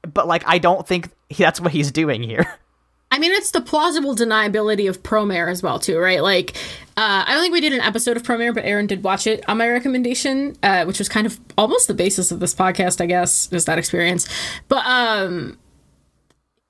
but 0.02 0.26
like 0.26 0.42
I 0.46 0.58
don't 0.58 0.86
think 0.86 1.10
that's 1.36 1.60
what 1.60 1.72
he's 1.72 1.92
doing 1.92 2.22
here. 2.22 2.46
I 3.10 3.18
mean, 3.18 3.30
it's 3.32 3.52
the 3.52 3.60
plausible 3.60 4.16
deniability 4.16 4.88
of 4.88 5.02
Promare 5.02 5.48
as 5.48 5.62
well, 5.62 5.78
too, 5.78 5.98
right? 5.98 6.22
Like, 6.22 6.56
uh, 6.96 7.24
I 7.26 7.32
don't 7.32 7.42
think 7.42 7.52
we 7.52 7.60
did 7.60 7.72
an 7.72 7.80
episode 7.80 8.16
of 8.16 8.24
Promare, 8.24 8.52
but 8.52 8.64
Aaron 8.64 8.86
did 8.86 9.04
watch 9.04 9.26
it 9.26 9.48
on 9.48 9.58
my 9.58 9.68
recommendation, 9.68 10.56
uh, 10.62 10.84
which 10.84 10.98
was 10.98 11.08
kind 11.08 11.26
of 11.26 11.38
almost 11.56 11.86
the 11.86 11.94
basis 11.94 12.32
of 12.32 12.40
this 12.40 12.54
podcast, 12.54 13.00
I 13.00 13.06
guess, 13.06 13.52
is 13.52 13.66
that 13.66 13.78
experience. 13.78 14.28
But 14.68 14.84
um, 14.86 15.58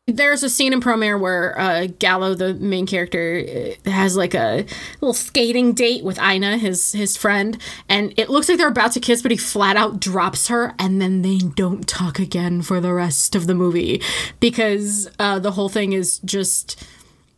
there's 0.06 0.42
a 0.42 0.50
scene 0.50 0.74
in 0.74 0.80
Promare 0.80 1.18
where 1.18 1.58
uh, 1.58 1.86
Gallo, 1.98 2.34
the 2.34 2.52
main 2.54 2.86
character, 2.86 3.74
uh, 3.86 3.90
has 3.90 4.16
like 4.16 4.34
a 4.34 4.66
little 5.00 5.14
skating 5.14 5.72
date 5.72 6.04
with 6.04 6.20
Aina, 6.20 6.58
his 6.58 6.92
his 6.92 7.16
friend, 7.16 7.56
and 7.88 8.12
it 8.18 8.28
looks 8.28 8.48
like 8.48 8.58
they're 8.58 8.68
about 8.68 8.92
to 8.92 9.00
kiss, 9.00 9.22
but 9.22 9.30
he 9.30 9.36
flat 9.38 9.76
out 9.76 10.00
drops 10.00 10.48
her, 10.48 10.74
and 10.78 11.00
then 11.00 11.22
they 11.22 11.38
don't 11.38 11.88
talk 11.88 12.18
again 12.18 12.60
for 12.60 12.80
the 12.80 12.92
rest 12.92 13.34
of 13.34 13.46
the 13.46 13.54
movie 13.54 14.02
because 14.40 15.08
uh, 15.18 15.38
the 15.38 15.52
whole 15.52 15.68
thing 15.68 15.92
is 15.92 16.18
just. 16.18 16.86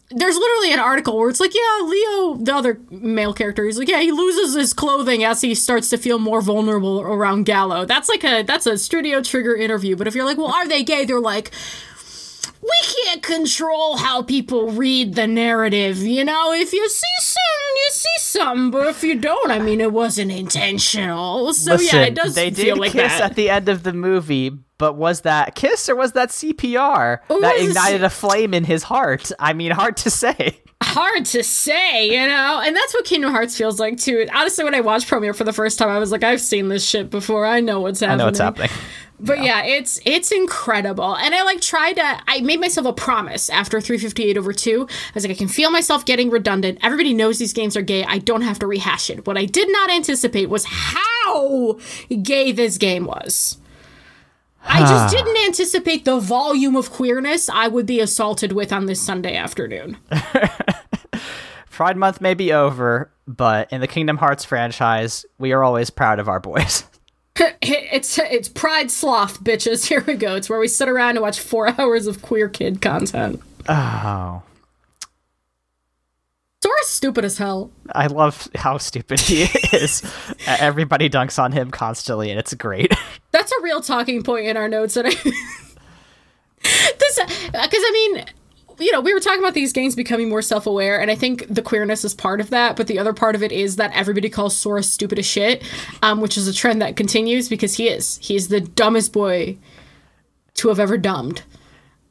There's 0.09 0.37
literally 0.37 0.73
an 0.73 0.79
article 0.79 1.19
where 1.19 1.29
it's 1.29 1.41
like, 1.41 1.53
yeah, 1.53 1.85
Lio, 1.85 2.37
the 2.37 2.55
other 2.55 2.81
male 2.93 3.35
character, 3.35 3.65
he's 3.65 3.77
like, 3.77 3.89
yeah, 3.89 4.01
he 4.01 4.13
loses 4.13 4.55
his 4.55 4.73
clothing 4.73 5.25
as 5.25 5.41
he 5.41 5.53
starts 5.53 5.91
to 5.91 5.99
feel 5.99 6.21
more 6.21 6.41
vulnerable 6.41 7.01
around 7.01 7.43
Gallo. 7.43 7.85
That's 7.85 8.09
like 8.09 8.23
a 8.23 8.43
that's 8.43 8.67
a 8.67 8.79
studio 8.79 9.21
trigger 9.21 9.57
interview. 9.57 9.97
But 9.97 10.07
if 10.07 10.15
you're 10.15 10.25
like, 10.25 10.39
well, 10.39 10.53
are 10.53 10.69
they 10.69 10.85
gay? 10.85 11.07
They're 11.07 11.19
like, 11.19 11.51
we 12.63 13.05
can't 13.05 13.23
control 13.23 13.97
how 13.97 14.23
people 14.23 14.71
read 14.71 15.15
the 15.15 15.27
narrative. 15.27 15.99
You 15.99 16.25
know, 16.25 16.53
if 16.53 16.73
you 16.73 16.89
see 16.89 17.07
something, 17.21 17.77
you 17.77 17.89
see 17.91 18.19
something, 18.19 18.71
but 18.71 18.87
if 18.89 19.03
you 19.03 19.19
don't, 19.19 19.51
I 19.51 19.59
mean, 19.59 19.81
it 19.81 19.93
wasn't 19.93 20.33
intentional. 20.33 21.53
So 21.53 21.73
Listen, 21.73 21.99
yeah, 22.01 22.07
it 22.07 22.15
does. 22.15 22.35
They 22.35 22.51
did 22.51 22.79
like 22.79 22.93
kiss 22.93 23.19
that. 23.19 23.31
at 23.31 23.37
the 23.37 23.51
end 23.51 23.69
of 23.69 23.83
the 23.83 23.93
movie, 23.93 24.51
but 24.79 24.95
was 24.97 25.23
that 25.23 25.55
kiss 25.55 25.89
or 25.89 25.97
was 25.97 26.13
that 26.13 26.31
CPR 26.31 27.21
that 27.29 27.57
ignited 27.59 28.03
a 28.05 28.11
flame 28.11 28.55
in 28.55 28.65
his 28.65 28.83
heart? 28.85 29.31
I 29.39 29.53
mean, 29.53 29.71
hard 29.73 29.97
to 29.99 30.11
say. 30.11 30.63
Hard 30.83 31.25
to 31.27 31.43
say, 31.43 32.09
you 32.09 32.27
know? 32.27 32.61
And 32.63 32.77
that's 32.77 32.93
what 32.93 33.07
Kingdom 33.07 33.31
Hearts 33.33 33.57
feels 33.57 33.81
like 33.81 33.97
too. 33.97 34.27
Honestly, 34.35 34.63
when 34.63 34.75
I 34.75 34.81
watched 34.81 35.09
Promare 35.09 35.35
for 35.35 35.45
the 35.45 35.53
first 35.53 35.79
time, 35.79 35.89
I 35.89 35.99
was 35.99 36.13
like, 36.13 36.23
I've 36.23 36.41
seen 36.41 36.69
this 36.69 36.87
shit 36.87 37.09
before. 37.09 37.47
I 37.47 37.61
know 37.61 37.81
what's 37.81 38.01
happening. 38.01 38.15
I 38.15 38.19
know 38.19 38.27
what's 38.27 38.39
happening. 38.39 38.71
But 39.19 39.39
yeah. 39.39 39.65
yeah. 39.65 39.77
it's 39.77 40.01
it's 40.05 40.31
incredible. 40.31 41.17
And 41.17 41.35
I 41.35 41.43
like 41.43 41.61
tried 41.61 41.95
to 41.95 42.21
I 42.27 42.41
made 42.41 42.61
myself 42.61 42.87
a 42.87 42.93
promise 42.93 43.49
after 43.51 43.81
358 43.81 44.37
over 44.37 44.53
2. 44.53 44.87
I 44.89 45.11
was 45.15 45.25
like 45.25 45.31
I 45.31 45.39
can 45.39 45.49
feel 45.49 45.71
myself 45.71 46.05
getting 46.05 46.31
redundant. 46.31 46.79
Everybody 46.83 47.15
knows 47.15 47.39
these 47.39 47.53
games 47.53 47.77
are 47.77 47.83
gay. 47.83 48.05
I 48.05 48.19
don't 48.19 48.43
have 48.43 48.59
to 48.61 48.67
rehash 48.67 49.11
it. 49.11 49.27
What 49.27 49.39
I 49.39 49.47
did 49.47 49.71
not 49.71 49.91
anticipate 49.91 50.51
was 50.51 50.65
how 50.67 51.79
gay 52.23 52.53
this 52.53 52.79
game 52.79 53.05
was. 53.07 53.59
I 54.69 54.81
just 54.81 55.15
didn't 55.15 55.37
anticipate 55.45 56.05
the 56.05 56.19
volume 56.19 56.77
of 56.77 56.91
queerness 56.91 57.49
I 57.49 57.69
would 57.69 57.87
be 57.87 58.01
assaulted 58.01 58.53
with 58.53 58.73
on 58.73 58.87
this 58.87 59.01
Sunday 59.01 59.37
afternoon. 59.37 59.97
Pride 61.71 61.97
Month 61.97 62.21
may 62.21 62.35
be 62.35 62.53
over, 62.53 63.13
but 63.29 63.73
in 63.73 63.81
the 63.81 63.87
Kingdom 63.87 64.17
Hearts 64.17 64.45
franchise, 64.45 65.27
we 65.39 65.53
are 65.53 65.63
always 65.63 65.91
proud 65.91 66.19
of 66.19 66.29
our 66.29 66.41
boys. 66.41 66.85
it's 67.63 68.19
it's 68.19 68.49
Pride 68.49 68.91
Sloth, 68.91 69.43
bitches. 69.43 69.85
Here 69.89 70.03
we 70.07 70.15
go. 70.15 70.37
It's 70.37 70.49
where 70.49 70.59
we 70.59 70.69
sit 70.69 70.89
around 70.89 71.11
and 71.11 71.21
watch 71.21 71.41
four 71.41 71.69
hours 71.81 72.07
of 72.07 72.23
queer 72.23 72.49
kid 72.49 72.81
content. 72.81 73.41
Oh. 73.69 74.43
Sora's 76.63 76.89
stupid 76.89 77.25
as 77.25 77.39
hell. 77.39 77.71
I 77.93 78.07
love 78.07 78.49
how 78.55 78.79
stupid 78.79 79.21
he 79.21 79.43
is. 79.73 80.03
Everybody 80.47 81.09
dunks 81.09 81.41
on 81.41 81.53
him 81.53 81.71
constantly, 81.71 82.31
and 82.31 82.41
it's 82.41 82.55
great. 82.55 82.93
That's 83.31 83.53
a 83.53 83.63
real 83.63 83.81
talking 83.81 84.23
point 84.23 84.47
in 84.47 84.57
our 84.57 84.67
notes. 84.67 84.97
And 84.97 85.07
I, 85.07 85.11
this, 85.13 87.19
uh, 87.19 87.27
because 87.27 87.53
I 87.55 87.91
mean, 87.93 88.25
you 88.79 88.93
know, 88.93 89.01
we 89.01 89.15
were 89.15 89.21
talking 89.21 89.41
about 89.41 89.55
these 89.55 89.73
games 89.73 89.95
becoming 89.95 90.29
more 90.29 90.43
self 90.43 90.67
aware, 90.67 91.01
and 91.01 91.11
I 91.11 91.15
think 91.15 91.47
the 91.49 91.63
queerness 91.63 92.05
is 92.05 92.15
part 92.15 92.41
of 92.41 92.51
that. 92.51 92.77
But 92.77 92.87
the 92.87 92.99
other 92.99 93.13
part 93.13 93.35
of 93.35 93.43
it 93.43 93.53
is 93.53 93.77
that 93.77 93.93
everybody 93.95 94.29
calls 94.29 94.57
Sora 94.57 94.83
stupid 94.83 95.19
as 95.19 95.27
shit, 95.27 95.65
um, 96.03 96.21
which 96.21 96.37
is 96.37 96.47
a 96.47 96.53
trend 96.53 96.83
that 96.83 96.97
continues 96.97 97.49
because 97.49 97.75
he 97.75 97.89
is. 97.89 98.19
He's 98.23 98.49
the 98.49 98.61
dumbest 98.61 99.13
boy 99.13 99.57
to 100.55 100.69
have 100.69 100.79
ever 100.79 100.99
dumbed. 100.99 101.43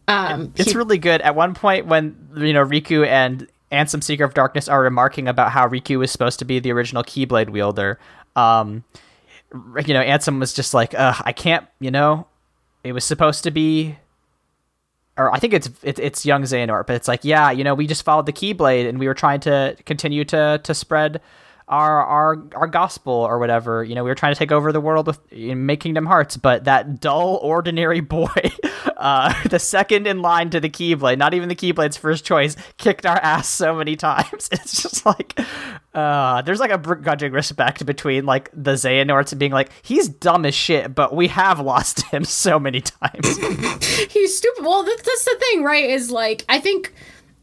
Um, 0.08 0.54
it's 0.56 0.72
he- 0.72 0.78
really 0.78 0.98
good. 0.98 1.22
At 1.22 1.36
one 1.36 1.54
point, 1.54 1.88
when 1.88 2.16
you 2.36 2.54
know 2.54 2.66
Riku 2.66 3.06
and 3.06 3.48
Ansem 3.72 4.04
Seeker 4.04 4.24
of 4.24 4.34
Darkness 4.34 4.68
are 4.68 4.82
remarking 4.82 5.28
about 5.28 5.52
how 5.52 5.68
Riku 5.68 6.00
was 6.00 6.12
supposed 6.12 6.40
to 6.40 6.46
be 6.46 6.60
the 6.60 6.72
original 6.72 7.04
Keyblade 7.04 7.50
wielder, 7.50 8.00
um, 8.36 8.84
you 9.54 9.94
know, 9.94 10.04
Ansem 10.04 10.40
was 10.40 10.54
just 10.54 10.74
like, 10.74 10.94
"I 10.96 11.32
can't," 11.32 11.66
you 11.80 11.92
know, 11.92 12.28
it 12.84 12.92
was 12.92 13.04
supposed 13.04 13.44
to 13.44 13.52
be 13.52 13.98
or 15.18 15.34
I 15.34 15.40
think 15.40 15.54
it's 15.54 15.70
it, 15.82 16.00
it's 16.00 16.26
young 16.26 16.44
Xehanort, 16.44 16.88
but 16.88 16.96
it's 16.96 17.08
like, 17.08 17.24
yeah, 17.24 17.52
you 17.52 17.64
know, 17.64 17.74
we 17.74 17.88
just 17.88 18.04
followed 18.04 18.26
the 18.26 18.34
Keyblade 18.34 18.88
and 18.88 19.00
we 19.00 19.08
were 19.08 19.14
trying 19.14 19.40
to 19.42 19.76
continue 19.86 20.26
to 20.26 20.60
to 20.64 20.74
spread 20.74 21.22
our 21.68 22.04
our 22.04 22.44
our 22.56 22.68
gospel 22.68 23.14
or 23.14 23.40
whatever. 23.40 23.84
You 23.84 23.96
know, 23.96 24.04
we 24.04 24.10
were 24.10 24.16
trying 24.16 24.34
to 24.34 24.40
take 24.40 24.52
over 24.52 24.72
the 24.72 24.82
world 24.82 25.08
with 25.08 25.20
in 25.32 25.66
make 25.66 25.80
Kingdom 25.80 26.06
Hearts, 26.06 26.38
but 26.38 26.66
that 26.66 27.00
dull, 27.00 27.40
ordinary 27.42 28.00
boy, 28.02 28.52
uh, 28.98 29.34
the 29.50 29.60
second 29.60 30.08
in 30.08 30.22
line 30.22 30.50
to 30.52 30.60
the 30.60 30.70
Keyblade, 30.70 31.18
not 31.18 31.34
even 31.34 31.50
the 31.50 31.56
Keyblade's 31.56 31.98
first 31.98 32.26
choice, 32.26 32.56
kicked 32.78 33.06
our 33.06 33.18
ass 33.18 33.48
so 33.48 33.76
many 33.76 33.96
times. 33.96 34.50
It's 34.52 34.82
just 34.82 35.06
like, 35.06 35.40
uh, 35.94 36.42
there's 36.44 36.60
like 36.60 36.72
a 36.72 36.78
begrudging 36.78 37.32
respect 37.32 37.86
between 37.86 38.26
like 38.26 38.50
the 38.54 38.74
Xehanorts 38.74 39.38
being 39.38 39.52
like, 39.52 39.72
he's 39.82 40.08
dumb 40.08 40.46
as 40.46 40.56
shit, 40.56 40.94
but 40.96 41.16
we 41.16 41.28
have 41.28 41.60
lost 41.60 42.02
him 42.12 42.24
so 42.24 42.60
many 42.60 42.82
times. 42.82 43.38
He's 44.12 44.38
stupid. 44.38 44.64
Well, 44.64 44.84
that's, 44.84 45.02
that's 45.02 45.26
the 45.26 45.38
thing, 45.40 45.64
right? 45.64 45.90
Is 45.90 46.12
like, 46.12 46.46
I 46.50 46.60
think, 46.60 46.94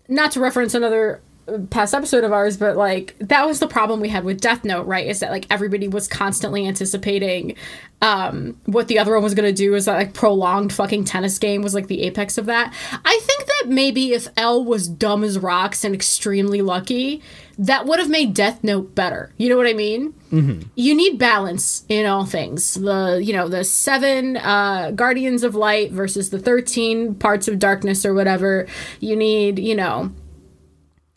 not 0.09 0.33
to 0.33 0.41
reference 0.41 0.75
another 0.75 1.23
past 1.71 1.93
episode 1.93 2.25
of 2.25 2.33
ours, 2.33 2.57
but 2.57 2.77
like 2.77 3.17
that 3.19 3.47
was 3.47 3.59
the 3.59 3.67
problem 3.67 4.01
we 4.01 4.09
had 4.09 4.25
with 4.25 4.41
Death 4.41 4.65
Note, 4.65 4.87
right? 4.87 5.07
Is 5.07 5.21
that 5.21 5.31
like 5.31 5.47
everybody 5.51 5.89
was 5.89 6.07
constantly 6.07 6.67
anticipating 6.67 7.57
um 8.01 8.57
what 8.65 8.89
the 8.89 8.99
other 8.99 9.15
one 9.15 9.23
was 9.23 9.35
gonna 9.35 9.53
do 9.53 9.75
is 9.75 9.85
that 9.85 9.95
like 9.95 10.13
prolonged 10.13 10.73
fucking 10.73 11.05
tennis 11.05 11.39
game 11.39 11.63
was 11.63 11.75
like 11.75 11.89
the 11.89 12.03
apex 12.03 12.39
of 12.39 12.47
that. 12.47 12.73
I 13.05 13.21
think 13.23 13.47
that 13.47 13.69
maybe 13.69 14.13
if 14.13 14.29
L 14.37 14.65
was 14.65 14.89
dumb 14.89 15.25
as 15.25 15.39
rocks 15.39 15.85
and 15.85 15.95
extremely 15.95 16.63
lucky, 16.63 17.23
that 17.59 17.87
would 17.87 17.99
have 17.99 18.09
made 18.09 18.35
Death 18.35 18.63
Note 18.63 18.95
better. 18.95 19.33
You 19.37 19.49
know 19.49 19.57
what 19.57 19.67
I 19.67 19.73
mean? 19.73 20.15
Mm-hmm. 20.31 20.69
You 20.75 20.95
need 20.95 21.19
balance 21.19 21.85
in 21.89 22.07
all 22.07 22.25
things. 22.25 22.75
The 22.75 23.21
you 23.23 23.33
know 23.33 23.49
the 23.49 23.65
seven 23.65 24.37
uh, 24.37 24.93
Guardians 24.93 25.43
of 25.43 25.55
Light 25.57 25.91
versus 25.91 26.31
the 26.31 26.39
thirteen 26.39 27.17
parts 27.17 27.49
of 27.49 27.59
darkness 27.59 28.07
or 28.07 28.15
whatever. 28.15 28.67
You 29.01 29.17
need 29.17 29.59
you 29.59 29.75
know 29.75 30.13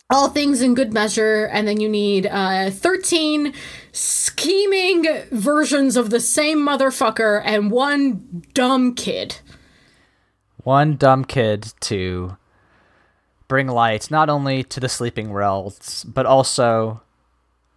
all 0.08 0.28
things 0.28 0.62
in 0.62 0.74
good 0.74 0.92
measure, 0.92 1.46
and 1.46 1.66
then 1.66 1.80
you 1.80 1.88
need 1.88 2.26
uh, 2.26 2.70
13 2.70 3.52
scheming 3.92 5.04
versions 5.32 5.96
of 5.96 6.10
the 6.10 6.20
same 6.20 6.58
motherfucker 6.58 7.42
and 7.44 7.70
one 7.70 8.44
dumb 8.54 8.94
kid. 8.94 9.40
One 10.62 10.96
dumb 10.96 11.24
kid 11.24 11.72
to 11.82 12.36
bring 13.48 13.68
light 13.68 14.10
not 14.10 14.28
only 14.28 14.62
to 14.64 14.80
the 14.80 14.88
sleeping 14.88 15.32
realms, 15.32 16.04
but 16.04 16.26
also 16.26 17.02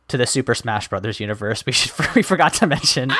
to 0.09 0.17
the 0.17 0.27
Super 0.27 0.53
Smash 0.53 0.87
Brothers 0.87 1.19
universe. 1.19 1.63
We 1.69 1.73
should 1.73 1.93
we 2.15 2.23
forgot 2.23 2.53
to 2.55 2.67
mention 2.67 3.11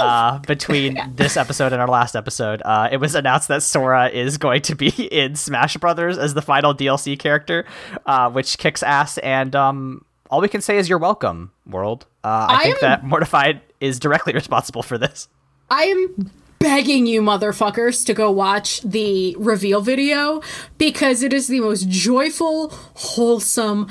uh, 0.00 0.38
between 0.40 0.98
this 1.14 1.36
episode 1.36 1.72
and 1.74 1.82
our 1.82 1.88
last 1.88 2.16
episode, 2.16 2.62
uh, 2.64 2.88
it 2.90 2.96
was 2.96 3.14
announced 3.14 3.48
that 3.48 3.62
Sora 3.62 4.08
is 4.08 4.38
going 4.38 4.62
to 4.62 4.74
be 4.74 4.88
in 5.12 5.36
Smash 5.36 5.76
Brothers 5.76 6.16
as 6.16 6.32
the 6.32 6.40
final 6.40 6.74
DLC 6.74 7.18
character, 7.18 7.66
uh, 8.06 8.30
which 8.30 8.56
kicks 8.56 8.82
ass. 8.82 9.18
And 9.18 9.54
um, 9.54 10.04
all 10.30 10.40
we 10.40 10.48
can 10.48 10.62
say 10.62 10.78
is 10.78 10.88
you're 10.88 10.98
welcome, 10.98 11.52
world. 11.66 12.06
Uh, 12.24 12.46
I, 12.48 12.54
I, 12.54 12.62
think 12.62 12.76
am, 12.76 12.80
that 12.80 13.04
Mortified 13.04 13.60
is 13.80 13.98
directly 13.98 14.32
responsible 14.32 14.82
for 14.82 14.96
this. 14.96 15.28
I 15.70 15.82
am 15.84 16.30
begging 16.58 17.06
you 17.06 17.20
motherfuckers 17.22 18.04
to 18.06 18.14
go 18.14 18.30
watch 18.30 18.80
the 18.80 19.36
reveal 19.38 19.80
video 19.80 20.40
because 20.76 21.22
it 21.22 21.32
is 21.32 21.48
the 21.48 21.60
most 21.60 21.88
joyful, 21.88 22.70
wholesome, 22.94 23.90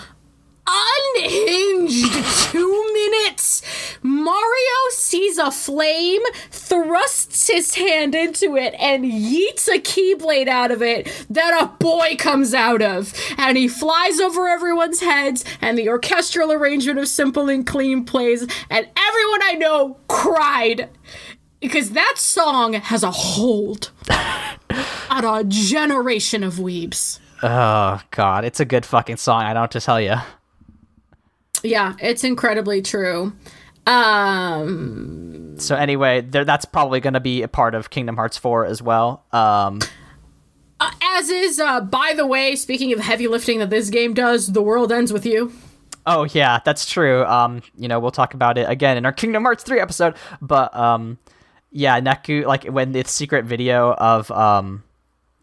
unhinged 0.68 2.52
two 2.52 2.94
minutes. 2.94 3.62
Mario 4.02 4.90
sees 4.92 5.38
a 5.38 5.52
flame, 5.52 6.22
thrusts 6.52 7.48
his 7.48 7.76
hand 7.76 8.14
into 8.16 8.56
it, 8.56 8.74
and 8.80 9.06
yeets 9.06 9.68
a 9.68 9.80
keyblade 9.80 10.48
out 10.48 10.72
of 10.72 10.82
it 10.82 11.26
that 11.30 11.62
a 11.62 11.68
boy 11.84 12.16
comes 12.18 12.54
out 12.54 12.82
of. 12.82 13.14
And 13.38 13.58
he 13.58 13.68
flies 13.68 14.20
over 14.20 14.48
everyone's 14.48 15.00
heads, 15.00 15.44
and 15.62 15.78
the 15.78 15.90
orchestral 15.90 16.52
arrangement 16.52 17.00
of 17.00 17.08
Simple 17.08 17.50
and 17.50 17.66
Clean 17.66 18.04
plays, 18.04 18.42
and 18.70 18.88
everyone 18.98 19.42
I 19.44 19.56
know 19.58 19.98
cried. 20.08 20.90
Because 21.60 21.92
that 21.92 22.16
song 22.18 22.74
has 22.74 23.02
a 23.02 23.10
hold 23.10 23.90
on 25.10 25.26
a 25.26 25.44
generation 25.44 26.44
of 26.44 26.56
weebs. 26.56 27.20
Oh, 27.42 28.00
God. 28.12 28.46
It's 28.46 28.60
a 28.60 28.66
good 28.66 28.86
fucking 28.86 29.18
song, 29.18 29.42
I 29.42 29.54
don't 29.54 29.64
have 29.64 29.70
to 29.72 29.82
tell 29.82 30.00
you. 30.00 30.16
Yeah, 31.64 31.96
it's 32.00 32.24
incredibly 32.24 32.82
true. 32.82 33.34
Um 33.86 35.56
so 35.58 35.76
anyway, 35.76 36.22
there, 36.22 36.46
that's 36.46 36.66
probably 36.66 37.00
going 37.00 37.16
to 37.16 37.20
be 37.20 37.42
a 37.42 37.48
part 37.48 37.74
of 37.74 37.90
Kingdom 37.90 38.16
Hearts 38.16 38.38
4 38.38 38.66
as 38.66 38.82
well. 38.82 39.26
Um 39.32 39.80
uh, 40.80 40.92
as 41.18 41.30
is 41.30 41.60
uh 41.60 41.82
by 41.82 42.14
the 42.16 42.28
way, 42.28 42.56
speaking 42.56 42.94
of 42.94 43.00
heavy 43.00 43.28
lifting 43.28 43.60
that 43.60 43.70
this 43.70 43.90
game 43.90 44.14
does, 44.14 44.48
the 44.48 44.62
world 44.62 44.92
ends 44.92 45.12
with 45.14 45.26
you. 45.26 45.52
Oh 46.06 46.26
yeah, 46.26 46.60
that's 46.64 46.86
true. 46.86 47.26
Um 47.26 47.62
you 47.78 47.88
know, 47.88 48.00
we'll 48.00 48.12
talk 48.12 48.34
about 48.34 48.58
it 48.58 48.70
again 48.70 48.98
in 48.98 49.06
our 49.06 49.14
Kingdom 49.14 49.44
Hearts 49.44 49.64
3 49.64 49.80
episode, 49.80 50.16
but 50.42 50.76
um 50.76 51.18
yeah, 51.72 52.00
Neku 52.00 52.46
like 52.46 52.66
when 52.66 52.92
the 52.92 53.04
secret 53.06 53.46
video 53.46 53.94
of 53.94 54.30
um 54.32 54.84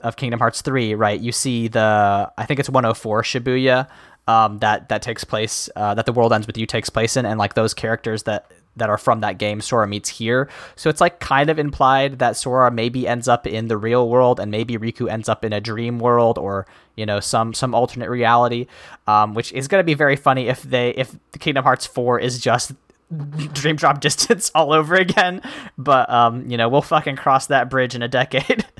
of 0.01 0.17
Kingdom 0.17 0.39
Hearts 0.39 0.61
3, 0.61 0.95
right? 0.95 1.19
You 1.19 1.33
see 1.33 1.69
the 1.69 2.31
I 2.37 2.45
think 2.45 2.61
it's 2.61 2.69
104 2.69 3.23
Shibuya 3.23 3.89
um, 4.27 4.59
that 4.59 4.89
that 4.89 5.03
takes 5.03 5.25
place 5.25 5.69
uh, 5.77 5.95
that 5.95 6.07
the 6.07 6.13
world 6.13 6.33
ends 6.33 6.47
with 6.47 6.57
you 6.57 6.67
takes 6.67 6.91
place 6.91 7.17
in, 7.17 7.27
and 7.27 7.39
like 7.39 7.55
those 7.55 7.75
characters 7.75 8.25
that 8.25 8.51
that 8.77 8.91
are 8.91 8.99
from 8.99 9.21
that 9.21 9.39
game, 9.39 9.61
Sora 9.61 9.87
meets 9.87 10.09
here. 10.09 10.49
So 10.77 10.91
it's 10.91 11.01
like 11.01 11.21
kind 11.21 11.51
of 11.51 11.59
implied 11.59 12.19
that 12.19 12.37
Sora 12.37 12.71
maybe 12.71 13.07
ends 13.07 13.29
up 13.29 13.47
in 13.47 13.69
the 13.69 13.77
real 13.77 14.09
world, 14.09 14.41
and 14.41 14.51
maybe 14.51 14.77
Riku 14.77 15.11
ends 15.11 15.29
up 15.29 15.45
in 15.45 15.53
a 15.53 15.61
dream 15.61 15.99
world, 15.99 16.39
or 16.39 16.67
you 16.97 17.07
know 17.07 17.21
some 17.21 17.55
some 17.55 17.75
alternate 17.75 18.11
reality, 18.11 18.67
um, 19.07 19.35
which 19.35 19.53
is 19.53 19.69
going 19.69 19.81
to 19.81 19.85
be 19.85 19.95
very 19.95 20.17
funny 20.17 20.49
if 20.49 20.63
they 20.63 20.91
if 20.91 21.17
the 21.33 21.39
Kingdom 21.39 21.65
Hearts 21.65 21.87
four 21.87 22.19
is 22.19 22.39
just 22.39 22.73
Dream 23.53 23.77
Drop 23.77 24.01
Distance 24.01 24.51
all 24.55 24.73
over 24.73 24.95
again. 24.95 25.43
But 25.79 26.11
um, 26.11 26.51
you 26.51 26.57
know 26.57 26.69
we'll 26.69 26.83
fucking 26.83 27.17
cross 27.17 27.47
that 27.49 27.71
bridge 27.71 27.95
in 27.95 28.03
a 28.03 28.09
decade. 28.09 28.65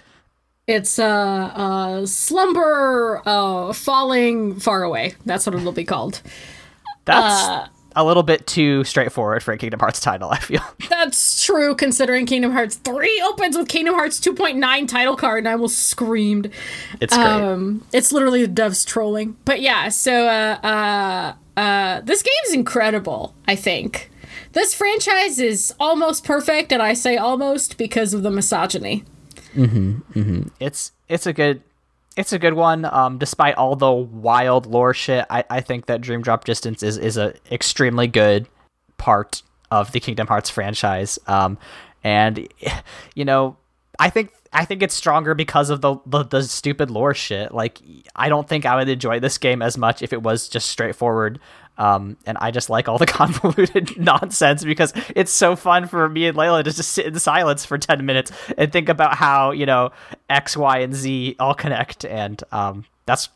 It's 0.67 0.99
uh, 0.99 1.05
uh 1.07 2.07
slumber 2.07 3.21
uh 3.27 3.73
falling 3.73 4.59
far 4.61 4.83
away. 4.83 5.15
That's 5.27 5.47
what 5.47 5.55
it'll 5.55 5.73
be 5.73 5.85
called. 5.85 6.23
That's 7.05 7.49
uh, 7.49 7.69
a 7.97 8.05
little 8.05 8.23
bit 8.23 8.47
too 8.47 8.83
straightforward 8.85 9.43
for 9.43 9.53
a 9.53 9.59
Kingdom 9.59 9.81
Hearts 9.81 10.01
title, 10.01 10.31
I 10.33 10.39
feel. 10.39 10.63
That's 10.89 11.45
true 11.45 11.75
considering 11.75 12.27
Kingdom 12.27 12.53
Hearts 12.53 12.77
3 12.77 13.23
opens 13.27 13.57
with 13.57 13.69
Kingdom 13.69 13.95
Hearts 13.95 14.21
2.9 14.21 14.89
title 14.89 15.17
card 15.17 15.41
and 15.41 15.49
I 15.49 15.53
almost 15.53 15.79
screamed. 15.79 16.51
It's 17.01 17.15
great. 17.15 17.27
Um, 17.27 17.85
it's 17.93 18.13
literally 18.13 18.45
the 18.45 18.63
devs 18.63 18.87
trolling. 18.87 19.37
But 19.45 19.61
yeah, 19.61 19.89
so 19.89 20.27
uh 20.27 20.59
uh 20.63 21.61
uh 21.61 22.01
this 22.01 22.23
game's 22.23 22.55
incredible, 22.55 23.35
I 23.47 23.57
think. 23.57 24.11
This 24.53 24.75
franchise 24.75 25.39
is 25.39 25.75
almost 25.81 26.25
perfect 26.25 26.73
and 26.73 26.83
I 26.83 26.95
say 26.95 27.17
almost 27.17 27.77
because 27.77 28.15
of 28.15 28.23
the 28.23 28.31
misogyny. 28.31 29.05
Mm-hmm, 29.55 30.19
mm-hmm. 30.19 30.49
It's 30.61 30.93
it's 31.09 31.27
a 31.27 31.33
good 31.33 31.63
it's 32.17 32.33
a 32.33 32.39
good 32.39 32.55
one. 32.55 32.85
Um, 32.85 33.19
despite 33.19 33.57
all 33.57 33.77
the 33.77 33.93
wild 33.93 34.67
lore 34.67 34.95
shit, 34.95 35.25
I, 35.31 35.45
I 35.51 35.61
think 35.61 35.87
that 35.87 36.01
Dream 36.01 36.23
Drop 36.23 36.45
Distance 36.45 36.83
is 36.83 36.99
is 36.99 37.17
a 37.17 37.35
extremely 37.51 38.07
good 38.07 38.49
part 38.99 39.43
of 39.71 39.93
the 39.93 40.01
Kingdom 40.01 40.27
Hearts 40.27 40.51
franchise. 40.51 41.19
Um, 41.27 41.59
and 42.03 42.49
you 43.15 43.25
know, 43.25 43.57
I 43.99 44.11
think 44.11 44.31
I 44.55 44.65
think 44.65 44.83
it's 44.83 44.95
stronger 44.95 45.35
because 45.35 45.69
of 45.69 45.81
the, 45.81 45.97
the, 46.07 46.23
the 46.23 46.43
stupid 46.45 46.89
lore 46.89 47.13
shit. 47.13 47.53
Like, 47.53 47.81
I 48.15 48.29
don't 48.29 48.49
think 48.49 48.65
I 48.65 48.77
would 48.77 48.89
enjoy 48.89 49.19
this 49.19 49.37
game 49.37 49.61
as 49.61 49.77
much 49.77 50.01
if 50.01 50.13
it 50.13 50.23
was 50.23 50.49
just 50.49 50.71
straightforward 50.71 51.41
um, 51.79 52.17
and 52.27 52.39
I 52.39 52.51
just 52.51 52.71
like 52.71 52.89
all 52.89 52.99
the 52.99 53.07
convoluted 53.21 53.99
nonsense 53.99 54.65
because 54.65 54.93
it's 55.15 55.33
so 55.33 55.57
fun 55.57 55.87
for 55.87 56.09
me 56.09 56.27
and 56.27 56.37
Leyla 56.37 56.65
to 56.65 56.73
just 56.73 56.93
sit 56.93 57.07
in 57.07 57.19
silence 57.19 57.65
for 57.65 57.79
10 57.79 58.05
minutes 58.07 58.31
and 58.57 58.73
think 58.73 58.89
about 58.89 59.17
how, 59.17 59.51
you 59.51 59.67
know, 59.67 59.91
X, 60.29 60.57
Y, 60.57 60.79
and 60.79 60.95
Z 60.95 61.37
all 61.39 61.55
connect. 61.55 62.05
And 62.05 62.43
um, 62.53 62.85
that's 63.07 63.29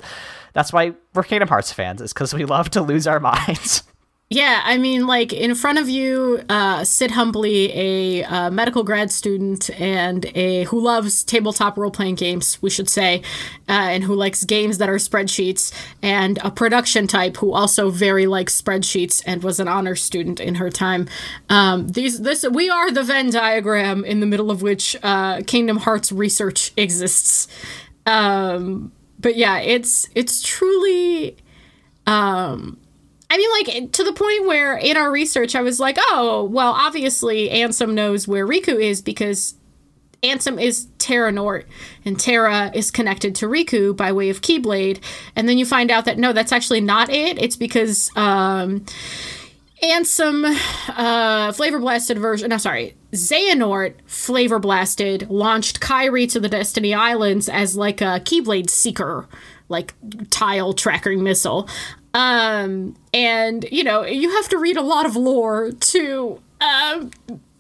that's 0.53 0.73
why 0.73 0.93
we're 1.15 1.23
Kingdom 1.23 1.49
Hearts 1.49 1.73
fans, 1.73 2.01
is 2.01 2.13
because 2.13 2.35
we 2.35 2.45
love 2.45 2.71
to 2.71 2.83
lose 2.83 3.07
our 3.07 3.21
minds. 3.21 3.83
Yeah, 4.31 4.61
I 4.63 4.77
mean, 4.77 5.07
like 5.07 5.33
in 5.33 5.55
front 5.55 5.79
of 5.79 5.89
you, 5.89 6.43
uh, 6.51 6.85
sit 6.85 7.13
humbly 7.13 7.73
a 7.73 8.25
uh, 8.25 8.51
medical 8.51 8.83
grad 8.83 9.11
student 9.11 9.71
and 9.81 10.27
a 10.35 10.65
who 10.65 10.79
loves 10.79 11.25
tabletop 11.25 11.79
role 11.79 11.91
playing 11.91 12.17
games, 12.17 12.61
we 12.61 12.69
should 12.69 12.91
say, 12.91 13.23
uh, 13.71 13.89
and 13.89 14.05
who 14.05 14.15
likes 14.15 14.45
games 14.45 14.77
that 14.79 14.91
are 14.91 14.97
spreadsheets, 14.97 15.73
and 16.03 16.39
a 16.45 16.51
production 16.51 17.07
type 17.07 17.39
who 17.39 17.55
also 17.55 17.89
very 17.89 18.27
likes 18.27 18.61
spreadsheets 18.61 19.23
and 19.25 19.43
was 19.43 19.61
an 19.61 19.67
honor 19.67 19.97
student 19.97 20.41
in 20.41 20.57
her 20.57 20.69
time. 20.69 21.09
Um, 21.49 21.89
these 21.89 22.21
this 22.21 22.45
we 22.53 22.69
are 22.69 22.91
the 22.91 23.03
Venn 23.03 23.31
diagram 23.31 24.05
in 24.05 24.21
the 24.21 24.27
middle 24.27 24.51
of 24.51 24.61
which 24.61 24.95
uh, 25.03 25.41
Kingdom 25.47 25.79
Hearts 25.79 26.13
research 26.13 26.73
exists. 26.77 27.49
Um, 28.05 28.93
but 29.19 29.37
yeah, 29.37 29.59
it's 29.61 30.11
it's 30.15 30.43
truly. 30.43 31.39
Um, 32.07 32.79
I 33.31 33.37
mean, 33.37 33.51
like 33.51 33.93
to 33.93 34.05
the 34.05 34.13
point 34.13 34.47
where 34.47 34.77
in 34.77 34.97
our 34.97 35.11
research, 35.11 35.55
I 35.55 35.61
was 35.61 35.79
like, 35.79 35.97
oh, 35.99 36.49
well, 36.51 36.73
obviously 36.73 37.49
Ansem 37.51 37.93
knows 37.93 38.27
where 38.27 38.47
Riku 38.47 38.81
is 38.83 39.03
because 39.03 39.55
Ansem 40.23 40.61
is 40.61 40.87
Terranort, 40.99 41.65
and 42.05 42.19
Terra 42.19 42.71
is 42.75 42.91
connected 42.91 43.35
to 43.37 43.47
Riku 43.47 43.97
by 43.97 44.13
way 44.13 44.31
of 44.31 44.41
Keyblade. 44.41 45.01
And 45.37 45.49
then 45.49 45.59
you 45.59 45.67
find 45.67 45.91
out 45.91 46.07
that 46.07 46.19
no, 46.19 46.33
that's 46.33 46.53
actually 46.53 46.81
not 46.81 47.11
it. 47.11 47.41
It's 47.41 47.57
because 47.57 48.11
um, 48.17 48.85
Ansem, 49.83 50.59
uh, 50.89 51.53
Flavor 51.53 51.79
Blasted 51.79 52.19
version. 52.19 52.49
No, 52.49 52.57
sorry. 52.57 52.97
Xehanort 53.13 53.95
flavor 54.07 54.59
blasted, 54.59 55.31
launched 55.31 55.81
Kairi 55.81 56.31
to 56.33 56.41
the 56.41 56.49
Destiny 56.49 56.93
Islands 56.93 57.49
as 57.49 57.77
like 57.77 58.01
a 58.01 58.21
Keyblade 58.21 58.69
Seeker, 58.69 59.27
like 59.69 59.95
tile 60.31 60.75
tracking 60.75 61.23
missile. 61.23 61.69
Um, 62.15 62.97
and 63.13 63.67
you 63.71 63.85
know, 63.85 64.05
you 64.05 64.31
have 64.31 64.49
to 64.49 64.59
read 64.59 64.77
a 64.77 64.83
lot 64.83 65.07
of 65.07 65.17
lore 65.17 65.73
to 65.73 66.41
uh, 66.61 67.07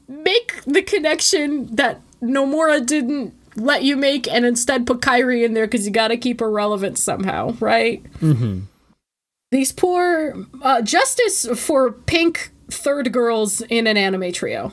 make 0.09 0.62
the 0.64 0.82
connection 0.82 1.74
that 1.76 2.01
Nomura 2.22 2.84
didn't 2.84 3.34
let 3.57 3.82
you 3.82 3.96
make 3.96 4.28
and 4.28 4.44
instead 4.44 4.86
put 4.86 5.01
Kairi 5.01 5.44
in 5.44 5.55
there 5.55 5.66
because 5.66 5.86
you 5.86 5.92
got 5.92 6.09
to 6.09 6.16
keep 6.16 6.40
her 6.40 6.51
relevant 6.51 6.99
somehow, 6.99 7.55
right? 7.61 8.03
Mm-hmm. 8.20 8.61
These 9.51 9.72
poor 9.72 10.46
uh, 10.62 10.82
justice 10.82 11.46
for 11.59 11.92
pink 11.92 12.51
third 12.70 13.12
girls 13.12 13.61
in 13.62 13.86
an 13.86 13.96
anime 13.96 14.32
trio. 14.32 14.72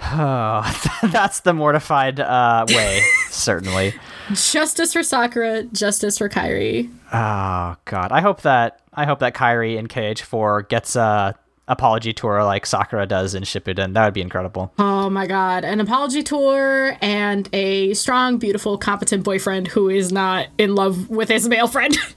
Oh, 0.00 0.98
that's 1.02 1.40
the 1.40 1.52
mortified 1.52 2.20
uh, 2.20 2.66
way, 2.68 3.02
certainly. 3.30 3.94
Justice 4.32 4.92
for 4.92 5.02
Sakura, 5.02 5.64
justice 5.64 6.18
for 6.18 6.28
Kairi. 6.28 6.92
Oh 7.12 7.76
God, 7.84 8.12
I 8.12 8.20
hope 8.20 8.42
that 8.42 8.80
I 8.98 9.06
hope 9.06 9.20
that 9.20 9.32
Kairi 9.32 9.76
in 9.76 9.86
KH4 9.86 10.68
gets 10.68 10.96
a 10.96 11.36
apology 11.68 12.12
tour 12.12 12.42
like 12.42 12.66
Sakura 12.66 13.06
does 13.06 13.34
in 13.34 13.44
Shippuden. 13.44 13.94
That 13.94 14.04
would 14.04 14.14
be 14.14 14.20
incredible. 14.20 14.72
Oh 14.76 15.08
my 15.08 15.28
God, 15.28 15.64
an 15.64 15.80
apology 15.80 16.24
tour 16.24 16.96
and 17.00 17.48
a 17.52 17.94
strong, 17.94 18.38
beautiful, 18.38 18.76
competent 18.76 19.22
boyfriend 19.22 19.68
who 19.68 19.88
is 19.88 20.10
not 20.10 20.48
in 20.58 20.74
love 20.74 21.08
with 21.10 21.28
his 21.28 21.48
male 21.48 21.68
friend. 21.68 21.96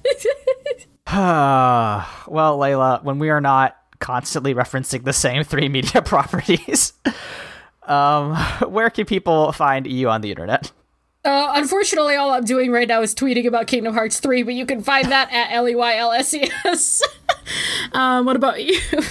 well, 1.07 2.57
Leyla, 2.57 3.03
when 3.03 3.19
we 3.19 3.29
are 3.29 3.41
not 3.41 3.77
constantly 3.99 4.55
referencing 4.55 5.03
the 5.03 5.13
same 5.13 5.43
three 5.43 5.69
media 5.69 6.01
properties. 6.05 6.93
Um, 7.83 8.35
where 8.67 8.89
can 8.89 9.05
people 9.05 9.51
find 9.51 9.85
you 9.85 10.09
on 10.09 10.21
the 10.21 10.31
internet? 10.31 10.71
Uh, 11.23 11.53
unfortunately, 11.55 12.15
all 12.15 12.31
I'm 12.31 12.45
doing 12.45 12.71
right 12.71 12.87
now 12.87 13.01
is 13.01 13.13
tweeting 13.13 13.45
about 13.45 13.67
Kingdom 13.67 13.93
Hearts 13.93 14.19
3, 14.19 14.43
but 14.43 14.55
you 14.55 14.65
can 14.65 14.81
find 14.81 15.11
that 15.11 15.31
at 15.31 15.51
L 15.51 15.69
E 15.69 15.75
Y 15.75 15.97
L 15.97 16.11
S 16.11 16.33
E 16.33 16.49
S. 16.65 17.01
Um, 17.93 18.25
what 18.27 18.35
about 18.35 18.63
you? 18.63 18.79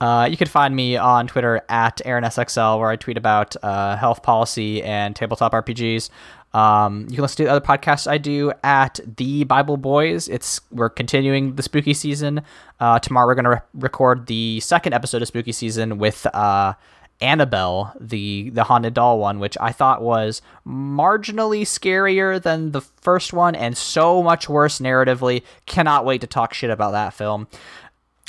Uh, 0.00 0.26
you 0.30 0.36
can 0.38 0.48
find 0.48 0.74
me 0.74 0.96
on 0.96 1.26
Twitter 1.26 1.60
at 1.68 2.00
AaronSXL, 2.06 2.78
where 2.78 2.88
I 2.88 2.96
tweet 2.96 3.18
about 3.18 3.54
uh, 3.62 3.96
health 3.96 4.22
policy 4.22 4.82
and 4.82 5.14
tabletop 5.14 5.52
RPGs. 5.52 6.08
Um, 6.54 7.02
you 7.10 7.16
can 7.16 7.22
listen 7.22 7.36
to 7.36 7.44
the 7.44 7.50
other 7.50 7.64
podcasts 7.64 8.06
I 8.06 8.16
do 8.16 8.50
at 8.64 8.98
the 9.18 9.44
Bible 9.44 9.76
Boys. 9.76 10.26
It's 10.28 10.60
we're 10.72 10.88
continuing 10.88 11.54
the 11.54 11.62
spooky 11.62 11.92
season. 11.92 12.40
Uh, 12.80 12.98
tomorrow 12.98 13.26
we're 13.26 13.34
gonna 13.34 13.50
re- 13.50 13.60
record 13.74 14.26
the 14.26 14.58
second 14.60 14.94
episode 14.94 15.20
of 15.20 15.28
spooky 15.28 15.52
season 15.52 15.98
with 15.98 16.26
uh, 16.34 16.72
Annabelle, 17.20 17.94
the 18.00 18.50
the 18.50 18.64
haunted 18.64 18.94
doll 18.94 19.18
one, 19.18 19.38
which 19.38 19.56
I 19.60 19.72
thought 19.72 20.02
was 20.02 20.42
marginally 20.66 21.62
scarier 21.62 22.40
than 22.40 22.72
the 22.72 22.80
first 22.80 23.32
one 23.32 23.54
and 23.54 23.76
so 23.76 24.22
much 24.22 24.48
worse 24.48 24.78
narratively. 24.78 25.42
Cannot 25.66 26.04
wait 26.04 26.20
to 26.22 26.26
talk 26.26 26.54
shit 26.54 26.70
about 26.70 26.92
that 26.92 27.14
film. 27.14 27.46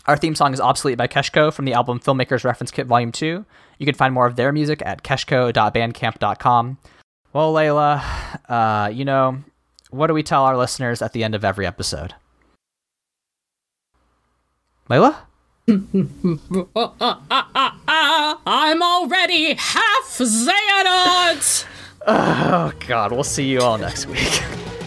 Our 0.07 0.17
theme 0.17 0.35
song 0.35 0.53
is 0.53 0.59
Obsolete 0.59 0.97
by 0.97 1.07
Keshco 1.07 1.53
from 1.53 1.65
the 1.65 1.73
album 1.73 1.99
Filmmakers 1.99 2.43
Reference 2.43 2.71
Kit 2.71 2.87
Volume 2.87 3.11
2. 3.11 3.45
You 3.77 3.85
can 3.85 3.95
find 3.95 4.13
more 4.13 4.25
of 4.25 4.35
their 4.35 4.51
music 4.51 4.81
at 4.85 5.03
keshco.bandcamp.com. 5.03 6.77
Well, 7.33 7.53
Leyla, 7.53 8.03
uh, 8.49 8.89
you 8.89 9.05
know, 9.05 9.43
what 9.91 10.07
do 10.07 10.13
we 10.13 10.23
tell 10.23 10.43
our 10.43 10.57
listeners 10.57 11.01
at 11.01 11.13
the 11.13 11.23
end 11.23 11.35
of 11.35 11.45
every 11.45 11.67
episode? 11.67 12.15
Leyla? 14.89 15.15
I'm 18.45 18.81
already 18.81 19.53
half 19.53 20.17
Xehanort! 20.17 21.65
Oh, 22.07 22.71
God. 22.87 23.11
We'll 23.11 23.23
see 23.23 23.47
you 23.47 23.61
all 23.61 23.77
next 23.77 24.07
week. 24.07 24.41